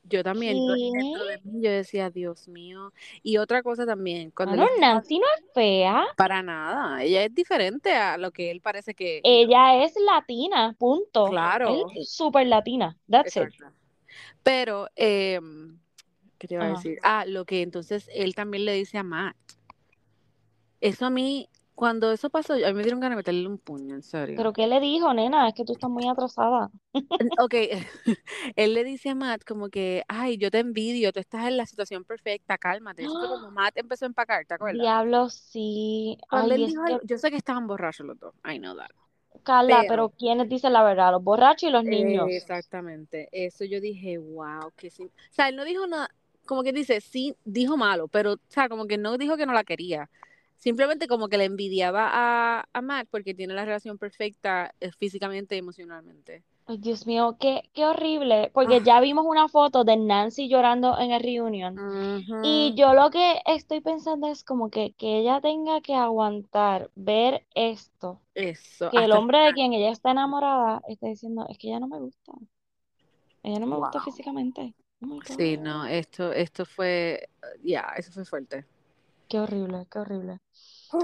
Yo 0.04 0.24
también, 0.24 0.66
de 0.66 0.74
mí, 0.74 1.62
yo 1.62 1.70
decía, 1.70 2.10
Dios 2.10 2.48
mío. 2.48 2.94
Y 3.24 3.38
otra 3.38 3.62
cosa 3.62 3.86
también, 3.86 4.32
cuando 4.32 4.56
les 4.56 4.66
dijo, 4.76 4.82
Nancy 4.82 5.20
no 5.20 5.26
es 5.38 5.54
fea, 5.54 6.06
para 6.16 6.42
nada, 6.42 7.04
ella 7.04 7.26
es 7.26 7.36
diferente 7.36 7.94
a 7.94 8.18
lo 8.18 8.32
que 8.32 8.50
él 8.52 8.62
parece 8.62 8.94
que, 8.94 9.22
ella 9.24 9.84
es 9.84 9.94
latina, 10.00 10.76
punto. 10.80 11.26
Él 11.26 11.32
claro, 11.32 11.92
es 11.96 12.12
súper 12.12 12.48
latina, 12.48 12.98
that's 13.10 13.36
it. 13.36 13.50
Pero, 14.44 14.88
em, 14.96 15.80
¿qué 16.38 16.48
te 16.48 16.56
iba 16.56 16.66
a 16.66 16.70
decir? 16.70 17.00
Ah, 17.04 17.26
lo 17.28 17.46
que 17.46 17.62
entonces 17.62 18.10
él 18.14 18.36
también 18.36 18.66
le 18.66 18.74
dice 18.74 18.98
a 18.98 19.04
Matt. 19.04 19.36
Eso 20.80 21.06
a 21.06 21.10
mí, 21.10 21.50
cuando 21.76 22.12
eso 22.12 22.30
pasó, 22.30 22.54
a 22.54 22.58
mí 22.58 22.74
me 22.74 22.84
dieron 22.84 23.00
ganas 23.00 23.16
de 23.16 23.22
meterle 23.22 23.48
un 23.48 23.58
puño, 23.58 23.96
en 23.96 24.04
serio. 24.04 24.38
Pero 24.38 24.54
¿qué 24.54 24.68
le 24.68 24.80
dijo, 24.80 25.14
nena? 25.14 25.48
Es 25.48 25.56
que 25.56 25.66
tú 25.66 25.74
estás 25.74 25.90
muy 25.90 26.08
atrasada. 26.08 26.70
Ok, 27.40 27.54
él 28.56 28.74
le 28.74 28.84
dice 28.84 29.10
a 29.10 29.16
Matt 29.16 29.44
como 29.44 29.70
que, 29.70 30.04
ay, 30.08 30.38
yo 30.38 30.52
te 30.52 30.60
envidio, 30.60 31.12
tú 31.12 31.20
estás 31.20 31.48
en 31.48 31.58
la 31.58 31.66
situación 31.66 32.04
perfecta, 32.04 32.58
cálmate. 32.58 33.04
Eso 33.04 33.18
fue 33.18 33.28
cuando 33.28 33.52
Matt 33.52 33.78
empezó 33.78 34.06
a 34.06 34.08
empacar, 34.08 34.46
¿te 34.46 34.54
acuerdas? 34.54 34.82
Diablo, 34.82 35.30
sí. 35.30 36.18
Cuando 36.30 36.54
Ay, 36.54 36.62
él 36.62 36.68
dijo, 36.68 36.84
que, 36.86 37.00
yo 37.08 37.18
sé 37.18 37.32
que 37.32 37.38
estaban 37.38 37.66
borrachos 37.66 38.06
los 38.06 38.20
dos, 38.20 38.36
I 38.46 38.60
know 38.60 38.76
that. 38.76 38.92
Carla, 39.48 39.78
Pero, 39.84 39.88
pero 39.88 40.10
¿quiénes 40.10 40.50
dicen 40.50 40.74
la 40.74 40.84
verdad? 40.84 41.12
Los 41.12 41.24
borrachos 41.24 41.70
y 41.70 41.72
los 41.72 41.84
niños. 41.84 42.28
exactamente, 42.32 43.30
eso 43.32 43.64
yo 43.66 43.80
dije, 43.80 44.18
wow, 44.18 44.72
que 44.76 44.90
sí. 44.90 45.04
O 45.06 45.34
sea, 45.34 45.50
él 45.50 45.56
no 45.56 45.64
dijo 45.64 45.88
nada, 45.88 46.10
como 46.46 46.64
que 46.64 46.74
dice, 46.74 47.02
sí, 47.02 47.36
dijo 47.46 47.78
malo, 47.78 48.08
pero, 48.08 48.34
o 48.34 48.40
sea, 48.50 48.70
como 48.70 48.88
que 48.88 48.98
no 48.98 49.18
dijo 49.18 49.38
que 49.38 49.46
no 49.46 49.54
la 49.54 49.64
quería. 49.64 50.10
Simplemente 50.58 51.08
como 51.08 51.30
que 51.30 51.38
le 51.38 51.46
envidiaba 51.46 52.10
a, 52.12 52.68
a 52.74 52.82
Matt 52.82 53.08
porque 53.12 53.34
tiene 53.36 53.54
la 53.54 53.64
relación 53.66 53.98
perfecta 53.98 54.74
eh, 54.80 54.92
físicamente 54.98 55.56
y 55.56 55.60
emocionalmente. 55.60 56.44
Ay, 56.68 56.78
Dios 56.78 57.08
mío, 57.08 57.38
qué, 57.40 57.70
qué 57.74 57.86
horrible. 57.86 58.52
Porque 58.54 58.82
ya 58.84 58.98
Ah, 58.98 59.02
vimos 59.02 59.26
una 59.26 59.48
foto 59.50 59.84
de 59.84 59.98
Nancy 59.98 60.48
llorando 60.50 60.98
en 61.00 61.12
el 61.12 61.22
reunion. 61.22 61.82
Y 62.42 62.74
yo 62.76 62.94
lo 62.94 63.10
que 63.12 63.42
estoy 63.46 63.82
pensando 63.82 64.28
es 64.30 64.44
como 64.44 64.70
que, 64.70 64.94
que 64.96 65.20
ella 65.20 65.42
tenga 65.42 65.82
que 65.82 65.96
aguantar 65.96 66.92
ver 66.96 67.46
esto. 67.56 68.22
Eso, 68.36 68.92
Que 68.92 69.06
el 69.06 69.14
hombre 69.14 69.40
de 69.40 69.54
quien 69.54 69.74
ella 69.74 69.92
está 69.92 70.12
enamorada 70.12 70.82
está 70.90 71.08
diciendo, 71.08 71.46
es 71.50 71.58
que 71.58 71.70
ella 71.70 71.80
no 71.82 71.88
me 71.88 72.00
gusta. 72.00 72.34
Ella 73.44 73.60
no 73.60 73.66
me 73.68 73.78
gusta 73.78 74.00
físicamente. 74.00 74.76
Oh 75.02 75.20
Sí, 75.26 75.58
no, 75.58 75.86
esto, 75.86 76.32
esto 76.34 76.66
fue, 76.66 77.30
ya, 77.64 77.94
eso 77.98 78.12
fue 78.12 78.26
fuerte. 78.26 78.66
Qué 79.30 79.40
horrible, 79.40 79.88
qué 79.92 80.00
horrible. 80.00 80.40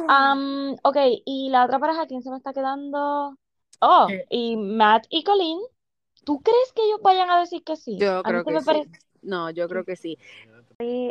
Am, 0.08 0.76
ok, 0.84 0.97
y 1.26 1.49
la 1.49 1.65
otra 1.65 1.80
pareja, 1.80 2.08
¿quién 2.08 2.21
se 2.23 2.32
me 2.32 2.38
está 2.38 2.54
quedando? 2.54 3.38
Oh, 3.86 4.08
Eh, 4.10 4.26
y 4.30 4.56
Matt 4.58 5.06
y 5.10 5.24
Colleen. 5.24 5.60
¿Tú 6.24 6.41
crees 6.41 6.72
que 6.74 6.84
ellos 6.86 7.02
vayan 7.04 7.30
a 7.30 7.39
decir 7.39 7.63
que 7.63 7.76
sí? 7.76 7.98
Yo 8.00 8.24
A 8.24 8.30
creo 8.30 8.46
que 8.46 8.52
me 8.52 8.62
sí. 8.62 8.65
parece, 8.65 8.89
No, 9.22 9.50
yo 9.52 9.67
creo 9.67 9.84
que 9.84 9.96
sí. 9.98 10.17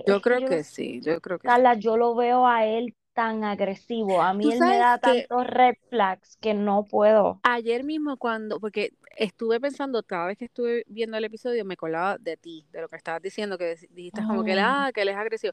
Yo 0.06 0.20
que 0.20 0.22
creo 0.22 0.40
yo 0.40 0.48
que 0.48 0.64
sí, 0.64 1.00
yo 1.02 1.20
creo 1.20 1.38
que 1.38 1.48
sí. 1.48 1.48
Carla, 1.48 1.74
yo 1.74 1.96
lo 1.96 2.14
veo 2.14 2.46
a 2.46 2.64
él 2.64 2.94
tan 3.14 3.44
agresivo. 3.44 4.22
A 4.22 4.32
mí 4.32 4.50
él 4.50 4.60
me 4.60 4.78
da 4.78 4.98
que 4.98 5.26
tantos 5.28 5.46
red 5.46 5.74
flags 5.90 6.38
que 6.40 6.54
no 6.54 6.84
puedo. 6.84 7.40
ayer 7.42 7.84
mismo 7.84 8.16
cuando, 8.16 8.58
porque 8.60 8.92
estuve 9.16 9.60
pensando, 9.60 10.02
cada 10.02 10.26
vez 10.28 10.38
que 10.38 10.46
estuve 10.46 10.84
viendo 10.88 11.16
el 11.16 11.24
episodio, 11.24 11.64
me 11.64 11.76
colaba 11.76 12.16
de 12.18 12.36
ti, 12.36 12.64
de 12.72 12.80
lo 12.80 12.88
que 12.88 12.96
estabas 12.96 13.20
diciendo, 13.22 13.58
que 13.58 13.76
dijiste 13.90 14.24
como 14.26 14.44
que 14.44 14.52
él, 14.52 14.58
ah, 14.60 14.90
que 14.94 15.02
él 15.02 15.08
es 15.08 15.16
agresivo. 15.16 15.52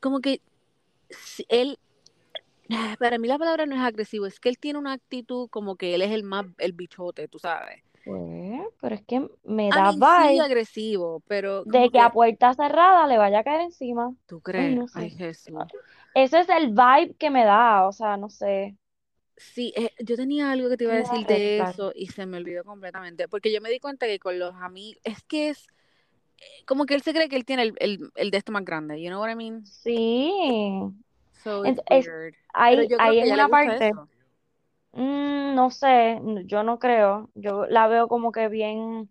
Como 0.00 0.20
que 0.20 0.40
si- 1.10 1.46
él, 1.48 1.78
para 2.98 3.18
mí 3.18 3.28
la 3.28 3.38
palabra 3.38 3.66
no 3.66 3.74
es 3.74 3.82
agresivo, 3.82 4.26
es 4.26 4.40
que 4.40 4.48
él 4.48 4.58
tiene 4.58 4.78
una 4.78 4.92
actitud 4.92 5.48
como 5.50 5.76
que 5.76 5.94
él 5.94 6.02
es 6.02 6.10
el 6.10 6.22
más, 6.22 6.46
el 6.58 6.72
bichote, 6.72 7.28
tú 7.28 7.38
sabes. 7.38 7.82
pues, 8.04 8.62
pero 8.80 8.94
es 8.94 9.02
que 9.02 9.28
me 9.44 9.70
da 9.70 9.92
mean, 9.92 9.92
sí, 9.92 10.32
vibe 10.32 10.40
agresivo, 10.40 11.22
pero 11.26 11.64
de 11.64 11.70
como 11.72 11.90
que 11.90 12.00
a 12.00 12.08
que, 12.08 12.12
puerta 12.12 12.54
cerrada 12.54 13.06
le 13.06 13.18
vaya 13.18 13.40
a 13.40 13.44
caer 13.44 13.62
encima. 13.62 14.14
¿tú 14.26 14.36
Ay, 14.36 14.42
crees? 14.42 14.90
Ay. 14.94 15.10
Jesús. 15.10 15.54
Ese 16.14 16.40
es 16.40 16.48
el 16.48 16.68
vibe 16.68 17.14
que 17.18 17.30
me 17.30 17.44
da, 17.44 17.86
o 17.86 17.92
sea, 17.92 18.16
no 18.16 18.28
sé. 18.28 18.76
Sí, 19.36 19.72
eh, 19.76 19.90
yo 19.98 20.16
tenía 20.16 20.52
algo 20.52 20.68
que 20.68 20.76
te 20.76 20.84
Que 20.84 20.90
iba 20.90 20.94
a 20.94 20.98
decir 20.98 21.26
de 21.26 21.58
eso 21.58 21.92
y 21.94 22.06
se 22.06 22.24
me 22.24 22.36
olvidó 22.36 22.64
completamente, 22.64 23.26
porque 23.28 23.52
yo 23.52 23.60
me 23.60 23.70
di 23.70 23.80
cuenta 23.80 24.06
que 24.06 24.18
con 24.18 24.38
los 24.38 24.54
amigos, 24.54 25.00
es 25.02 25.22
que 25.24 25.48
es, 25.48 25.66
como 26.66 26.86
que 26.86 26.94
él 26.94 27.02
se 27.02 27.12
cree 27.12 27.28
que 27.28 27.36
él 27.36 27.44
tiene 27.44 27.62
el, 27.62 27.74
el, 27.78 28.10
el 28.14 28.30
de 28.30 28.38
esto 28.38 28.52
más 28.52 28.64
grande, 28.64 29.02
you 29.02 29.08
know 29.08 29.20
what 29.20 29.30
I 29.30 29.34
mean? 29.34 29.66
Sí. 29.66 30.94
So 31.44 31.64
es- 31.64 31.80
en 33.20 33.32
una 33.32 33.48
parte, 33.48 33.92
mm, 34.92 35.54
no 35.54 35.70
sé, 35.70 36.20
yo 36.46 36.62
no 36.62 36.78
creo. 36.78 37.30
Yo 37.34 37.66
la 37.66 37.86
veo 37.88 38.08
como 38.08 38.32
que 38.32 38.48
bien, 38.48 39.10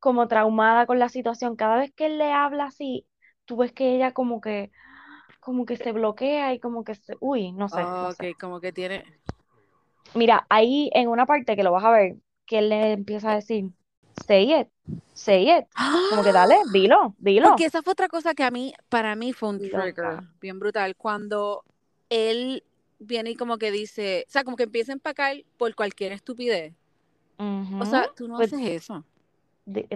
como 0.00 0.28
traumada 0.28 0.86
con 0.86 0.98
la 0.98 1.08
situación. 1.08 1.56
Cada 1.56 1.78
vez 1.78 1.92
que 1.94 2.06
él 2.06 2.18
le 2.18 2.32
habla 2.32 2.66
así, 2.66 3.06
tú 3.46 3.56
ves 3.58 3.72
que 3.72 3.94
ella 3.96 4.12
como 4.12 4.40
que, 4.40 4.70
como 5.40 5.66
que 5.66 5.76
se 5.76 5.92
bloquea 5.92 6.54
y 6.54 6.60
como 6.60 6.84
que 6.84 6.94
se, 6.94 7.16
uy, 7.20 7.52
no 7.52 7.68
sé, 7.68 7.82
no 8.00 8.10
sé. 8.10 8.24
ok, 8.32 8.38
como 8.40 8.60
que 8.60 8.72
tiene. 8.72 9.04
Mira, 10.14 10.46
ahí 10.50 10.90
en 10.94 11.08
una 11.08 11.26
parte 11.26 11.56
que 11.56 11.62
lo 11.62 11.72
vas 11.72 11.84
a 11.84 11.90
ver, 11.90 12.16
que 12.46 12.58
él 12.58 12.70
le 12.70 12.92
empieza 12.92 13.32
a 13.32 13.34
decir, 13.36 13.70
say 14.26 14.60
it, 14.60 14.68
say 15.12 15.50
it. 15.58 15.66
Como 16.10 16.22
que 16.22 16.32
dale, 16.32 16.56
dilo, 16.72 17.14
dilo. 17.18 17.48
Porque 17.48 17.66
esa 17.66 17.82
fue 17.82 17.92
otra 17.92 18.08
cosa 18.08 18.34
que 18.34 18.44
a 18.44 18.50
mí, 18.50 18.74
para 18.88 19.14
mí 19.14 19.32
fue 19.32 19.50
un 19.50 19.58
trigger 19.58 20.20
bien 20.40 20.58
brutal. 20.58 20.96
Cuando 20.96 21.64
él 22.10 22.64
viene 22.98 23.30
y 23.30 23.34
como 23.36 23.58
que 23.58 23.70
dice, 23.70 24.24
o 24.28 24.30
sea, 24.30 24.44
como 24.44 24.56
que 24.56 24.64
empieza 24.64 24.92
a 24.92 24.94
empacar 24.94 25.36
por 25.56 25.74
cualquier 25.74 26.12
estupidez. 26.12 26.74
O 27.38 27.84
sea, 27.84 28.10
tú 28.16 28.26
no 28.26 28.36
Pues, 28.36 28.52
haces 28.52 28.66
eso. 28.68 29.04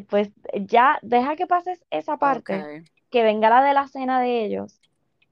pues 0.08 0.30
ya, 0.54 0.98
deja 1.02 1.34
que 1.34 1.46
pases 1.46 1.82
esa 1.90 2.16
parte, 2.18 2.84
que 3.10 3.22
venga 3.22 3.50
la 3.50 3.62
de 3.64 3.74
la 3.74 3.88
cena 3.88 4.20
de 4.20 4.44
ellos. 4.44 4.80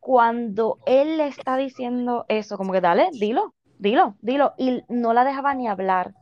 Cuando 0.01 0.79
él 0.87 1.19
le 1.19 1.29
está 1.29 1.57
diciendo 1.57 2.25
eso, 2.29 2.57
como 2.57 2.73
que 2.73 2.81
dale, 2.81 3.11
dilo, 3.13 3.55
dilo, 3.79 4.17
dilo. 4.23 4.55
Y 4.57 4.83
no 4.89 5.13
la 5.13 5.25
dejaba 5.25 5.55
ni 5.55 5.69
hablar. 5.69 6.15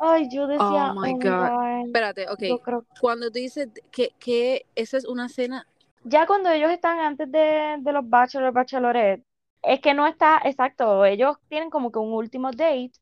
Ay, 0.00 0.28
yo 0.30 0.46
decía, 0.46 0.92
Oh 0.94 1.00
my 1.00 1.12
oh 1.12 1.18
God. 1.18 1.24
God, 1.24 1.86
Espérate, 1.86 2.28
ok. 2.28 2.62
creo 2.64 2.84
Cuando 3.00 3.26
tú 3.28 3.38
dices 3.38 3.68
que, 3.90 4.10
que 4.18 4.66
esa 4.74 4.96
es 4.96 5.04
una 5.06 5.28
cena. 5.28 5.66
Ya 6.04 6.26
cuando 6.26 6.50
ellos 6.50 6.70
están 6.70 6.98
antes 7.00 7.30
de, 7.30 7.76
de 7.80 7.92
los 7.92 8.08
bachelor, 8.08 8.52
bachelorette, 8.52 9.22
es 9.62 9.80
que 9.80 9.94
no 9.94 10.06
está 10.06 10.40
exacto. 10.44 11.04
Ellos 11.04 11.36
tienen 11.48 11.70
como 11.70 11.90
que 11.90 11.98
un 11.98 12.12
último 12.12 12.50
date 12.50 12.92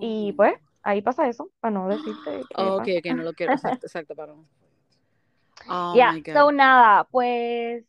y 0.00 0.32
Oh. 0.32 0.36
pues 0.36 0.54
ahí 0.82 1.02
pasa 1.02 1.28
eso, 1.28 1.50
para 1.60 1.72
no 1.72 1.88
decirte 1.88 2.44
Oh, 2.56 2.76
ok, 2.76 2.78
pasa. 2.78 2.98
ok, 2.98 3.06
no 3.16 3.22
lo 3.22 3.32
quiero. 3.34 3.52
Exacto, 3.54 3.86
exacto, 3.86 4.14
para 4.14 4.32
no. 4.32 4.44
Oh 5.68 5.94
Ya, 5.94 6.12
my 6.12 6.22
so 6.22 6.50
nada, 6.52 7.04
pues 7.10 7.84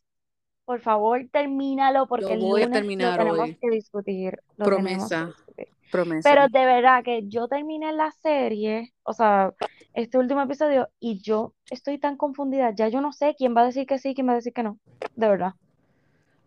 por 0.65 0.81
favor 0.81 1.21
termínalo 1.31 2.05
porque 2.07 2.25
Lo 2.25 2.33
el 2.33 2.39
lunes 2.41 2.69
lo 2.97 3.17
tenemos 3.17 3.39
hoy. 3.39 3.57
que 3.61 3.69
discutir, 3.69 4.39
que 4.57 4.63
Promesa, 4.63 5.25
discutir. 5.27 5.67
Promesa. 5.91 6.29
Pero 6.29 6.47
de 6.47 6.65
verdad 6.65 7.03
que 7.03 7.27
yo 7.27 7.47
terminé 7.47 7.91
la 7.93 8.11
serie, 8.11 8.93
o 9.03 9.13
sea, 9.13 9.53
este 9.93 10.17
último 10.17 10.41
episodio 10.41 10.89
y 10.99 11.21
yo 11.21 11.53
estoy 11.69 11.97
tan 11.99 12.17
confundida, 12.17 12.73
ya 12.73 12.87
yo 12.87 13.01
no 13.01 13.11
sé 13.13 13.35
quién 13.37 13.55
va 13.55 13.61
a 13.61 13.65
decir 13.65 13.85
que 13.85 13.99
sí, 13.99 14.13
quién 14.13 14.27
va 14.27 14.33
a 14.33 14.35
decir 14.35 14.53
que 14.53 14.63
no, 14.63 14.79
de 15.15 15.27
verdad. 15.27 15.53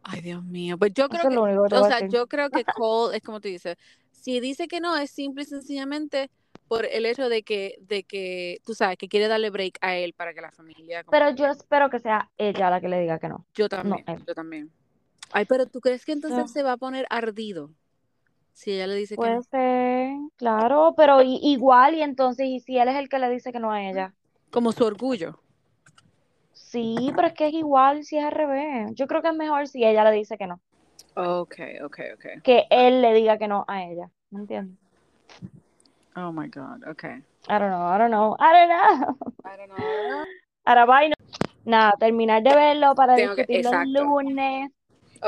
Ay, 0.02 0.20
Dios 0.20 0.44
mío. 0.44 0.76
Pues 0.78 0.92
yo 0.92 1.08
creo 1.08 1.22
Eso 1.22 1.68
que, 1.68 1.76
o 1.76 1.84
sea, 1.86 2.06
yo 2.06 2.26
creo 2.26 2.50
que 2.50 2.64
Cole 2.64 3.16
es 3.16 3.22
como 3.22 3.40
tú 3.40 3.48
dices. 3.48 3.76
Si 4.10 4.38
dice 4.38 4.68
que 4.68 4.80
no, 4.80 4.96
es 4.96 5.10
simple 5.10 5.44
y 5.44 5.46
sencillamente 5.46 6.30
por 6.68 6.84
el 6.84 7.06
hecho 7.06 7.28
de 7.28 7.42
que, 7.42 7.76
de 7.80 8.04
que, 8.04 8.60
tú 8.64 8.74
sabes, 8.74 8.96
que 8.96 9.08
quiere 9.08 9.28
darle 9.28 9.50
break 9.50 9.78
a 9.80 9.96
él 9.96 10.12
para 10.12 10.34
que 10.34 10.40
la 10.40 10.50
familia. 10.50 11.04
Pero 11.10 11.30
yo 11.30 11.46
espero 11.46 11.90
que 11.90 12.00
sea 12.00 12.30
ella 12.36 12.70
la 12.70 12.80
que 12.80 12.88
le 12.88 13.00
diga 13.00 13.18
que 13.18 13.28
no. 13.28 13.46
yo 13.54 13.68
también, 13.68 14.04
yo 14.26 14.34
también. 14.34 14.70
Ay, 15.32 15.46
pero 15.46 15.66
¿tú 15.66 15.80
crees 15.80 16.04
que 16.04 16.12
entonces 16.12 16.50
se 16.50 16.62
va 16.62 16.72
a 16.72 16.76
poner 16.76 17.06
ardido? 17.10 17.70
Si 18.54 18.70
ella 18.70 18.86
le 18.86 18.94
dice 18.94 19.16
que 19.16 19.20
puede 19.20 19.36
no. 19.36 19.42
ser, 19.42 20.10
claro, 20.36 20.94
pero 20.96 21.20
igual 21.22 21.94
y 21.96 22.02
entonces, 22.02 22.46
¿y 22.46 22.60
si 22.60 22.78
él 22.78 22.88
es 22.88 22.96
el 22.96 23.08
que 23.08 23.18
le 23.18 23.28
dice 23.28 23.52
que 23.52 23.58
no 23.60 23.72
a 23.72 23.82
ella? 23.82 24.14
Como 24.50 24.72
su 24.72 24.84
orgullo. 24.84 25.40
Sí, 26.52 27.10
pero 27.14 27.28
es 27.28 27.34
que 27.34 27.48
es 27.48 27.54
igual 27.54 28.04
si 28.04 28.16
es 28.16 28.24
al 28.24 28.32
revés. 28.32 28.90
Yo 28.94 29.06
creo 29.06 29.22
que 29.22 29.28
es 29.28 29.34
mejor 29.34 29.68
si 29.68 29.84
ella 29.84 30.04
le 30.04 30.12
dice 30.16 30.38
que 30.38 30.46
no, 30.46 30.60
Ok, 31.16 31.56
ok, 31.84 31.98
ok. 32.14 32.42
que 32.42 32.64
él 32.70 33.02
le 33.02 33.12
diga 33.12 33.38
que 33.38 33.48
no 33.48 33.64
a 33.68 33.84
ella. 33.84 34.10
¿Me 34.30 34.40
entiendes? 34.40 34.78
Oh 36.16 36.32
my 36.32 36.48
God, 36.48 36.86
ok. 36.88 37.04
I 37.04 37.58
don't 37.58 37.68
know, 37.70 37.88
I 37.92 37.98
don't 37.98 38.10
know, 38.10 38.36
I 38.38 38.52
don't 38.52 38.68
know. 38.68 39.18
I 39.44 39.56
don't 39.56 39.68
know. 39.68 40.24
Ahora 40.64 40.86
no- 40.86 41.14
Nada, 41.66 41.92
terminar 41.98 42.42
de 42.42 42.54
verlo 42.54 42.94
para 42.94 43.16
Tengo 43.16 43.34
que, 43.34 43.42
discutirlo 43.42 43.82
el 43.82 43.92
lunes. 43.92 44.70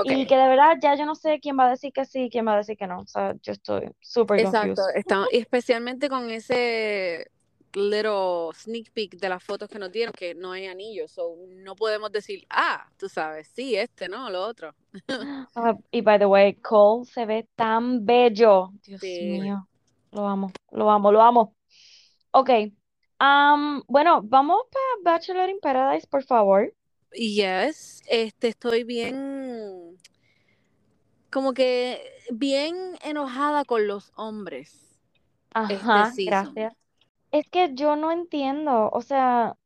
Y 0.05 0.26
que 0.26 0.36
de 0.36 0.49
verdad 0.49 0.76
ya 0.80 0.94
yo 0.94 1.07
no 1.07 1.14
sé 1.14 1.40
quién 1.40 1.59
va 1.59 1.66
a 1.66 1.70
decir 1.70 1.92
que 1.92 2.05
sí, 2.05 2.28
quién 2.30 2.47
va 2.47 2.55
a 2.55 2.59
decir 2.59 2.76
que 2.76 2.86
no. 2.86 3.01
O 3.01 3.07
sea, 3.07 3.34
yo 3.42 3.53
estoy 3.53 3.90
súper 4.01 4.40
Exacto, 4.40 4.82
estamos, 4.94 5.28
y 5.32 5.38
especialmente 5.38 6.09
con 6.09 6.30
ese 6.30 7.30
little 7.74 8.53
sneak 8.55 8.90
peek 8.92 9.16
de 9.16 9.28
las 9.28 9.42
fotos 9.42 9.68
que 9.68 9.78
nos 9.78 9.92
dieron, 9.92 10.12
que 10.12 10.34
no 10.34 10.53
hay 10.53 10.66
anillos, 10.66 11.12
so 11.12 11.36
no 11.49 11.76
podemos 11.76 12.11
decir, 12.11 12.47
ah, 12.49 12.86
tú 12.97 13.09
sabes, 13.09 13.49
sí, 13.55 13.76
este, 13.76 14.09
no, 14.09 14.30
lo 14.30 14.42
otro. 14.42 14.74
Ah, 15.55 15.74
y 15.90 16.01
by 16.03 16.18
the 16.18 16.26
way, 16.26 16.55
Cole 16.55 17.07
se 17.07 17.24
ve 17.24 17.49
tan 17.55 18.05
bello. 18.05 18.70
Dios 18.84 19.01
Sí. 19.01 19.22
mío. 19.22 19.66
Lo 20.12 20.26
amo, 20.26 20.53
lo 20.70 20.90
amo, 20.90 21.12
lo 21.12 21.22
amo. 21.22 21.55
Ok. 22.30 22.51
am, 23.18 23.82
bueno, 23.88 24.20
vamos 24.22 24.62
para 24.70 25.14
Bachelor 25.16 25.49
in 25.49 25.59
Paradise, 25.61 26.07
por 26.07 26.22
favor. 26.22 26.72
Yes, 27.15 28.03
este, 28.09 28.49
estoy 28.49 28.85
bien, 28.85 29.99
como 31.31 31.55
que 31.55 32.03
bien 32.31 32.77
enojada 33.03 33.65
con 33.65 33.87
los 33.87 34.13
hombres 34.17 34.99
Ajá, 35.55 35.69
este 35.69 36.05
season. 36.05 36.57
gracias. 36.57 36.75
Es 37.33 37.47
que 37.51 37.75
yo 37.75 37.97
no 37.97 38.13
entiendo. 38.13 38.91
O 38.93 39.03
sea, 39.03 39.57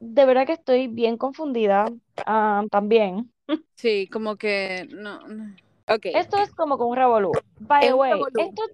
de 0.00 0.26
verdad 0.26 0.46
que 0.46 0.54
estoy 0.54 0.88
bien 0.88 1.18
confundida 1.18 1.86
am, 2.26 2.68
también. 2.70 3.32
Sí, 3.76 4.08
como 4.08 4.36
que, 4.36 4.86
no, 4.90 5.26
no. 5.28 5.54
Ok, 5.88 6.06
Esto 6.12 6.38
es 6.38 6.50
como 6.52 6.78
con 6.78 6.88
un 6.88 6.96
revolú. 6.96 7.32
By 7.58 7.84
the 7.86 7.92
way, 7.94 8.30
estos, 8.36 8.70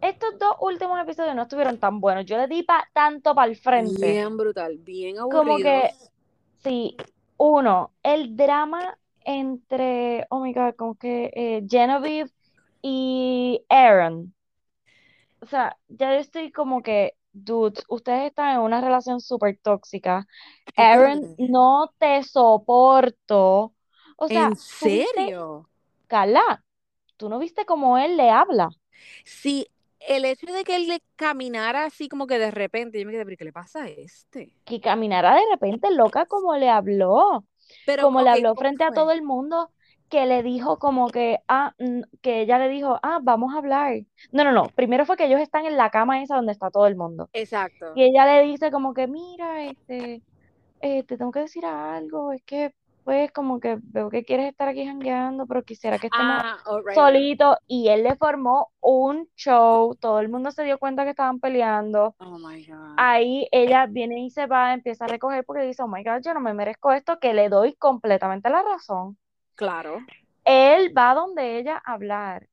estos 0.00 0.38
dos 0.38 0.54
últimos 0.60 1.00
episodios 1.00 1.34
no 1.36 1.42
estuvieron 1.42 1.78
tan 1.78 2.00
buenos. 2.00 2.26
Yo 2.26 2.36
le 2.38 2.48
di 2.48 2.62
pa- 2.64 2.88
tanto 2.94 3.34
para 3.34 3.50
el 3.50 3.56
frente. 3.56 4.08
Bien 4.10 4.36
brutal, 4.36 4.76
bien 4.78 5.16
Como 5.28 5.60
que, 5.60 5.90
sí, 6.62 6.96
uno, 7.38 7.92
el 8.02 8.36
drama 8.36 8.98
entre, 9.24 10.26
oh 10.30 10.40
my 10.40 10.52
God, 10.52 10.74
como 10.76 10.94
que 10.96 11.30
eh, 11.34 11.64
Genevieve 11.68 12.30
y 12.82 13.64
Aaron. 13.68 14.34
O 15.40 15.46
sea, 15.46 15.76
ya 15.88 16.12
yo 16.14 16.20
estoy 16.20 16.50
como 16.52 16.82
que, 16.82 17.14
dudes, 17.32 17.84
ustedes 17.88 18.26
están 18.26 18.54
en 18.56 18.60
una 18.60 18.80
relación 18.80 19.20
súper 19.20 19.58
tóxica. 19.62 20.26
¿Tú 20.74 20.82
Aaron, 20.82 21.34
no 21.38 21.92
te 21.98 22.22
soporto. 22.22 23.74
O 24.16 24.28
sea, 24.28 24.48
¿En 24.48 24.56
serio? 24.56 25.68
Carla, 26.08 26.64
tú 27.16 27.28
no 27.28 27.38
viste 27.38 27.64
cómo 27.64 27.98
él 27.98 28.16
le 28.16 28.30
habla. 28.30 28.68
Sí, 29.24 29.68
el 30.08 30.24
hecho 30.24 30.52
de 30.52 30.64
que 30.64 30.76
él 30.76 30.88
le 30.88 31.00
caminara 31.16 31.84
así 31.84 32.08
como 32.08 32.26
que 32.26 32.38
de 32.38 32.50
repente, 32.50 32.98
yo 32.98 33.06
me 33.06 33.12
quedé, 33.12 33.24
¿pero 33.24 33.36
qué 33.36 33.44
le 33.44 33.52
pasa 33.52 33.84
a 33.84 33.88
este? 33.88 34.52
Que 34.64 34.80
caminara 34.80 35.34
de 35.34 35.42
repente 35.50 35.90
loca 35.90 36.26
como 36.26 36.56
le 36.56 36.68
habló. 36.70 37.44
Pero, 37.84 38.04
como 38.04 38.22
le 38.22 38.30
habló 38.30 38.50
¿cómo 38.50 38.60
frente 38.60 38.84
a 38.84 38.90
todo 38.90 39.12
el 39.12 39.22
mundo, 39.22 39.70
que 40.08 40.24
le 40.26 40.42
dijo 40.42 40.78
como 40.78 41.08
que, 41.08 41.38
ah, 41.48 41.74
que 42.22 42.40
ella 42.40 42.58
le 42.58 42.68
dijo, 42.68 42.98
ah, 43.02 43.18
vamos 43.22 43.54
a 43.54 43.58
hablar. 43.58 44.00
No, 44.32 44.44
no, 44.44 44.52
no, 44.52 44.68
primero 44.74 45.04
fue 45.04 45.16
que 45.16 45.26
ellos 45.26 45.40
están 45.40 45.66
en 45.66 45.76
la 45.76 45.90
cama 45.90 46.22
esa 46.22 46.36
donde 46.36 46.52
está 46.52 46.70
todo 46.70 46.86
el 46.86 46.96
mundo. 46.96 47.28
Exacto. 47.32 47.92
Y 47.94 48.04
ella 48.04 48.24
le 48.24 48.42
dice 48.44 48.70
como 48.70 48.94
que, 48.94 49.06
mira, 49.06 49.64
este, 49.64 50.22
eh, 50.80 51.02
te 51.02 51.18
tengo 51.18 51.30
que 51.30 51.40
decir 51.40 51.66
algo, 51.66 52.32
es 52.32 52.42
que, 52.42 52.72
pues, 53.08 53.32
como 53.32 53.58
que 53.58 53.78
veo 53.84 54.10
que 54.10 54.22
quieres 54.22 54.50
estar 54.50 54.68
aquí 54.68 54.84
jangueando, 54.84 55.46
pero 55.46 55.62
quisiera 55.62 55.98
que 55.98 56.08
estemos 56.08 56.42
Ah, 56.44 56.58
right, 56.84 56.94
solitos. 56.94 57.56
Y 57.66 57.88
él 57.88 58.02
le 58.02 58.16
formó 58.16 58.70
un 58.82 59.26
show, 59.34 59.94
todo 59.94 60.20
el 60.20 60.28
mundo 60.28 60.50
se 60.50 60.62
dio 60.64 60.78
cuenta 60.78 61.04
que 61.04 61.10
estaban 61.10 61.40
peleando. 61.40 62.14
Oh 62.18 62.38
my 62.38 62.62
God. 62.66 62.96
Ahí 62.98 63.48
ella 63.50 63.86
viene 63.86 64.20
y 64.20 64.28
se 64.28 64.44
va, 64.44 64.74
empieza 64.74 65.06
a 65.06 65.08
recoger 65.08 65.42
porque 65.46 65.62
dice, 65.62 65.82
oh 65.82 65.88
my 65.88 66.04
God, 66.04 66.20
yo 66.22 66.34
no 66.34 66.40
me 66.40 66.52
merezco 66.52 66.92
esto, 66.92 67.18
que 67.18 67.32
le 67.32 67.48
doy 67.48 67.72
completamente 67.76 68.50
la 68.50 68.60
razón. 68.62 69.16
Claro. 69.54 70.00
Él 70.44 70.92
va 70.94 71.14
donde 71.14 71.58
ella 71.58 71.80
a 71.82 71.94
hablar 71.94 72.46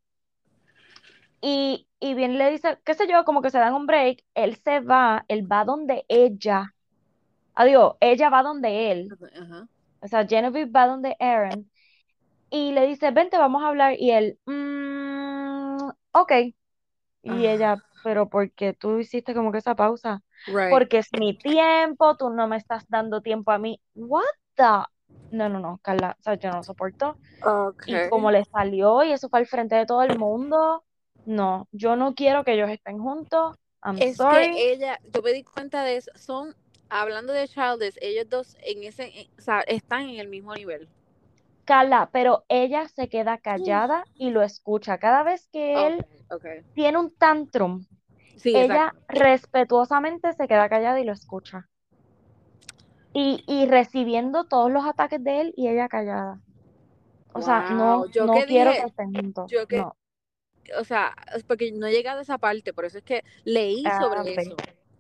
y, 1.42 1.86
y 2.00 2.14
viene 2.14 2.36
y 2.36 2.38
le 2.38 2.52
dice, 2.52 2.80
qué 2.86 2.94
sé 2.94 3.10
yo, 3.10 3.26
como 3.26 3.42
que 3.42 3.50
se 3.50 3.60
dan 3.60 3.74
un 3.74 3.88
break, 3.88 4.24
él 4.36 4.56
se 4.64 4.80
va, 4.80 5.26
él 5.28 5.52
va 5.52 5.66
donde 5.66 6.06
ella, 6.08 6.74
adiós, 7.56 7.96
ella 8.00 8.30
va 8.30 8.42
donde 8.42 8.92
él, 8.94 9.10
Ajá. 9.38 9.68
O 10.06 10.10
sea, 10.10 10.28
Genevieve 10.28 10.72
va 10.72 10.88
donde 10.88 11.16
Aaron 11.20 11.72
y 12.50 12.72
le 12.74 12.88
dice, 12.88 13.12
vente, 13.12 13.38
vamos 13.38 13.64
a 13.64 13.68
hablar 13.70 13.96
y 14.00 14.12
él, 14.12 14.40
"Mm, 14.46 15.90
ok, 16.14 16.32
y 17.24 17.48
Ah. 17.48 17.48
ella, 17.48 17.82
pero 18.04 18.30
¿por 18.30 18.52
qué 18.54 18.74
tú 18.74 19.00
hiciste 19.00 19.34
como 19.34 19.52
que 19.52 19.60
esa 19.60 19.76
pausa? 19.76 20.24
Right. 20.48 20.72
porque 20.72 21.00
es 21.00 21.08
mi 21.20 21.38
tiempo, 21.38 22.16
tú 22.18 22.30
no 22.30 22.48
me 22.48 22.58
estás 22.58 22.86
dando 22.90 23.22
tiempo 23.22 23.52
a 23.52 23.58
mí. 23.60 23.82
What 23.96 24.24
the? 24.56 24.64
No, 25.32 25.50
no, 25.50 25.60
no, 25.60 25.80
Carla, 25.84 26.16
o 26.20 26.24
sea, 26.24 26.36
yo 26.36 26.50
no 26.52 26.58
lo 26.58 26.64
soporto. 26.64 27.20
Y 27.86 27.94
Okay. 27.94 28.10
como 28.10 28.32
le 28.32 28.44
salió 28.46 29.04
y 29.04 29.12
eso 29.12 29.30
fue 29.30 29.40
al 29.40 29.48
frente 29.48 29.76
de 29.76 29.86
todo 29.86 30.04
el 30.04 30.18
mundo, 30.20 30.84
no, 31.26 31.68
yo 31.72 31.96
no 31.96 32.16
quiero 32.16 32.44
que 32.44 32.54
ellos 32.54 32.70
estén 32.70 33.00
juntos. 33.00 33.56
I'm 33.84 34.02
Es 34.02 34.18
sorry. 34.18 34.48
que 34.54 34.74
ella, 34.74 35.00
yo 35.04 35.22
me 35.22 35.34
di 35.34 35.44
cuenta 35.44 35.84
de 35.84 35.98
eso, 35.98 36.12
son 36.16 36.56
hablando 37.02 37.34
de 37.34 37.48
Childish, 37.48 37.98
ellos 38.02 38.30
dos 38.30 38.58
en 38.62 38.84
ese, 38.84 39.30
o 39.38 39.42
sea, 39.42 39.62
están 39.62 40.10
en 40.10 40.20
el 40.20 40.28
mismo 40.28 40.54
nivel. 40.54 40.90
Carla, 41.66 42.10
pero 42.12 42.46
ella 42.48 42.88
se 42.88 43.10
queda 43.10 43.40
callada 43.40 44.06
y 44.14 44.30
lo 44.30 44.44
escucha. 44.44 45.00
Cada 45.00 45.24
vez 45.24 45.48
que 45.52 45.88
él 45.88 46.06
tiene 46.76 47.00
un 47.00 47.12
tantrum, 47.16 47.86
ella 48.44 48.94
respetuosamente 49.08 50.32
se 50.34 50.48
queda 50.48 50.70
callada 50.70 51.00
y 51.00 51.06
lo 51.06 51.12
escucha. 51.12 51.68
Y, 53.14 53.44
y, 53.48 53.66
recibiendo 53.66 54.44
todos 54.44 54.70
los 54.70 54.86
ataques 54.86 55.24
de 55.24 55.40
él 55.40 55.54
y 55.56 55.70
ella 55.70 55.88
callada. 55.88 56.42
O 57.34 57.42
sea, 57.42 57.70
no, 57.70 58.08
yo 58.08 58.26
no 58.26 58.34
quiero 58.46 58.72
que 58.72 58.80
estén 58.80 59.14
juntos. 59.14 59.50
Yo 59.50 59.68
que, 59.68 59.84
O 60.78 60.84
sea, 60.84 61.16
porque 61.48 61.72
no 61.72 61.88
he 61.88 61.92
llegado 61.92 62.20
a 62.20 62.22
esa 62.24 62.38
parte, 62.38 62.74
por 62.74 62.86
eso 62.86 62.98
es 62.98 63.06
que 63.06 63.24
leí 63.46 63.84
ah, 63.86 64.02
sobre 64.02 64.36
eso. 64.36 64.56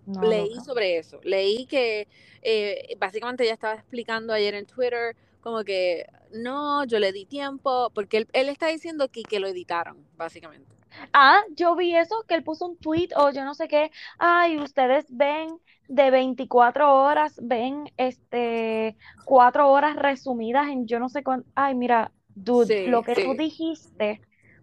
Leí 0.05 0.55
sobre 0.65 0.97
eso. 0.97 1.19
Leí 1.23 1.65
que 1.65 2.07
eh, 2.41 2.95
básicamente 2.99 3.43
ella 3.43 3.53
estaba 3.53 3.75
explicando 3.75 4.33
ayer 4.33 4.53
en 4.55 4.65
Twitter 4.65 5.15
como 5.41 5.63
que 5.63 6.07
no, 6.33 6.85
yo 6.85 6.99
le 6.99 7.11
di 7.11 7.25
tiempo, 7.25 7.91
porque 7.93 8.17
él, 8.17 8.27
él 8.33 8.49
está 8.49 8.67
diciendo 8.67 9.09
que, 9.09 9.21
que 9.23 9.39
lo 9.39 9.47
editaron, 9.47 9.97
básicamente. 10.17 10.75
Ah, 11.13 11.41
yo 11.55 11.75
vi 11.75 11.95
eso, 11.95 12.23
que 12.27 12.35
él 12.35 12.43
puso 12.43 12.65
un 12.65 12.77
tweet 12.77 13.09
o 13.15 13.29
yo 13.31 13.43
no 13.45 13.53
sé 13.53 13.67
qué, 13.67 13.91
ay, 14.17 14.57
ustedes 14.57 15.05
ven 15.09 15.49
de 15.87 16.09
24 16.09 16.95
horas, 16.95 17.39
ven 17.41 17.91
este 17.97 18.95
cuatro 19.25 19.69
horas 19.69 19.95
resumidas 19.95 20.67
en 20.69 20.87
yo 20.87 20.99
no 20.99 21.09
sé 21.09 21.23
cuánto, 21.23 21.47
ay, 21.53 21.75
mira, 21.75 22.11
dude, 22.33 22.87
lo 22.87 23.03
que 23.03 23.15
tú 23.15 23.35
dijiste 23.35 24.21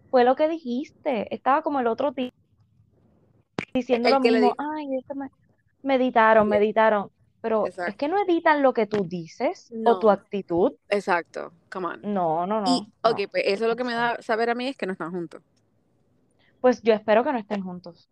fue 0.09 0.23
lo 0.23 0.35
que 0.35 0.49
dijiste, 0.49 1.33
estaba 1.33 1.61
como 1.61 1.79
el 1.79 1.87
otro 1.87 2.13
tipo 2.13 2.35
diciendo 3.73 4.09
lo 4.09 4.19
mismo, 4.19 4.53
ay, 4.57 4.87
me... 5.15 5.29
meditaron, 5.81 6.47
meditaron, 6.47 7.09
pero 7.41 7.65
es 7.65 7.95
que 7.97 8.07
no 8.07 8.21
editan 8.23 8.61
lo 8.61 8.73
que 8.73 8.85
tú 8.85 9.05
dices 9.05 9.73
o 9.85 9.99
tu 9.99 10.09
actitud. 10.09 10.73
Exacto, 10.89 11.51
come 11.71 11.87
on. 11.87 12.01
No, 12.03 12.45
no, 12.45 12.61
no. 12.61 12.67
Y, 12.67 12.93
ok, 13.01 13.29
pues 13.31 13.43
eso 13.47 13.67
lo 13.67 13.75
que 13.75 13.83
me 13.83 13.93
da 13.93 14.21
saber 14.21 14.49
a 14.49 14.55
mí 14.55 14.67
es 14.67 14.77
que 14.77 14.85
no 14.85 14.93
están 14.93 15.11
juntos. 15.11 15.41
Pues 16.61 16.81
yo 16.81 16.93
espero 16.93 17.23
que 17.23 17.33
no 17.33 17.39
estén 17.39 17.61
juntos, 17.61 18.07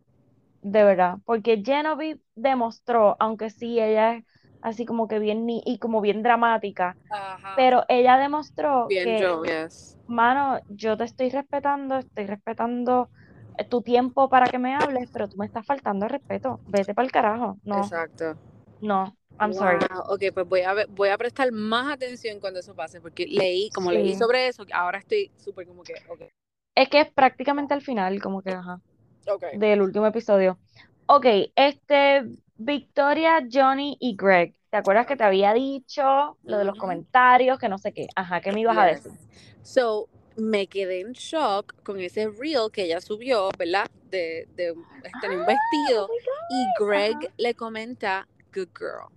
de 0.60 0.84
verdad, 0.84 1.16
porque 1.24 1.62
Genevieve 1.64 2.20
demostró, 2.34 3.16
aunque 3.18 3.48
sí, 3.48 3.80
ella 3.80 4.16
es 4.16 4.24
así 4.60 4.84
como 4.84 5.08
que 5.08 5.18
bien 5.18 5.46
y 5.48 5.78
como 5.78 6.00
bien 6.00 6.22
dramática, 6.22 6.96
pero 7.56 7.84
ella 7.88 8.18
demostró 8.18 8.88
bien 8.88 9.04
que, 9.04 9.68
mano, 10.06 10.60
yo 10.68 10.96
te 10.96 11.04
estoy 11.04 11.30
respetando, 11.30 11.98
estoy 11.98 12.26
respetando 12.26 13.08
tu 13.68 13.82
tiempo 13.82 14.28
para 14.28 14.46
que 14.46 14.58
me 14.58 14.74
hables, 14.74 15.10
pero 15.12 15.28
tú 15.28 15.36
me 15.36 15.46
estás 15.46 15.66
faltando 15.66 16.06
el 16.06 16.10
respeto, 16.10 16.60
vete 16.66 16.94
para 16.94 17.06
el 17.06 17.12
carajo, 17.12 17.56
no. 17.64 17.78
Exacto. 17.78 18.36
No, 18.80 19.16
I'm 19.38 19.52
sorry. 19.52 19.84
Ok, 20.08 20.22
pues 20.34 20.48
voy 20.48 20.60
a, 20.60 20.74
voy 20.90 21.08
a 21.08 21.18
prestar 21.18 21.52
más 21.52 21.92
atención 21.92 22.40
cuando 22.40 22.60
eso 22.60 22.74
pase, 22.74 23.00
porque 23.00 23.26
leí, 23.26 23.70
como 23.70 23.92
leí 23.92 24.14
sobre 24.14 24.48
eso, 24.48 24.64
ahora 24.72 24.98
estoy 24.98 25.30
súper 25.36 25.66
como 25.66 25.82
que, 25.82 25.94
ok. 26.08 26.22
Es 26.74 26.88
que 26.88 27.00
es 27.00 27.12
prácticamente 27.12 27.74
al 27.74 27.82
final, 27.82 28.20
como 28.22 28.42
que, 28.42 28.50
ajá. 28.50 28.80
Del 29.54 29.82
último 29.82 30.06
episodio. 30.06 30.58
Ok, 31.06 31.26
este, 31.54 32.24
Victoria, 32.56 33.46
Johnny 33.50 33.96
y 34.00 34.16
Greg. 34.16 34.54
¿Te 34.70 34.78
acuerdas 34.78 35.06
que 35.06 35.16
te 35.16 35.24
había 35.24 35.52
dicho 35.52 36.38
lo 36.44 36.58
de 36.58 36.64
los 36.64 36.76
comentarios, 36.78 37.58
que 37.58 37.68
no 37.68 37.78
sé 37.78 37.92
qué? 37.92 38.06
Ajá, 38.16 38.40
¿qué 38.40 38.52
me 38.52 38.60
ibas 38.60 38.78
a 38.78 38.86
decir? 38.86 39.12
So, 39.62 40.08
me 40.36 40.66
quedé 40.66 41.00
en 41.00 41.12
shock 41.12 41.74
con 41.82 42.00
ese 42.00 42.28
reel 42.28 42.70
que 42.72 42.84
ella 42.84 43.00
subió, 43.00 43.50
¿verdad? 43.58 43.90
De, 44.10 44.48
de 44.56 44.74
este, 45.04 45.28
un 45.28 45.46
vestido. 45.46 46.06
Oh 46.06 46.10
y 46.50 46.84
Greg 46.84 47.32
le 47.36 47.54
comenta, 47.54 48.28
good 48.54 48.68
girl. 48.78 49.08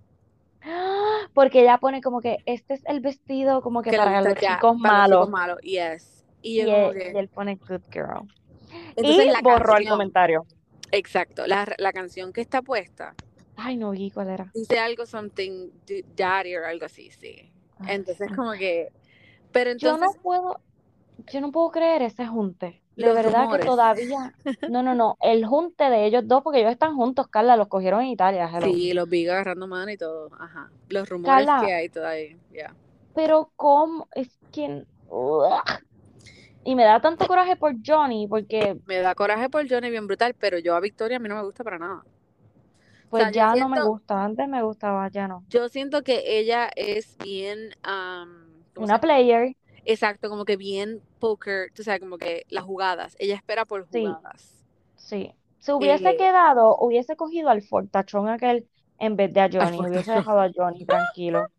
Porque 1.32 1.62
ella 1.62 1.78
pone 1.78 2.00
como 2.00 2.20
que 2.20 2.38
este 2.46 2.74
es 2.74 2.82
el 2.86 3.00
vestido 3.00 3.62
como 3.62 3.82
que, 3.82 3.92
para, 3.92 4.20
los 4.20 4.34
chicos 4.34 4.76
malos. 4.76 5.28
Malo. 5.28 5.58
Yes. 5.58 6.24
Y, 6.42 6.60
él, 6.60 7.28
pone 7.32 7.56
Good 7.56 7.82
Girl. 7.92 8.28
Entonces, 8.94 9.26
y 9.26 9.42
borró 9.42 9.76
el 9.76 9.88
comentario. 9.88 10.46
Exacto. 10.92 11.46
La, 11.46 11.66
la, 11.78 11.92
canción 11.92 12.32
que 12.32 12.40
está 12.40 12.62
puesta. 12.62 13.14
Ay, 13.56 13.76
no 13.76 13.90
vi 13.90 14.10
cuál 14.10 14.28
era. 14.30 14.50
Dice 14.54 14.78
algo 14.78 15.06
something 15.06 15.70
daddy 16.16 16.56
o 16.56 16.64
algo 16.64 16.86
así, 16.86 17.10
sí. 17.10 17.50
Entonces, 17.88 18.28
como 18.36 18.52
que. 18.52 18.90
Pero 19.50 19.70
entonces. 19.70 20.00
Yo 20.00 20.06
no 20.06 20.22
puedo. 20.22 20.60
Yo 21.32 21.40
no 21.40 21.50
puedo 21.52 21.70
creer 21.70 22.02
ese 22.02 22.26
junte. 22.26 22.82
De 22.96 23.12
verdad 23.12 23.50
que 23.50 23.58
todavía. 23.58 24.34
No, 24.70 24.82
no, 24.82 24.94
no. 24.94 25.16
El 25.20 25.44
junte 25.44 25.84
de 25.84 26.06
ellos 26.06 26.26
dos, 26.26 26.42
porque 26.42 26.60
ellos 26.60 26.72
están 26.72 26.94
juntos, 26.96 27.28
Carla, 27.28 27.56
los 27.56 27.68
cogieron 27.68 28.00
en 28.00 28.08
Italia. 28.08 28.50
Sí, 28.62 28.92
los 28.92 29.08
vi 29.08 29.28
agarrando 29.28 29.66
mano 29.66 29.90
y 29.90 29.96
todo. 29.98 30.30
Ajá. 30.38 30.70
Los 30.88 31.08
rumores 31.08 31.48
que 31.64 31.74
hay 31.74 31.88
todavía. 31.88 32.36
ya 32.52 32.74
Pero, 33.14 33.50
¿cómo? 33.56 34.08
Es 34.14 34.38
que. 34.52 34.84
Y 36.64 36.74
me 36.74 36.84
da 36.84 37.00
tanto 37.00 37.26
coraje 37.28 37.54
por 37.54 37.74
Johnny, 37.84 38.26
porque... 38.26 38.76
Me 38.86 38.96
da 38.96 39.14
coraje 39.14 39.48
por 39.48 39.70
Johnny 39.70 39.88
bien 39.88 40.08
brutal, 40.08 40.34
pero 40.34 40.58
yo 40.58 40.74
a 40.74 40.80
Victoria 40.80 41.18
a 41.18 41.20
mí 41.20 41.28
no 41.28 41.36
me 41.36 41.44
gusta 41.44 41.62
para 41.62 41.78
nada. 41.78 42.02
Pues 43.08 43.30
ya 43.30 43.54
no 43.54 43.68
me 43.68 43.80
gusta, 43.84 44.24
antes 44.24 44.48
me 44.48 44.62
gustaba, 44.64 45.08
ya 45.08 45.28
no. 45.28 45.44
Yo 45.48 45.68
siento 45.68 46.02
que 46.02 46.40
ella 46.40 46.68
es 46.74 47.16
bien... 47.18 47.70
Una 48.74 49.00
player. 49.00 49.54
Exacto, 49.86 50.28
como 50.28 50.44
que 50.44 50.56
bien 50.56 51.00
poker, 51.20 51.70
tú 51.72 51.82
sabes, 51.82 52.00
como 52.00 52.18
que 52.18 52.44
las 52.48 52.64
jugadas. 52.64 53.16
Ella 53.18 53.36
espera 53.36 53.64
por 53.64 53.86
jugadas. 53.86 54.64
Sí. 54.96 55.32
Si 55.58 55.72
hubiese 55.72 56.10
eh, 56.10 56.16
quedado, 56.16 56.76
hubiese 56.76 57.16
cogido 57.16 57.50
al 57.50 57.62
fortachón 57.62 58.28
aquel 58.28 58.68
en 58.98 59.16
vez 59.16 59.32
de 59.32 59.40
a 59.40 59.48
Johnny. 59.50 59.78
Hubiese 59.78 60.12
dejado 60.12 60.40
a 60.40 60.50
Johnny 60.54 60.84
tranquilo. 60.84 61.46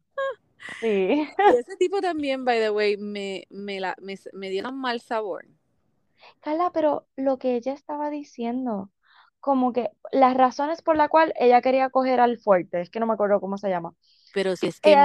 Sí. 0.81 1.25
ese 1.57 1.77
tipo 1.77 2.01
también, 2.01 2.43
by 2.43 2.59
the 2.59 2.71
way, 2.71 2.97
me, 2.97 3.45
me, 3.49 3.79
la, 3.79 3.95
me, 4.01 4.15
me 4.33 4.49
dio 4.49 4.67
un 4.67 4.81
mal 4.81 4.99
sabor. 4.99 5.45
Carla, 6.41 6.71
pero 6.73 7.07
lo 7.15 7.37
que 7.37 7.55
ella 7.55 7.71
estaba 7.71 8.09
diciendo, 8.09 8.89
como 9.39 9.71
que 9.71 9.91
las 10.11 10.35
razones 10.35 10.81
por 10.81 10.97
la 10.97 11.07
cual 11.07 11.33
ella 11.39 11.61
quería 11.61 11.89
coger 11.89 12.19
al 12.19 12.37
fuerte, 12.37 12.81
es 12.81 12.89
que 12.89 12.99
no 12.99 13.05
me 13.05 13.13
acuerdo 13.13 13.39
cómo 13.39 13.57
se 13.57 13.69
llama. 13.69 13.93
Pero 14.33 14.57
si 14.57 14.67
es 14.67 14.81
que 14.81 14.97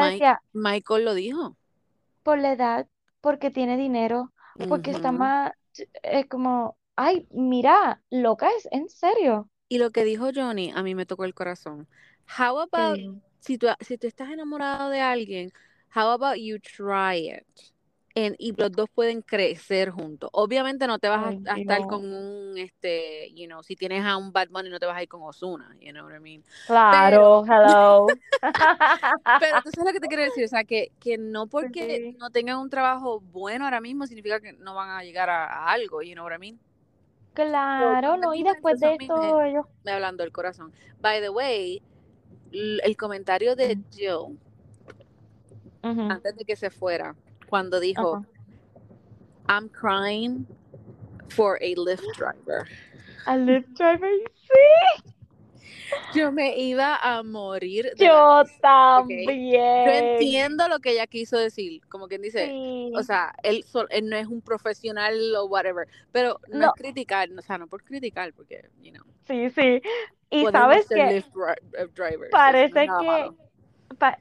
Michael 0.53 1.05
lo 1.05 1.15
dijo. 1.15 1.57
Por 2.25 2.39
la 2.39 2.53
edad, 2.53 2.89
porque 3.23 3.51
tiene 3.51 3.79
dinero, 3.79 4.33
porque 4.69 4.91
está 4.91 5.13
más, 5.13 5.53
es 6.03 6.27
como, 6.27 6.77
ay, 6.97 7.27
mira, 7.31 8.03
loca 8.11 8.51
es, 8.59 8.69
en 8.71 8.91
serio. 8.91 9.49
Y 9.69 9.79
lo 9.79 9.91
que 9.91 10.05
dijo 10.05 10.29
Johnny, 10.35 10.71
a 10.75 10.83
mí 10.83 10.95
me 10.95 11.07
tocó 11.07 11.25
el 11.25 11.33
corazón. 11.33 11.89
How 12.39 12.59
about 12.61 12.99
si 13.41 13.57
tú, 13.57 13.69
si 13.81 13.97
tú 13.97 14.07
estás 14.07 14.31
enamorado 14.31 14.91
de 14.91 15.01
alguien, 15.01 15.51
how 15.95 16.11
about 16.11 16.37
you 16.37 16.59
try 16.59 17.31
it? 17.31 17.72
Y 18.15 18.53
los 18.53 18.73
dos 18.73 18.89
pueden 18.95 19.23
crecer 19.23 19.91
juntos. 19.91 20.31
Obviamente 20.33 20.87
no 20.87 20.99
te 20.99 21.09
vas 21.09 21.35
a, 21.47 21.59
estar 21.59 21.87
con 21.87 22.05
un, 22.05 22.57
este, 22.59 23.33
you 23.35 23.47
know, 23.47 23.63
si 23.63 23.77
tienes 23.77 24.05
a 24.05 24.17
un 24.17 24.33
Bad 24.33 24.49
Bunny 24.51 24.69
no 24.69 24.79
te 24.79 24.87
vas 24.87 24.97
a 24.97 25.03
ir 25.03 25.09
con 25.09 25.23
Osuna, 25.23 25.75
you 25.81 25.93
know 25.93 26.07
what 26.07 26.17
I 26.17 26.21
mean. 26.21 26.45
Claro, 26.67 27.45
hello. 27.45 28.07
pero 29.41 29.63
tú 29.65 29.71
sabes 29.71 29.87
lo 29.87 29.93
que 29.93 30.01
te 30.01 30.09
quiero 30.09 30.25
decir, 30.25 30.45
o 30.45 30.49
sea, 30.49 30.65
que, 30.65 30.93
que 31.01 31.19
no 31.19 31.47
porque 31.47 32.15
no 32.19 32.31
tengan 32.31 32.59
un 32.59 32.71
trabajo 32.71 33.21
bueno 33.21 33.65
ahora 33.65 33.81
mismo 33.81 34.07
significa 34.07 34.41
que 34.41 34.53
no 34.53 34.75
van 34.75 34.91
a 34.91 35.03
llegar 35.03 35.31
a, 35.31 35.67
algo, 35.71 36.03
you 36.03 36.15
know 36.15 36.25
what 36.25 36.35
I 36.35 36.39
mean. 36.39 36.59
Claro, 37.35 38.19
no, 38.19 38.35
y 38.35 38.43
después 38.43 38.79
de 38.79 38.97
esto 39.01 39.41
ellos... 39.41 39.65
Me 39.85 39.93
hablando 39.93 40.23
del 40.23 40.33
corazón. 40.33 40.71
By 41.01 41.23
the 41.23 41.31
way, 41.31 41.83
el 42.53 42.97
comentario 42.99 43.57
de 43.57 43.79
Jill 43.91 44.39
antes 45.83 46.37
de 46.37 46.45
que 46.45 46.57
se 46.57 46.71
fuera, 46.71 47.15
cuando 47.53 47.81
dijo, 47.81 48.25
I'm 49.47 49.69
crying 49.69 50.47
for 51.29 51.59
a 51.61 51.75
Lyft 51.77 52.07
driver. 52.17 52.67
A 53.27 53.37
Lyft 53.37 53.69
driver, 53.75 54.09
sí. 54.35 55.13
Yo 56.15 56.33
me 56.33 56.57
iba 56.57 56.97
a 56.97 57.23
morir. 57.23 57.93
Yo 57.99 58.43
también. 58.63 59.53
Yo 59.53 59.93
entiendo 59.93 60.67
lo 60.67 60.79
que 60.79 60.93
ella 60.93 61.07
quiso 61.07 61.37
decir, 61.37 61.83
como 61.91 62.09
quien 62.09 62.23
dice, 62.23 62.51
o 62.95 63.03
sea, 63.03 63.35
él, 63.43 63.67
no 64.05 64.17
es 64.17 64.29
un 64.29 64.41
profesional 64.41 65.15
o 65.37 65.45
whatever, 65.45 65.87
pero 66.11 66.41
no, 66.49 66.69
es 66.69 66.73
criticar, 66.73 67.29
o 67.37 67.43
sea, 67.43 67.59
no 67.59 67.67
por 67.67 67.85
criticar, 67.85 68.33
porque, 68.33 68.71
you 68.81 68.93
know. 68.93 69.05
Sí, 69.27 69.51
sí. 69.51 69.83
Y 70.31 70.47
sabes 70.47 70.89
que 70.89 71.19
eh, 71.19 71.25
parece 72.31 72.87
que 72.87 73.31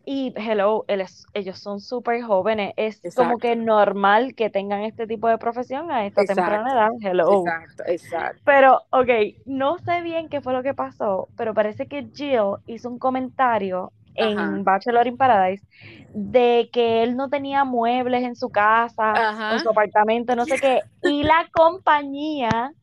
y 0.06 0.34
hello, 0.36 0.86
ellos 1.34 1.60
son 1.60 1.80
súper 1.80 2.22
jóvenes, 2.22 2.74
es 2.78 3.02
como 3.16 3.38
que 3.38 3.56
normal 3.56 4.36
que 4.36 4.50
tengan 4.50 4.82
este 4.82 5.08
tipo 5.08 5.28
de 5.28 5.38
profesión 5.38 5.92
a 5.92 6.06
esta 6.06 6.24
temprana 6.24 6.74
edad, 6.74 6.90
hello. 7.02 7.46
Exacto, 7.46 7.84
exacto. 7.88 8.42
Pero, 8.46 8.82
ok, 8.92 9.10
no 9.46 9.78
sé 9.80 10.02
bien 10.02 10.30
qué 10.30 10.42
fue 10.42 10.54
lo 10.54 10.64
que 10.64 10.74
pasó, 10.74 11.28
pero 11.38 11.54
parece 11.54 11.88
que 11.88 12.08
Jill 12.14 12.58
hizo 12.66 12.90
un 12.90 13.00
comentario 13.00 13.92
en 14.16 14.64
Bachelor 14.64 15.08
in 15.08 15.18
Paradise 15.18 15.66
de 16.14 16.70
que 16.74 17.02
él 17.04 17.16
no 17.16 17.30
tenía 17.30 17.64
muebles 17.64 18.24
en 18.24 18.36
su 18.36 18.50
casa, 18.50 19.14
en 19.54 19.60
su 19.60 19.70
apartamento, 19.70 20.36
no 20.36 20.46
sé 20.46 20.60
qué, 20.60 20.82
y 21.02 21.24
la 21.24 21.48
compañía 21.54 22.74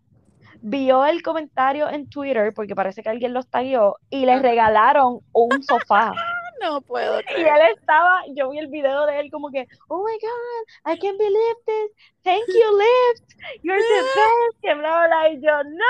vio 0.61 1.07
el 1.07 1.22
comentario 1.22 1.89
en 1.89 2.09
Twitter, 2.09 2.53
porque 2.53 2.74
parece 2.74 3.03
que 3.03 3.09
alguien 3.09 3.32
los 3.32 3.47
tagueó, 3.47 3.97
y 4.11 4.26
le 4.26 4.41
regalaron 4.41 5.20
un 5.32 5.62
sofá. 5.62 6.12
No 6.61 6.81
puedo 6.81 7.21
Y 7.37 7.43
él 7.43 7.77
estaba, 7.77 8.23
yo 8.35 8.51
vi 8.51 8.59
el 8.59 8.69
video 8.69 9.07
de 9.07 9.21
él 9.21 9.31
como 9.31 9.51
que, 9.51 9.67
oh 9.89 10.05
my 10.05 10.19
God, 10.21 10.93
I 10.93 10.99
can't 10.99 11.19
believe 11.19 11.57
this, 11.67 11.93
thank 12.23 12.47
you, 12.49 12.79
Lyft, 12.79 13.37
you're 13.63 13.79
the 13.79 14.03
best, 14.17 14.61
que 14.63 14.75
bla, 14.75 15.07
bla, 15.07 15.31
y 15.31 15.41
yo, 15.41 15.63
no, 15.65 15.85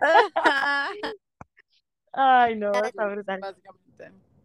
ay, 2.12 2.56
no, 2.56 2.72
está 2.72 3.06
brutal. 3.06 3.56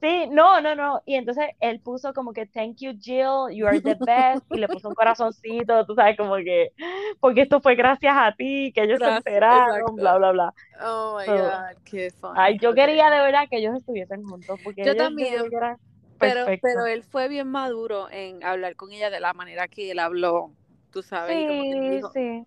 Sí, 0.02 0.28
no, 0.32 0.60
no, 0.62 0.74
no, 0.76 1.02
y 1.06 1.14
entonces 1.16 1.46
él 1.60 1.80
puso 1.82 2.12
como 2.14 2.34
que, 2.34 2.48
thank 2.48 2.78
you, 2.80 2.94
Jill, 3.00 3.56
you 3.56 3.68
are 3.68 3.80
the 3.80 3.94
best, 4.04 4.44
y 4.50 4.58
le 4.58 4.68
puso 4.68 4.90
un 4.90 4.96
corazoncito, 4.96 5.86
tú 5.86 5.94
sabes, 5.94 6.18
como 6.18 6.38
que, 6.38 6.72
porque 7.20 7.42
esto 7.44 7.62
fue 7.62 7.76
gracias 7.76 8.16
a 8.18 8.34
ti, 8.36 8.72
que 8.74 8.82
ellos 8.84 9.02
se 9.04 9.10
Gracias, 9.10 9.12
enteraron, 9.12 10.00
exacto. 10.00 10.02
bla, 10.02 10.18
bla, 10.18 10.32
bla. 10.32 10.54
Oh 10.82 11.16
my 11.18 11.28
So, 11.28 11.34
God, 11.34 11.78
qué 11.86 12.12
funny. 12.12 12.42
Ay, 12.42 12.60
yo 12.60 12.74
quería 12.76 13.10
de 13.12 13.20
verdad 13.20 13.48
que 13.50 13.58
ellos 13.60 13.76
estuviesen 13.78 14.24
juntos, 14.24 14.60
porque 14.64 14.84
Yo 14.84 14.92
ellos 14.92 14.98
también, 14.98 15.56
Pero, 16.20 16.52
pero 16.62 16.86
él 16.88 17.04
fue 17.04 17.28
bien 17.30 17.48
maduro 17.50 18.10
en 18.12 18.44
hablar 18.44 18.76
con 18.76 18.92
ella 18.94 19.10
de 19.10 19.20
la 19.22 19.34
manera 19.34 19.68
que 19.68 19.92
él 19.92 20.00
habló, 20.00 20.56
tú 20.92 21.04
sabes, 21.04 21.40
y 21.40 21.46
como 21.46 21.66
que 21.66 21.76
le 21.76 21.90
Sí, 21.90 21.98
dijo, 21.98 22.14
sí. 22.14 22.46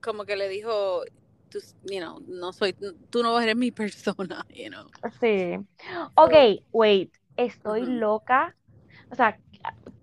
como 0.00 0.24
que 0.24 0.36
le 0.36 0.48
dijo, 0.48 1.02
tú, 1.48 1.58
you 1.84 1.98
know, 2.00 2.20
no 2.26 2.52
soy, 2.52 2.74
tú 3.10 3.22
no 3.22 3.38
eres 3.40 3.56
mi 3.56 3.70
persona, 3.72 4.46
you 4.50 4.68
know. 4.70 4.86
Sí. 5.20 5.56
So, 5.88 6.10
Ok, 6.16 6.32
wait. 6.72 7.12
Estoy 7.36 7.82
ujú. 7.82 7.92
loca. 8.00 8.56
O 9.10 9.14
sea, 9.14 9.38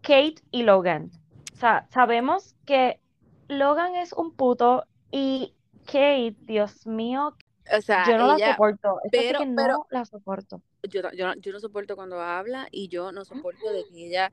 Kate 0.01 0.35
y 0.51 0.63
Logan. 0.63 1.11
O 1.53 1.57
sea, 1.57 1.87
sabemos 1.91 2.55
que 2.65 2.99
Logan 3.47 3.95
es 3.95 4.13
un 4.13 4.33
puto 4.35 4.85
y 5.11 5.53
Kate, 5.85 6.35
Dios 6.41 6.85
mío, 6.87 7.35
O 7.71 7.81
sea, 7.81 8.07
yo 8.07 8.17
no 8.17 8.27
la 8.27 8.35
ella, 8.35 8.51
soporto. 8.51 8.99
Esa 9.03 9.11
sí 9.11 9.27
pero, 9.27 9.39
que 9.39 9.45
pero 9.55 9.73
no 9.73 9.87
la 9.89 10.05
soporto. 10.05 10.61
yo, 10.83 11.01
yo, 11.13 11.33
yo 11.35 11.51
no 11.51 11.59
soporto 11.59 11.95
cuando 11.95 12.21
habla 12.21 12.67
y 12.71 12.87
yo 12.87 13.11
no 13.11 13.25
soporto 13.25 13.71
de 13.71 13.83
que 13.85 14.07
ella 14.07 14.31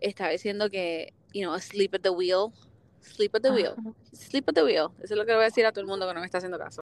estaba 0.00 0.30
diciendo 0.30 0.70
que, 0.70 1.14
you 1.32 1.42
know, 1.42 1.58
sleep 1.58 1.94
at 1.94 2.00
the 2.02 2.10
wheel, 2.10 2.52
sleep 3.00 3.34
at 3.34 3.42
the 3.42 3.50
wheel, 3.50 3.74
Ajá. 3.78 3.92
sleep 4.12 4.48
at 4.48 4.54
the 4.54 4.64
wheel. 4.64 4.90
Eso 5.02 5.14
es 5.14 5.18
lo 5.18 5.24
que 5.24 5.32
le 5.32 5.36
voy 5.36 5.44
a 5.44 5.46
decir 5.46 5.66
a 5.66 5.72
todo 5.72 5.80
el 5.80 5.86
mundo 5.86 6.06
que 6.06 6.14
no 6.14 6.20
me 6.20 6.26
está 6.26 6.38
haciendo 6.38 6.58
caso. 6.58 6.80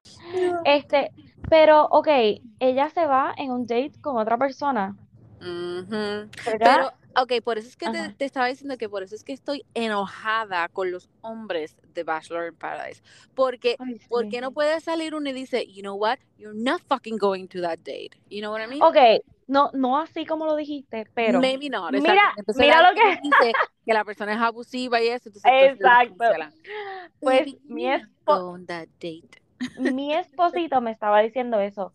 Este, 0.65 1.11
pero, 1.49 1.85
ok, 1.91 2.09
ella 2.59 2.91
se 2.91 3.07
va 3.07 3.35
en 3.37 3.51
un 3.51 3.67
date 3.67 3.93
con 4.01 4.17
otra 4.17 4.39
persona. 4.39 4.97
¿verdad? 5.41 6.33
Pero, 7.05 7.23
ok, 7.23 7.43
por 7.43 7.59
eso 7.59 7.69
es 7.69 7.77
que 7.77 7.87
te, 8.17 8.25
estaba 8.25 8.47
diciendo 8.47 8.79
que 8.79 8.89
por 8.89 9.03
eso 9.03 9.15
es 9.15 9.25
que 9.25 9.33
estoy 9.33 9.65
enojada 9.75 10.69
con 10.69 10.91
los 10.91 11.09
hombres 11.21 11.77
de 11.93 12.03
Bachelor 12.03 12.49
in 12.49 12.57
Paradise. 12.57 13.03
Porque, 13.35 13.77
Ay, 13.79 14.01
¿por 14.09 14.25
sí. 14.25 14.31
qué 14.31 14.41
no 14.41 14.53
puede 14.53 14.81
salir 14.81 15.15
uno 15.15 15.29
y 15.31 15.33
dice, 15.33 15.67
you 15.67 15.83
know 15.83 15.97
what, 15.97 16.19
you're 16.39 16.59
not 16.59 16.81
fucking 16.89 17.19
going 17.19 17.47
to 17.49 17.61
that 17.61 17.79
date? 17.81 18.17
You 18.31 18.41
know 18.41 18.53
what 18.53 18.63
I 18.63 18.67
mean? 18.67 18.83
Ok, 18.83 18.97
no, 19.47 19.71
no 19.75 19.99
así 19.99 20.27
como 20.27 20.47
lo 20.47 20.57
dijiste, 20.57 21.07
pero 21.15 21.41
Maybe 21.41 21.69
not, 21.69 21.93
mira, 21.93 22.35
mira 22.57 22.83
lo 22.83 22.95
que, 22.95 23.19
dice 23.23 23.53
que 23.87 23.93
la 23.93 24.05
persona 24.05 24.33
es 24.35 24.41
abusiva 24.41 25.01
y 25.01 25.09
eso, 25.09 25.29
entonces, 25.29 25.53
los 25.61 25.63
exacto. 25.63 26.25
Pues 27.21 27.47
mi 27.69 27.87
espo- 27.89 28.59
mi 29.79 30.15
esposito 30.15 30.81
me 30.81 30.91
estaba 30.91 31.21
diciendo 31.21 31.61
eso. 31.61 31.93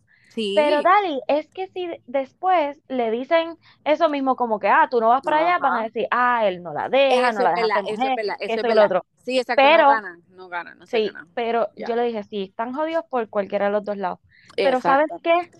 Pero 0.54 0.76
Sí, 0.76 0.82
Dali, 0.82 1.20
es 1.28 1.48
que 1.48 1.68
si 1.68 1.88
después 2.06 2.80
le 2.88 3.10
dicen 3.10 3.56
eso 3.84 4.08
mismo 4.08 4.36
como 4.36 4.58
que, 4.58 4.68
ah, 4.68 4.88
tú 4.90 5.00
no 5.00 5.08
vas 5.08 5.22
para 5.22 5.38
allá, 5.38 5.58
van 5.58 5.80
a 5.80 5.82
decir, 5.84 6.06
ah, 6.10 6.46
él 6.46 6.62
no 6.62 6.72
la 6.72 6.88
deja, 6.88 7.32
no 7.32 7.42
la 7.42 7.52
deja 7.52 7.82
ser 7.82 7.94
eso 7.94 8.04
es 8.04 8.16
verdad, 8.16 8.36
eso 8.40 8.66
es 8.68 8.78
otro. 8.78 9.06
Sí, 9.24 9.38
exacto, 9.38 9.62
no 9.62 9.68
Pero, 9.68 9.88
ganan, 9.88 10.22
no 10.30 10.48
ganan, 10.48 10.78
no 10.78 10.86
se 10.86 10.98
sí, 10.98 11.06
ganan. 11.06 11.28
pero 11.34 11.68
yo 11.76 11.94
le 11.96 12.04
dije, 12.04 12.22
sí, 12.24 12.42
están 12.50 12.72
jodidos 12.74 13.04
por 13.08 13.28
cualquiera 13.28 13.66
de 13.66 13.72
los 13.72 13.84
dos 13.84 13.96
lados. 13.96 14.18
Pero 14.56 14.80
¿sabes 14.80 15.06
qué? 15.22 15.50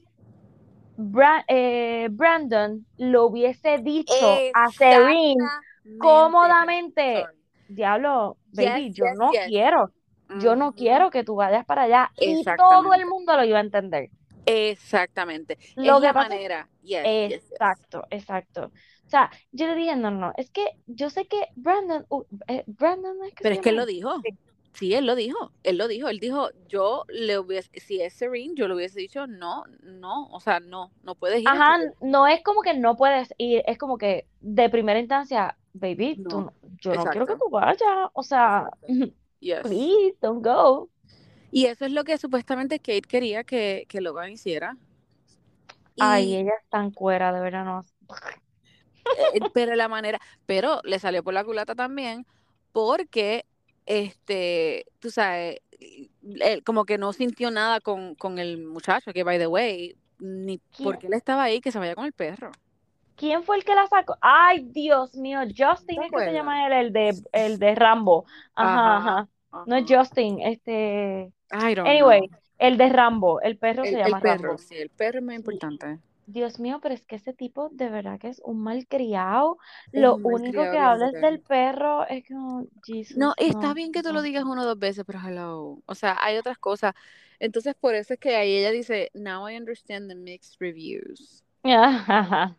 Bra- 1.01 1.44
eh, 1.48 2.09
Brandon 2.11 2.84
lo 2.98 3.26
hubiese 3.26 3.78
dicho 3.78 4.14
a 4.55 4.70
Serene 4.70 5.36
cómodamente. 5.98 7.24
Diablo, 7.68 8.36
Yes, 8.53 8.66
baby, 8.66 8.92
yo 8.92 9.05
yes, 9.07 9.18
no 9.18 9.30
yes. 9.32 9.46
quiero, 9.46 9.90
yo 10.40 10.57
no 10.57 10.72
quiero 10.72 11.11
que 11.11 11.24
tú 11.24 11.36
vayas 11.36 11.64
para 11.64 11.82
allá. 11.82 12.11
Y 12.18 12.44
todo 12.44 12.92
el 12.92 13.07
mundo 13.07 13.36
lo 13.36 13.44
iba 13.44 13.59
a 13.59 13.62
entender. 13.62 14.11
Exactamente. 14.44 15.57
Lo 15.76 15.94
Es 15.94 16.01
que 16.01 16.07
la 16.07 16.12
pasa 16.12 16.26
es 16.26 16.32
manera. 16.34 16.68
Exacto, 16.84 18.07
exacto. 18.11 18.70
O 19.07 19.09
sea, 19.11 19.30
yo 19.53 19.66
le 19.66 19.74
dije, 19.74 19.96
no, 19.96 20.11
no, 20.11 20.32
es 20.36 20.51
que 20.51 20.66
yo 20.86 21.11
sé 21.11 21.26
que 21.26 21.46
Brandon, 21.57 22.05
uh, 22.11 22.22
eh, 22.46 22.64
Brandon 22.66 23.16
es 23.24 23.34
que 23.34 23.42
Pero 23.42 23.55
es 23.55 23.61
que 23.61 23.70
él 23.70 23.76
lo 23.76 23.86
dijo. 23.86 24.20
Sí. 24.22 24.36
Sí, 24.75 24.95
él 24.95 25.07
lo 25.07 25.14
dijo. 25.14 25.53
Él 25.62 25.77
lo 25.79 25.89
dijo. 25.89 26.09
Él 26.09 26.21
dijo, 26.21 26.49
yo 26.68 27.05
le 27.09 27.39
hubiese, 27.39 27.71
si 27.81 28.01
es 28.01 28.14
Serene, 28.14 28.55
yo 28.55 28.68
le 28.68 28.75
hubiese 28.75 29.01
dicho, 29.01 29.27
no, 29.27 29.64
no, 29.83 30.29
o 30.29 30.41
sea, 30.41 30.61
no, 30.61 30.93
no 31.03 31.14
puedes 31.14 31.43
ir 31.43 31.49
Ajá, 31.49 31.77
no 32.01 32.27
es 32.27 32.43
como 32.43 32.62
que 32.62 32.75
no 32.75 32.97
puedes 32.97 33.35
ir, 33.39 33.62
es 33.66 33.79
como 33.79 33.99
que 33.99 34.27
de 34.41 34.71
primera 34.71 34.99
instancia, 35.01 35.57
baby, 35.73 36.21
tú, 36.29 36.31
No, 36.31 36.41
no- 36.43 36.53
yo 36.81 36.95
no 36.95 37.05
quiero 37.07 37.27
que 37.27 37.35
tú 37.37 37.51
vayas, 37.51 37.81
o 38.12 38.23
sea. 38.23 38.71
Yes. 39.41 39.62
please, 39.62 40.16
don't 40.21 40.43
go. 40.45 40.91
Y 41.51 41.66
eso 41.66 41.87
es 41.87 41.93
lo 41.93 42.05
que 42.05 42.18
supuestamente 42.18 42.79
Kate 42.79 43.03
quería 43.03 43.43
que, 43.45 43.87
que 43.89 44.01
Logan 44.01 44.31
hiciera. 44.33 44.77
Ay, 45.99 46.35
ella 46.37 46.53
es 46.61 46.68
tan 46.68 46.91
cuera, 46.91 47.33
de 47.33 47.41
verdad, 47.41 47.64
no. 47.64 47.85
eh, 49.35 49.41
pero 49.53 49.75
la 49.75 49.89
manera, 49.89 50.21
pero 50.47 50.81
le 50.85 50.99
salió 50.99 51.23
por 51.23 51.35
la 51.35 51.45
culata 51.45 51.75
también, 51.75 52.27
porque, 52.73 53.45
este, 53.91 54.86
tú 55.01 55.11
sabes, 55.11 55.61
él 56.41 56.62
como 56.64 56.84
que 56.84 56.99
no 56.99 57.12
sintió 57.12 57.51
nada 57.51 57.80
con, 57.80 58.14
con 58.16 58.38
el 58.38 58.59
muchacho, 58.59 59.12
que 59.12 59.24
by 59.24 59.38
the 59.38 59.47
way, 59.49 59.97
ni 60.18 60.61
¿Quién, 60.70 60.88
porque 60.88 61.07
él 61.09 61.14
estaba 61.14 61.45
ahí, 61.45 61.61
que 61.61 61.72
se 61.72 61.78
vaya 61.78 61.95
con 61.95 62.05
el 62.07 62.12
perro. 62.12 62.59
quién 63.16 63.43
fue 63.45 63.57
el 63.57 63.64
que 63.64 63.74
la 63.74 63.86
sacó? 63.86 64.16
Ay, 64.20 64.64
Dios 64.72 65.14
mío, 65.14 65.41
¿No 65.43 65.53
Justin 65.57 66.03
es 66.05 66.12
que 66.12 66.20
se 66.20 66.32
llama 66.32 66.66
él, 66.66 66.72
el 66.72 66.93
de, 66.93 67.14
el 67.32 67.59
de 67.59 67.74
Rambo. 67.74 68.26
Ajá, 68.55 68.97
Ajá, 68.97 69.28
ajá. 69.53 69.66
No 69.66 69.76
es. 69.76 69.84
Justin, 69.86 70.41
este. 70.41 71.32
I 71.53 71.74
don't 71.74 71.86
Anyway, 71.86 72.20
know. 72.20 72.30
el 72.59 72.76
de 72.78 72.88
Rambo, 72.91 73.41
el 73.43 73.59
perro 73.59 73.86
se 73.86 73.97
El, 73.97 74.01
el 74.03 74.03
llama 74.05 74.20
perro, 74.20 74.57
Rambo. 74.57 74.59
sí, 74.59 74.76
el 74.76 74.91
perro 74.91 75.18
es 75.18 75.24
más 75.24 75.34
Sí, 75.34 75.36
importante. 75.36 75.99
Dios 76.33 76.59
mío, 76.61 76.78
pero 76.83 76.95
es 76.95 77.03
que 77.03 77.16
ese 77.16 77.33
tipo 77.33 77.68
de 77.70 77.89
verdad 77.91 78.18
que 78.18 78.28
es 78.28 78.41
un 78.45 78.62
malcriado. 78.62 79.59
Es 79.93 80.03
Lo 80.03 80.16
un 80.16 80.24
único 80.24 80.68
que 80.70 80.78
habla 80.78 81.07
es 81.09 81.20
del 81.20 81.41
perro, 81.41 82.07
es 82.09 82.26
como, 82.28 82.66
No, 83.09 83.35
Jesus, 83.35 83.35
está 83.37 83.68
no, 83.68 83.74
bien 83.74 83.93
que 83.93 84.03
tú 84.03 84.12
lo 84.12 84.20
no. 84.20 84.22
digas 84.22 84.45
uno 84.45 84.62
o 84.62 84.64
dos 84.64 84.78
veces, 84.78 85.05
pero 85.07 85.18
hello. 85.20 85.83
O 85.87 85.95
sea, 85.95 86.16
hay 86.20 86.37
otras 86.39 86.59
cosas. 86.59 86.95
Entonces, 87.39 87.74
por 87.74 87.95
eso 87.95 88.14
es 88.14 88.20
que 88.20 88.37
ahí 88.37 88.57
ella 88.57 88.70
dice, 88.70 89.11
now 89.14 89.49
I 89.49 89.57
understand 89.57 90.09
the 90.09 90.14
mixed 90.14 90.57
reviews. 90.61 91.45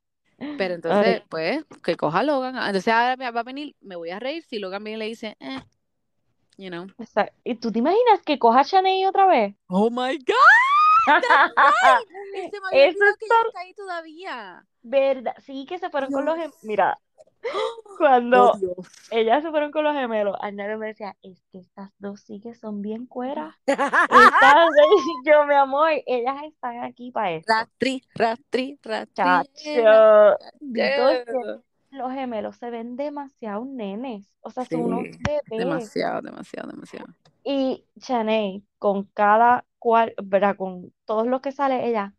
Pero 0.58 0.74
Ay, 0.74 0.76
entonces, 0.76 1.22
pues, 1.30 1.64
que 1.84 1.96
coja 1.96 2.24
Logan. 2.24 2.56
Entonces 2.56 2.88
ahora 2.94 3.32
va 3.32 3.40
a 3.42 3.44
venir, 3.44 3.76
me 3.82 3.96
voy 3.96 4.10
a 4.12 4.20
reír 4.20 4.44
si 4.44 4.60
Logan 4.60 4.84
viene 4.84 4.98
y 4.98 5.00
le 5.00 5.06
dice, 5.08 5.38
eh, 5.40 5.60
you 6.58 6.70
know. 6.70 6.88
esa- 7.00 7.32
¿Y 7.44 7.56
tú 7.56 7.72
te 7.72 7.80
imaginas 7.80 8.22
que 8.26 8.40
coja 8.40 8.62
a 8.62 8.64
Shanae 8.64 9.08
otra 9.08 9.26
vez? 9.28 9.56
Oh 9.70 9.90
my 9.90 10.18
God, 10.18 10.61
se 12.52 12.60
me 12.62 12.68
había 12.68 12.86
Eso 12.88 13.06
que 13.20 13.74
todavía. 13.76 14.66
verdad. 14.84 15.36
Sí, 15.40 15.66
que 15.66 15.78
se 15.80 15.90
fueron 15.90 16.12
con 16.12 16.26
los 16.26 16.36
Dios. 16.36 16.48
gem- 16.52 16.54
Mira, 16.64 17.00
Oh 17.44 17.96
cuando 17.98 18.58
Dios. 18.58 18.76
ellas 19.12 19.44
se 19.44 19.50
fueron 19.52 19.72
con 19.72 19.84
los 19.84 19.94
gemelos, 19.94 20.36
Arnaldo 20.42 20.78
me 20.78 20.88
decía, 20.88 21.16
es 21.22 21.44
que 21.52 21.60
estas 21.60 21.92
dos 22.00 22.22
sí 22.22 22.40
que 22.40 22.56
son 22.56 22.82
bien 22.82 23.06
cueras. 23.06 23.54
Estas, 23.68 24.70
yo, 25.26 25.46
mi 25.46 25.54
amor, 25.56 25.90
ellas 26.06 26.36
están 26.46 26.84
aquí 26.84 27.12
para 27.12 27.32
esto. 27.34 27.52
Rastri, 27.54 28.04
rastri, 28.16 28.80
rastri. 28.84 29.26
Los 31.92 32.14
gemelos 32.14 32.56
se 32.56 32.70
ven 32.70 32.96
demasiado 32.96 33.66
nenes, 33.66 34.34
o 34.42 34.50
sea, 34.50 34.66
son 34.66 34.86
unos 34.86 35.04
Sí, 35.04 35.20
bebés. 35.20 35.42
demasiado, 35.50 36.22
demasiado, 36.22 36.70
demasiado. 36.72 37.08
Y 37.44 37.86
Chaney, 38.00 38.64
con 38.80 39.04
cada 39.14 39.66
cual, 39.82 40.14
¿verdad? 40.24 40.56
Con 40.56 40.94
todos 41.06 41.26
los 41.26 41.42
que 41.42 41.52
sale, 41.52 41.88
ella, 41.88 42.14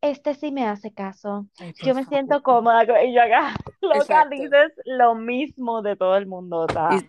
este 0.00 0.34
sí 0.34 0.52
me 0.52 0.64
hace 0.66 0.92
caso. 0.94 1.46
Ay, 1.58 1.74
Yo 1.82 1.94
me 1.94 2.04
siento 2.04 2.34
favor. 2.40 2.42
cómoda 2.42 2.86
con 2.86 2.96
y 3.04 3.12
yo 3.12 3.22
acá, 3.22 3.54
loca, 3.80 4.26
dices 4.30 4.72
lo 4.84 5.16
mismo 5.16 5.82
de 5.82 5.96
todo 5.96 6.16
el 6.16 6.26
mundo, 6.26 6.66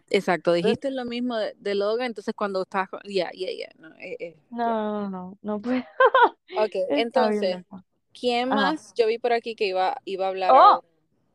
exacto, 0.10 0.52
dijiste 0.52 0.90
lo 0.90 1.06
mismo 1.06 1.38
de, 1.38 1.54
de 1.58 1.76
Logan, 1.76 2.08
entonces 2.08 2.34
cuando 2.36 2.64
estás 2.64 2.90
con... 2.90 3.02
Ya, 3.06 3.30
ya, 3.34 3.50
ya. 3.52 3.70
no, 3.78 3.90
eh, 4.00 4.18
eh, 4.20 4.38
no, 4.50 5.02
no, 5.02 5.10
no, 5.10 5.38
no 5.44 5.62
puedo. 5.62 5.84
Ok, 6.58 6.72
entonces. 6.90 7.64
¿quién 8.20 8.52
Ajá. 8.52 8.62
más? 8.72 8.94
Yo 8.96 9.08
vi 9.08 9.20
por 9.20 9.32
aquí 9.34 9.56
que 9.56 9.68
iba, 9.68 9.96
iba 10.06 10.26
a 10.26 10.30
hablar 10.30 10.52
Oh. 10.54 10.84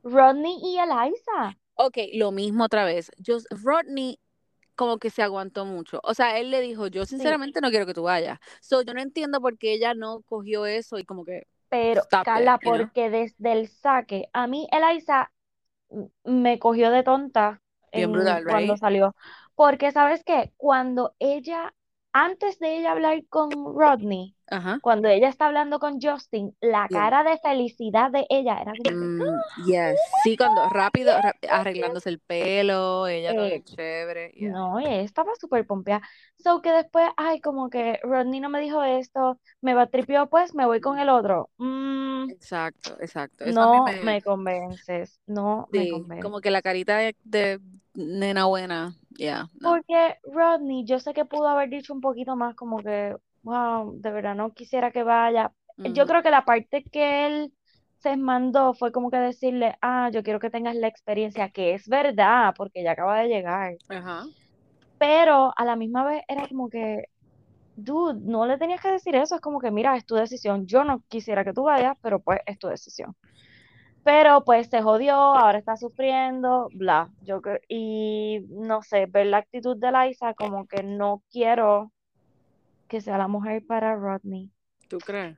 Rodney 0.02 0.58
y 0.62 0.78
Eliza. 0.78 1.56
Ok, 1.74 1.96
lo 2.14 2.32
mismo 2.32 2.64
otra 2.64 2.84
vez. 2.84 3.10
Yo, 3.18 3.38
Rodney 3.50 4.18
como 4.78 4.98
que 4.98 5.10
se 5.10 5.22
aguantó 5.22 5.66
mucho. 5.66 6.00
O 6.04 6.14
sea, 6.14 6.38
él 6.40 6.50
le 6.52 6.62
dijo, 6.62 6.88
yo 6.88 7.06
Sí, 7.16 7.34
sinceramente 7.34 7.60
no 7.62 7.70
quiero 7.70 7.86
que 7.86 7.94
tú 7.94 8.04
vayas. 8.04 8.38
So, 8.62 8.82
yo 8.82 8.94
no 8.94 9.02
entiendo 9.02 9.40
por 9.42 9.58
qué 9.58 9.74
ella 9.74 9.94
no 9.94 10.22
cogió 10.22 10.66
eso 10.66 10.98
y 10.98 11.04
como 11.04 11.24
que, 11.26 11.48
pero 11.68 12.08
Carla, 12.22 12.58
it, 12.60 12.62
you 12.62 12.72
know? 12.72 12.90
porque 12.94 13.10
desde 13.10 13.52
el 13.52 13.68
saque, 13.68 14.28
a 14.32 14.46
mí 14.46 14.68
Eliza 14.72 15.32
me 16.24 16.58
cogió 16.60 16.90
de 16.92 17.02
tonta 17.04 17.62
Bien 17.92 18.10
en 18.12 18.12
brutal, 18.12 18.44
cuando 18.44 18.76
right? 18.76 18.78
salió. 18.78 19.14
Porque, 19.56 19.92
¿sabes 19.92 20.24
qué? 20.24 20.54
Cuando 20.58 21.14
ella 21.20 21.74
antes 22.12 22.60
de 22.60 22.78
ella 22.78 22.92
hablar 22.92 23.24
con 23.28 23.50
Rodney, 23.76 24.36
Ajá. 24.50 24.80
cuando 24.82 25.08
ella 25.08 25.28
está 25.28 25.46
hablando 25.46 25.78
con 25.78 26.00
Justin, 26.00 26.56
la 26.60 26.88
Yeah. 26.90 27.00
cara 27.00 27.24
de 27.24 27.38
felicidad 27.38 28.10
de 28.10 28.26
ella 28.30 28.58
era 28.60 28.72
como 28.76 28.90
Mm, 28.90 29.66
yes. 29.66 29.98
Sí, 30.24 30.36
cuando 30.36 30.68
rápido, 30.68 31.12
arreglándose 31.50 32.08
el 32.10 32.20
pelo, 32.20 33.06
ella 33.06 33.32
Eh, 33.34 33.62
chévere. 33.64 34.30
yeah. 34.32 34.50
No, 34.52 34.78
ella 34.78 35.00
estaba 35.00 35.32
súper 35.40 35.66
pompeada. 35.66 36.02
So 36.38 36.62
que 36.62 36.70
después, 36.70 37.08
ay, 37.16 37.40
como 37.40 37.68
que 37.70 37.98
Rodney 38.02 38.40
no 38.40 38.48
me 38.48 38.60
dijo 38.60 38.82
esto, 38.82 39.40
me 39.60 39.74
va 39.74 39.86
tripió, 39.88 40.28
pues 40.28 40.54
me 40.54 40.64
voy 40.66 40.80
con 40.80 40.98
el 40.98 41.08
otro. 41.08 41.50
Mm, 41.58 42.30
Exacto, 42.30 42.96
exacto. 43.00 43.44
Eso 43.44 43.60
no 43.60 43.82
me, 43.84 44.02
me 44.04 44.22
convences, 44.22 45.20
no 45.26 45.68
me 45.72 45.88
convences. 45.90 46.24
como 46.24 46.40
que 46.40 46.50
la 46.50 46.62
carita 46.62 46.96
de, 46.98 47.16
de 47.24 47.60
nena 47.94 48.46
buena, 48.46 48.94
yeah, 49.16 49.48
no. 49.60 49.70
Porque 49.70 50.16
Rodney, 50.24 50.84
yo 50.84 50.98
sé 51.00 51.12
que 51.12 51.24
pudo 51.24 51.48
haber 51.48 51.68
dicho 51.68 51.92
un 51.92 52.00
poquito 52.00 52.36
más 52.36 52.54
como 52.54 52.78
que, 52.82 53.16
wow, 53.48 53.94
de 54.00 54.10
verdad 54.10 54.34
no 54.34 54.52
quisiera 54.52 54.90
que 54.90 55.02
vaya. 55.02 55.52
Yo 55.84 56.04
Ujú. 56.04 56.08
creo 56.08 56.22
que 56.22 56.30
la 56.30 56.44
parte 56.44 56.84
que 56.84 57.26
él 57.26 57.52
se 57.98 58.16
mandó 58.16 58.74
fue 58.74 58.92
como 58.92 59.10
que 59.10 59.16
decirle, 59.18 59.76
ah, 59.80 60.10
yo 60.12 60.22
quiero 60.22 60.38
que 60.40 60.50
tengas 60.50 60.76
la 60.76 60.88
experiencia, 60.88 61.50
que 61.50 61.74
es 61.74 61.88
verdad, 61.88 62.54
porque 62.56 62.82
ya 62.82 62.92
acaba 62.92 63.18
de 63.20 63.28
llegar. 63.28 63.76
Ajá. 63.88 64.24
Pero 64.98 65.52
a 65.56 65.64
la 65.64 65.76
misma 65.76 66.04
vez 66.04 66.22
era 66.28 66.46
como 66.48 66.68
que, 66.68 67.04
dude, 67.76 68.20
no 68.22 68.46
le 68.46 68.58
tenías 68.58 68.80
que 68.80 68.92
decir 68.92 69.16
eso, 69.16 69.36
es 69.36 69.40
como 69.40 69.60
que, 69.60 69.70
mira, 69.70 69.96
es 69.96 70.06
tu 70.06 70.16
decisión. 70.16 70.66
Yo 70.66 70.84
no 70.84 71.02
quisiera 71.08 71.44
que 71.44 71.52
tú 71.54 71.64
vayas, 71.64 71.96
pero 72.02 72.20
pues 72.20 72.40
es 72.46 72.58
tu 72.58 72.68
decisión. 72.68 73.16
Pero 74.04 74.44
pues 74.44 74.68
se 74.70 74.82
jodió, 74.82 75.14
ahora 75.14 75.58
está 75.58 75.76
sufriendo, 75.76 76.68
bla. 76.74 77.10
Yo 77.22 77.40
y 77.68 78.40
no 78.50 78.82
sé, 78.82 79.06
ver 79.06 79.26
la 79.26 79.38
actitud 79.38 79.76
de 79.76 79.92
Liza 79.92 80.34
como 80.34 80.66
que 80.66 80.82
no 80.82 81.22
quiero 81.30 81.92
que 82.88 83.00
sea 83.00 83.18
la 83.18 83.28
mujer 83.28 83.64
para 83.66 83.94
Rodney. 83.94 84.50
¿Tú 84.88 84.98
crees? 84.98 85.36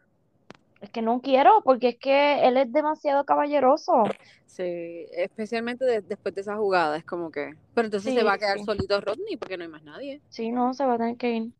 Es 0.81 0.89
que 0.91 1.03
no 1.03 1.21
quiero, 1.21 1.61
porque 1.63 1.89
es 1.89 1.99
que 1.99 2.47
él 2.49 2.57
es 2.57 2.73
demasiado 2.73 3.25
caballeroso. 3.25 4.05
Sí, 4.47 5.07
especialmente 5.13 5.85
de- 5.85 6.01
después 6.01 6.35
de 6.35 6.41
esa 6.41 6.57
jugada, 6.57 6.97
es 6.97 7.05
como 7.05 7.31
que. 7.31 7.53
Pero 7.75 7.87
entonces 7.87 8.15
se 8.15 8.23
va 8.23 8.35
a 8.35 8.39
quedar 8.39 8.59
sí. 8.59 8.65
solito 8.65 9.01
Rodney 9.01 9.37
porque 9.37 9.59
no 9.59 9.65
hay 9.65 9.69
más 9.71 9.83
nadie. 9.83 10.23
Sí, 10.31 10.51
no, 10.51 10.73
se 10.73 10.87
va 10.87 10.95
a 10.95 10.99
tener 10.99 11.17
que 11.17 11.31
ir. 11.33 11.53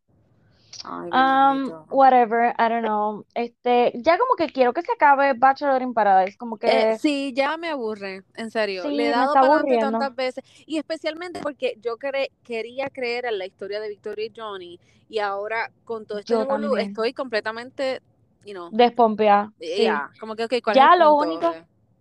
Ay, 0.85 1.11
Um, 1.13 1.73
whatever, 1.89 2.55
I 2.59 2.69
don't 2.69 2.83
know. 2.85 3.27
Este, 3.35 3.93
ya 4.03 4.17
como 4.19 4.35
que 4.37 4.49
quiero 4.49 4.73
que 4.73 4.83
se 4.83 4.93
acabe 4.93 5.33
Bachelor 5.35 5.83
in 5.83 5.93
Paradise, 5.95 6.37
como 6.37 6.59
Eh, 6.63 6.87
que 6.89 6.99
sí, 6.99 7.33
ya 7.35 7.57
me 7.57 7.69
aburre, 7.71 8.23
en 8.35 8.51
serio. 8.51 8.91
Le 8.91 9.07
he 9.09 9.11
dado 9.11 9.39
para 9.39 9.79
tantas 9.79 10.15
veces. 10.15 10.45
Y 10.67 10.79
especialmente 10.79 11.41
porque 11.41 11.77
yo 11.81 11.97
cre- 11.99 12.31
quería 12.45 12.91
creer 12.91 13.25
en 13.27 13.39
la 13.39 13.47
historia 13.47 13.81
de 13.81 13.89
Victoria 13.89 14.27
y 14.27 14.33
Johnny. 14.37 14.79
Y 15.09 15.19
ahora 15.19 15.71
con 15.85 16.07
todo 16.07 16.19
este 16.19 16.37
revolú, 16.37 16.77
estoy 16.77 17.13
completamente, 17.15 18.01
you 18.45 18.53
know, 18.53 18.73
Despompeada, 18.73 19.53
eh, 19.61 19.77
sí. 19.77 19.83
ya, 19.85 20.11
como 20.21 20.37
que, 20.37 20.45
ok, 20.45 20.55
¿cuál 20.63 20.79
es 20.79 20.85
Ya 20.85 20.91
el 20.93 20.97
lo 20.97 21.17
punto? 21.17 21.17
único, 21.17 21.47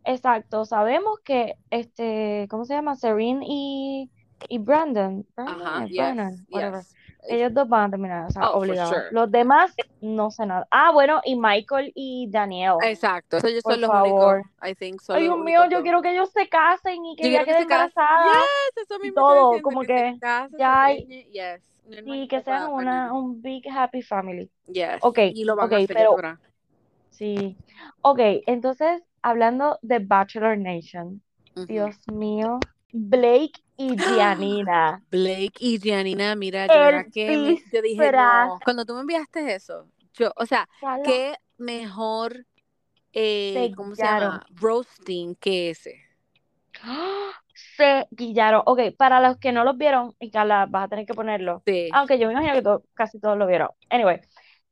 exacto, 0.03 0.65
sabemos 0.65 1.19
que 1.23 1.55
este, 1.71 2.47
¿cómo 2.49 2.65
se 2.65 2.73
llama? 2.75 2.95
Serene 2.95 3.45
y, 3.47 4.11
y 4.49 4.57
Brandon, 4.59 5.27
Brandon 5.35 5.57
Ajá, 5.61 5.85
yes, 5.87 5.95
Brennan, 5.95 6.45
whatever. 6.51 6.81
yes. 6.81 6.95
Ellos 7.27 7.53
dos 7.53 7.67
van 7.67 7.87
a 7.87 7.89
terminar, 7.91 8.25
o 8.27 8.31
sea, 8.31 8.49
Oh, 8.49 8.59
obligados. 8.59 8.89
sure. 8.95 9.07
Los 9.11 9.29
demás 9.31 9.75
no 10.01 10.31
sé 10.31 10.45
nada. 10.45 10.67
Ah, 10.71 10.91
bueno, 10.91 11.21
y 11.25 11.35
Michael 11.35 11.91
y 11.93 12.27
Danielle, 12.29 12.77
Exacto, 12.83 13.37
ellos 13.45 13.61
por 13.63 13.73
son 13.73 13.81
los 13.81 13.89
favor. 13.89 14.37
únicos, 14.37 14.51
I 14.69 14.75
think, 14.75 15.01
son 15.01 15.17
Ay, 15.17 15.23
Dios 15.23 15.37
mío, 15.39 15.65
yo 15.69 15.81
quiero 15.83 16.01
que 16.01 16.11
ellos 16.11 16.31
se 16.31 16.47
casen 16.47 17.05
y 17.05 17.15
que 17.15 17.23
Yo 17.23 17.29
ella 17.29 17.43
quiero 17.43 17.45
que 17.45 17.51
quede 17.51 17.61
se 17.63 17.67
casen. 17.67 17.91
embarazada 17.91 18.33
Yes, 18.41 18.83
eso 18.83 18.99
mismo 18.99 19.21
todo, 19.21 19.49
diciendo, 19.49 19.63
como 19.63 19.81
que 19.81 19.87
que 19.87 20.19
se 20.49 20.57
ya 20.57 20.81
hay, 20.83 21.05
yes. 21.31 21.61
No 21.85 21.95
hay 21.97 22.03
más 22.03 22.17
y 22.17 22.27
que 22.27 22.41
sean 22.41 22.71
una, 22.71 23.13
un 23.13 23.41
big 23.41 23.67
happy 23.69 24.01
family. 24.01 24.49
Yes, 24.67 24.99
Ok, 25.01 25.19
y 25.33 25.43
lo 25.43 25.55
van 25.55 25.65
ok, 25.67 25.73
a 25.73 25.79
ya 25.81 25.87
pero 25.87 26.17
sí. 27.09 27.57
Ok, 28.01 28.19
entonces, 28.47 29.01
hablando 29.21 29.77
de 29.81 29.99
Bachelor 29.99 30.57
Nation. 30.57 31.21
Dios 31.67 31.97
mío, 32.13 32.59
Blake 32.91 33.61
y 33.77 33.95
Giannina, 33.95 35.03
Blake 35.09 35.53
y 35.59 35.79
Gianina, 35.79 36.35
mira, 36.35 36.67
yo 36.67 36.73
era 36.73 37.05
que 37.05 37.37
me, 37.37 37.57
yo 37.71 37.81
dije, 37.81 38.11
no, 38.11 38.59
cuando 38.63 38.85
tú 38.85 38.93
me 38.95 39.01
enviaste 39.01 39.53
eso, 39.53 39.87
yo, 40.13 40.33
o 40.35 40.45
sea, 40.45 40.67
qué 41.03 41.35
mejor, 41.57 42.45
eh, 43.13 43.71
¿cómo 43.75 43.95
se 43.95 44.03
llama? 44.03 44.45
Roasting 44.55 45.35
que 45.35 45.69
ese. 45.69 45.95
Se 47.75 48.07
guillaron. 48.11 48.61
Ok, 48.65 48.79
para 48.97 49.19
los 49.19 49.37
que 49.37 49.51
no 49.51 49.65
los 49.65 49.77
vieron, 49.77 50.15
y 50.17 50.31
Carla, 50.31 50.65
vas 50.65 50.85
a 50.85 50.87
tener 50.87 51.05
que 51.05 51.13
ponerlo. 51.13 51.61
Sí. 51.65 51.89
Aunque 51.91 52.17
yo 52.17 52.27
me 52.27 52.33
imagino 52.33 52.53
que 52.53 52.87
casi 52.93 53.19
todos 53.19 53.37
lo 53.37 53.47
vieron. 53.47 53.69
Anyway, 53.89 54.21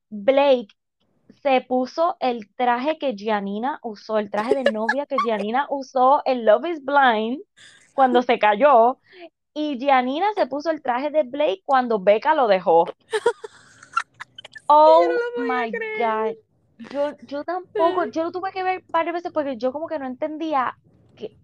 Blake 0.09 0.69
se 1.41 1.61
puso 1.61 2.15
el 2.19 2.49
traje 2.55 2.97
que 2.97 3.13
Giannina 3.13 3.79
usó, 3.83 4.19
el 4.19 4.31
traje 4.31 4.55
de 4.55 4.71
novia 4.71 5.05
que 5.05 5.17
Giannina 5.25 5.67
usó 5.69 6.21
en 6.25 6.45
Love 6.45 6.65
is 6.67 6.83
Blind 6.83 7.41
cuando 7.97 8.21
se 8.21 8.37
cayó. 8.37 8.99
Y 9.55 9.79
Giannina 9.79 10.27
se 10.35 10.45
puso 10.45 10.69
el 10.69 10.83
traje 10.83 11.09
de 11.09 11.23
Blake 11.23 11.63
cuando 11.65 11.97
Becca 11.99 12.35
lo 12.35 12.47
dejó. 12.47 12.85
Oh 14.69 15.07
no 15.37 15.45
my. 15.45 15.71
God. 15.71 16.35
Yo, 16.91 17.15
yo 17.25 17.45
tampoco, 17.45 18.03
yo 18.07 18.25
lo 18.25 18.31
tuve 18.33 18.51
que 18.51 18.63
ver 18.63 18.83
varias 18.89 19.13
veces 19.13 19.31
porque 19.31 19.55
yo 19.55 19.71
como 19.71 19.87
que 19.87 19.97
no 19.97 20.05
entendía 20.05 20.77
que, 21.15 21.37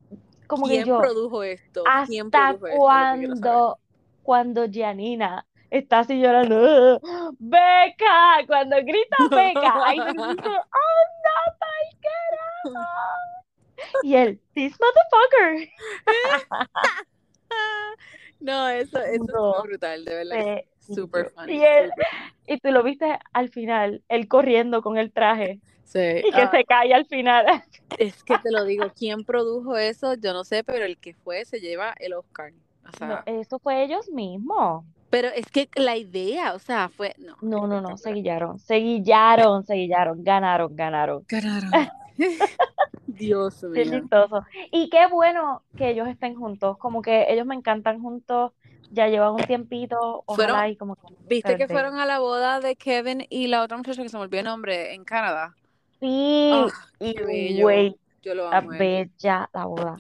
como 0.46 0.66
que 0.68 0.74
¿Quién 0.74 0.88
yo, 0.88 1.00
produjo 1.00 1.42
esto? 1.42 1.84
¿Quién 2.06 2.26
hasta 2.26 2.50
produjo 2.50 2.68
esto? 2.68 2.80
Cuando, 2.82 3.78
cuando 4.24 4.66
Giannina 4.68 5.48
está 5.70 6.00
así 6.00 6.20
llorando, 6.20 7.00
"Ah, 7.08 7.30
Beca, 7.40 8.46
cuando 8.46 8.76
grita 8.76 9.18
Beca, 9.32 9.86
ahí 9.86 10.00
se 10.00 10.06
dice, 10.12 10.50
oh 10.50 11.04
no, 11.24 11.54
my 11.62 12.74
carajo. 12.74 13.33
Y 14.04 14.16
él, 14.16 14.42
this 14.54 14.76
motherfucker. 14.80 15.70
No, 18.40 18.68
eso, 18.68 19.00
eso 19.00 19.24
No 19.24 19.26
estuvo 19.26 19.64
brutal, 19.64 20.04
de 20.06 20.16
verdad. 20.16 20.42
sé 20.42 20.68
Super 20.80 21.30
funny, 21.34 21.54
Y 21.54 21.64
él, 21.64 21.90
super 21.92 22.06
funny. 22.10 22.34
y 22.48 22.58
tú 22.60 22.72
lo 22.72 22.84
viste 22.84 23.20
al 23.32 23.50
final, 23.50 24.04
él 24.10 24.28
corriendo 24.28 24.82
con 24.82 24.98
el 24.98 25.12
traje 25.14 25.60
Sí, 25.86 26.00
y 26.00 26.32
que 26.32 26.42
ah, 26.42 26.52
se 26.52 26.64
cae 26.66 26.94
al 26.94 27.06
final. 27.06 27.46
es 28.00 28.24
que 28.24 28.38
te 28.40 28.52
lo 28.52 28.66
digo, 28.66 28.92
¿quién 28.98 29.24
produjo 29.24 29.78
eso? 29.78 30.16
Yo 30.16 30.34
no 30.34 30.44
sé, 30.44 30.64
pero 30.64 30.84
el 30.86 30.98
que 30.98 31.14
fue 31.14 31.46
se 31.46 31.60
lleva 31.60 31.94
el 32.00 32.14
Oscar. 32.14 32.52
O 32.84 32.86
No, 32.86 32.92
sea, 32.98 33.24
eso 33.28 33.60
fue 33.60 33.84
ellos 33.84 34.10
mismos. 34.10 34.84
pero 35.10 35.28
es 35.30 35.46
que 35.52 35.70
la 35.76 35.96
idea, 35.96 36.54
o 36.54 36.60
sea, 36.60 36.90
fue, 36.90 37.14
no, 37.20 37.38
No, 37.42 37.68
no, 37.68 37.80
no, 37.80 37.96
se 37.98 38.12
guillaron, 38.12 38.60
se 38.60 38.76
guillaron, 38.76 39.64
se 39.66 39.76
guillaron, 39.76 40.24
ganaron, 40.24 40.76
ganaron. 40.76 41.24
Ganaron. 41.30 41.72
Dios 43.08 43.64
Qué 43.74 43.86
mío. 43.86 44.02
chistoso. 44.02 44.44
Y 44.72 44.90
qué 44.90 45.08
bueno 45.08 45.64
que 45.76 45.90
ellos 45.90 46.08
estén 46.08 46.36
juntos, 46.36 46.78
como 46.78 47.02
que 47.02 47.26
ellos 47.30 47.46
me 47.46 47.56
encantan 47.56 48.02
juntos, 48.02 48.52
ya 48.92 49.08
llevan 49.08 49.34
un 49.34 49.46
tiempito, 49.46 50.24
Fueron, 50.28 50.56
ojalá 50.56 50.70
y 50.70 50.78
como 50.78 50.96
que 50.96 51.02
¿viste 51.28 51.58
que 51.58 51.68
fueron 51.68 52.00
a 52.00 52.06
la 52.06 52.20
boda 52.20 52.60
de 52.60 52.76
Kevin 52.76 53.26
y 53.30 53.48
la 53.48 53.64
otra 53.64 53.78
muchacha 53.78 54.04
que 54.04 54.10
se 54.10 54.18
me 54.18 54.24
olvidó 54.24 54.40
el 54.40 54.46
nombre 54.46 54.94
en 54.94 55.04
Canadá? 55.04 55.56
Sí, 56.00 56.08
Ah, 56.52 56.68
y 57.00 57.62
güey, 57.62 57.96
Yo 58.22 58.36
lo 58.36 58.48
a 58.52 58.60
amo 58.60 58.72
a 58.72 58.78
él. 58.78 58.80
bella 58.80 59.50
la 59.54 59.66
boda. 59.66 59.98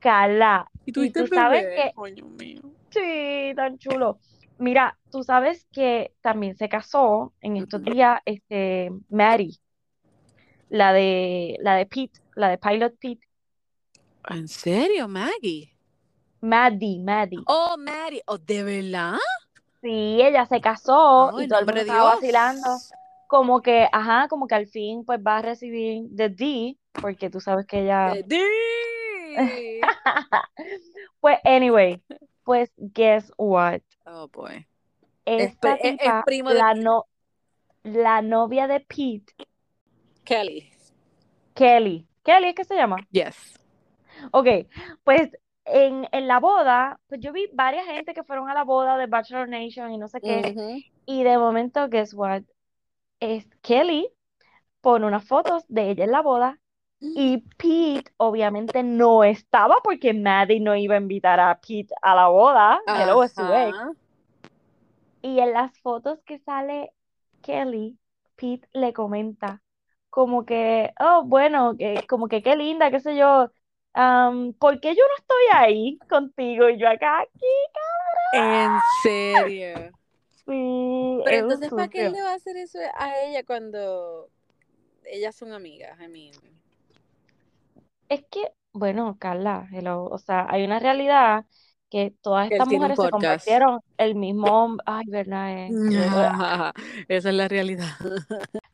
Carla, 0.00 0.68
Y 0.84 0.90
y 0.90 0.92
tuviste 0.92 1.20
tú 1.20 1.26
sabes 1.34 1.62
bebé, 1.64 1.76
que, 1.84 1.92
coño 1.94 2.26
mío. 2.26 2.60
sí, 2.90 3.52
tan 3.54 3.78
chulo. 3.78 4.18
Mira, 4.58 4.98
tú 5.10 5.22
sabes 5.22 5.66
que 5.72 6.12
también 6.20 6.56
se 6.56 6.68
casó 6.68 7.32
en 7.40 7.56
estos 7.56 7.82
días, 7.82 8.20
este, 8.24 8.90
Maddie, 9.08 9.56
la 10.72 10.92
de, 10.94 11.58
la 11.60 11.76
de 11.76 11.84
Pete, 11.86 12.18
la 12.34 12.48
de 12.48 12.56
Pilot 12.58 12.96
Pete, 12.98 13.28
¿En 14.30 14.48
serio, 14.48 15.06
Maggie? 15.08 15.76
Maddie, 16.40 16.98
Maddie. 16.98 17.42
Oh, 17.46 17.76
Mary. 17.76 18.22
Oh, 18.26 18.38
¿de 18.38 18.62
verdad? 18.62 19.18
Sí, 19.82 20.20
ella 20.22 20.46
se 20.46 20.60
casó 20.60 21.30
Oh, 21.34 21.42
y 21.42 21.48
todo 21.48 21.58
el 21.60 21.66
mundo 21.66 21.80
estaba 21.80 22.14
vacilando, 22.14 22.78
como 23.26 23.60
que, 23.60 23.88
ajá, 23.92 24.28
como 24.28 24.46
que 24.46 24.54
al 24.54 24.66
fin 24.68 25.04
pues 25.04 25.20
va 25.20 25.38
a 25.38 25.42
recibir 25.42 26.04
the 26.16 26.28
D, 26.30 26.78
porque 26.92 27.28
tú 27.30 27.40
sabes 27.40 27.66
que 27.66 27.82
ella, 27.82 28.12
The 28.14 28.22
D. 28.22 29.80
pues 31.20 31.38
anyway, 31.44 32.00
pues 32.44 32.70
guess 32.76 33.30
what, 33.36 33.80
Oh, 34.06 34.28
boy. 34.28 34.66
Es, 35.24 35.52
esta 35.52 35.74
es- 35.74 35.84
es 35.84 35.98
tipa, 35.98 36.22
primo 36.24 36.50
de 36.50 36.58
la 36.58 36.74
no, 36.74 37.06
la 37.82 38.22
novia 38.22 38.68
de 38.68 38.80
Pete, 38.80 39.34
Kelly. 40.24 40.70
Kelly, 41.54 42.06
Kelly 42.22 42.48
es 42.48 42.54
que 42.54 42.64
se 42.64 42.76
llama, 42.76 42.96
Yes. 43.10 43.58
ok, 44.30 44.46
pues 45.04 45.30
en, 45.64 46.08
en 46.12 46.26
la 46.28 46.40
boda, 46.40 46.98
pues 47.08 47.20
yo 47.20 47.32
vi 47.32 47.48
varias 47.52 47.86
gente 47.86 48.14
que 48.14 48.24
fueron 48.24 48.48
a 48.48 48.54
la 48.54 48.64
boda 48.64 48.96
de 48.96 49.06
Bachelor 49.06 49.48
Nation 49.48 49.92
y 49.92 49.98
no 49.98 50.08
sé 50.08 50.20
qué, 50.20 50.92
y 51.06 51.24
de 51.24 51.38
momento, 51.38 51.88
guess 51.88 52.14
what, 52.14 52.42
es 53.20 53.46
Kelly 53.60 54.08
pone 54.80 55.06
unas 55.06 55.24
fotos 55.24 55.64
de 55.68 55.90
ella 55.90 56.04
en 56.04 56.10
la 56.10 56.22
boda 56.22 56.58
Y 57.00 57.38
Pete 57.56 58.12
obviamente 58.16 58.82
no 58.84 59.24
estaba 59.24 59.76
porque 59.82 60.14
Maddie 60.14 60.60
no 60.60 60.74
iba 60.76 60.94
a 60.94 60.98
invitar 60.98 61.40
a 61.40 61.58
Pete 61.60 61.92
a 62.00 62.14
la 62.14 62.28
boda. 62.28 62.80
Hello, 62.86 63.24
es 63.24 63.32
su 63.32 63.42
ex. 63.42 63.76
Y 65.20 65.40
en 65.40 65.52
las 65.52 65.76
fotos 65.80 66.20
que 66.24 66.38
sale 66.38 66.92
Kelly, 67.42 67.98
Pete 68.36 68.68
le 68.72 68.92
comenta 68.92 69.62
como 70.12 70.46
que, 70.46 70.92
oh, 71.00 71.24
bueno, 71.26 71.76
que, 71.78 72.06
como 72.08 72.28
que 72.28 72.42
qué 72.44 72.56
linda, 72.56 72.92
qué 72.92 73.00
sé 73.00 73.16
yo, 73.16 73.52
am, 73.94 74.54
¿por 74.54 74.80
qué 74.80 74.90
yo 74.96 75.02
no 75.08 75.16
estoy 75.18 75.44
ahí 75.54 75.98
contigo 76.10 76.70
y 76.70 76.78
yo 76.80 76.88
acá 76.90 77.22
aquí, 77.22 77.46
En 78.32 78.80
serio. 78.82 79.92
Sí, 80.46 81.22
Pero 81.22 81.36
es 81.36 81.40
entonces, 81.40 81.72
¿para 81.72 81.88
qué 81.88 82.06
él 82.06 82.12
le 82.12 82.22
va 82.22 82.32
a 82.32 82.34
hacer 82.34 82.56
eso 82.56 82.78
a 82.96 83.18
ella 83.24 83.44
cuando 83.44 84.30
ellas 85.04 85.36
son 85.36 85.52
amigas? 85.52 85.98
I 86.00 86.08
mean, 86.08 86.32
Es 88.08 88.24
que, 88.30 88.52
bueno, 88.72 89.16
Carla, 89.18 89.68
hello, 89.72 90.04
o 90.04 90.18
sea, 90.18 90.46
hay 90.50 90.64
una 90.64 90.78
realidad 90.78 91.46
que 91.90 92.14
todas 92.22 92.46
estas 92.48 92.68
mujeres 92.68 93.00
se 93.00 93.08
convirtieron 93.10 93.80
el 93.98 94.14
mismo, 94.14 94.48
hom- 94.66 94.82
ay, 94.86 95.04
verdad, 95.08 95.50
eh, 95.68 95.78
Esa 97.08 97.28
es 97.30 97.34
la 97.34 97.48
realidad. 97.48 97.88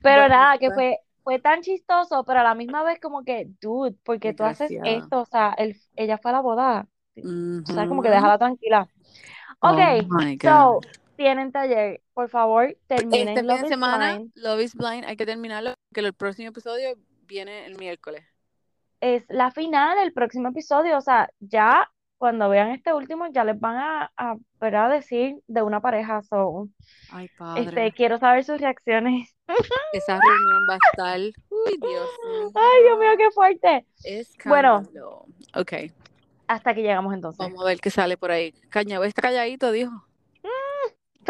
Pero 0.01 0.28
Bueno, 0.28 0.28
nada, 0.28 0.59
que 0.59 0.70
pues, 0.70 0.72
fue, 0.72 0.99
fue 1.29 1.39
tan 1.39 1.61
chistoso, 1.61 2.24
pero 2.24 2.41
a 2.41 2.43
la 2.43 2.55
misma 2.55 2.83
vez 2.85 2.99
como 3.01 3.22
que, 3.22 3.51
dude, 3.61 3.95
porque 4.03 4.33
tú 4.33 4.45
haces 4.45 4.70
esto, 4.83 5.20
o 5.20 5.26
sea, 5.26 5.55
él, 5.59 5.76
ella 5.95 6.16
fue 6.16 6.31
a 6.31 6.35
la 6.37 6.41
boda, 6.41 6.89
o 7.16 7.70
sea, 7.70 7.87
como 7.87 8.01
que 8.01 8.09
déjala 8.09 8.39
tranquila. 8.39 8.89
Oh 9.61 9.72
Ok, 9.72 10.07
my 10.09 10.39
so, 10.41 10.81
tienen 11.16 11.53
taller, 11.53 12.01
por 12.14 12.31
favor, 12.31 12.74
terminen 12.87 13.29
Este 13.29 13.41
fin 13.43 13.62
de 13.62 13.68
semana, 13.68 14.14
Blind. 14.14 14.33
Love 14.37 14.61
is 14.62 14.74
Blind, 14.74 15.05
hay 15.05 15.18
que 15.18 15.26
terminarlo, 15.26 15.74
que 15.93 16.01
el 16.01 16.14
próximo 16.14 16.49
episodio 16.49 16.97
viene 17.26 17.66
el 17.66 17.76
miércoles. 17.76 18.24
Es 19.03 19.26
la 19.29 19.51
final, 19.51 19.99
el 19.99 20.14
próximo 20.14 20.49
episodio, 20.49 20.97
o 20.97 21.03
sea, 21.03 21.29
ya 21.41 21.91
cuando 22.16 22.49
vean 22.49 22.70
este 22.70 22.95
último, 22.95 23.26
ya 23.31 23.45
les 23.45 23.61
van 23.61 23.76
a, 23.76 24.12
a, 24.16 24.37
¿verdad? 24.59 24.91
decir 24.91 25.43
de 25.47 25.61
una 25.61 25.83
pareja, 25.83 26.22
so, 26.22 26.70
Ay, 27.12 27.26
este, 27.26 27.37
padre. 27.37 27.93
quiero 27.93 28.16
saber 28.16 28.45
sus 28.45 28.59
reacciones. 28.59 29.35
Esa 29.93 30.19
reunión 30.21 30.67
va 30.69 30.75
a 30.75 30.79
estar. 30.91 31.19
Uy, 31.21 31.79
Dios 31.81 32.09
mío. 32.25 32.51
Ay, 32.55 32.83
Dios 32.85 32.99
mío, 32.99 33.09
qué 33.17 33.31
fuerte. 33.31 33.87
Bueno. 34.45 34.79
Escándalo. 34.79 35.25
Ok, 35.55 35.73
Hasta 36.47 36.75
que 36.75 36.83
llegamos 36.83 37.15
entonces. 37.15 37.39
vamos 37.39 37.61
a 37.63 37.67
ver 37.67 37.81
qué 37.81 37.91
sale 37.91 38.17
por 38.17 38.31
ahí. 38.31 38.53
Caña, 38.71 39.05
está 39.05 39.23
calladito, 39.23 39.73
dijo. 39.73 39.93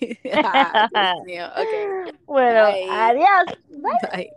Ay, 0.00 0.88
Dios 0.92 1.24
mío. 1.24 1.46
Ok. 1.56 2.14
Bueno, 2.26 2.64
Bye. 2.64 2.88
adiós. 2.90 3.58
Bye. 3.68 4.30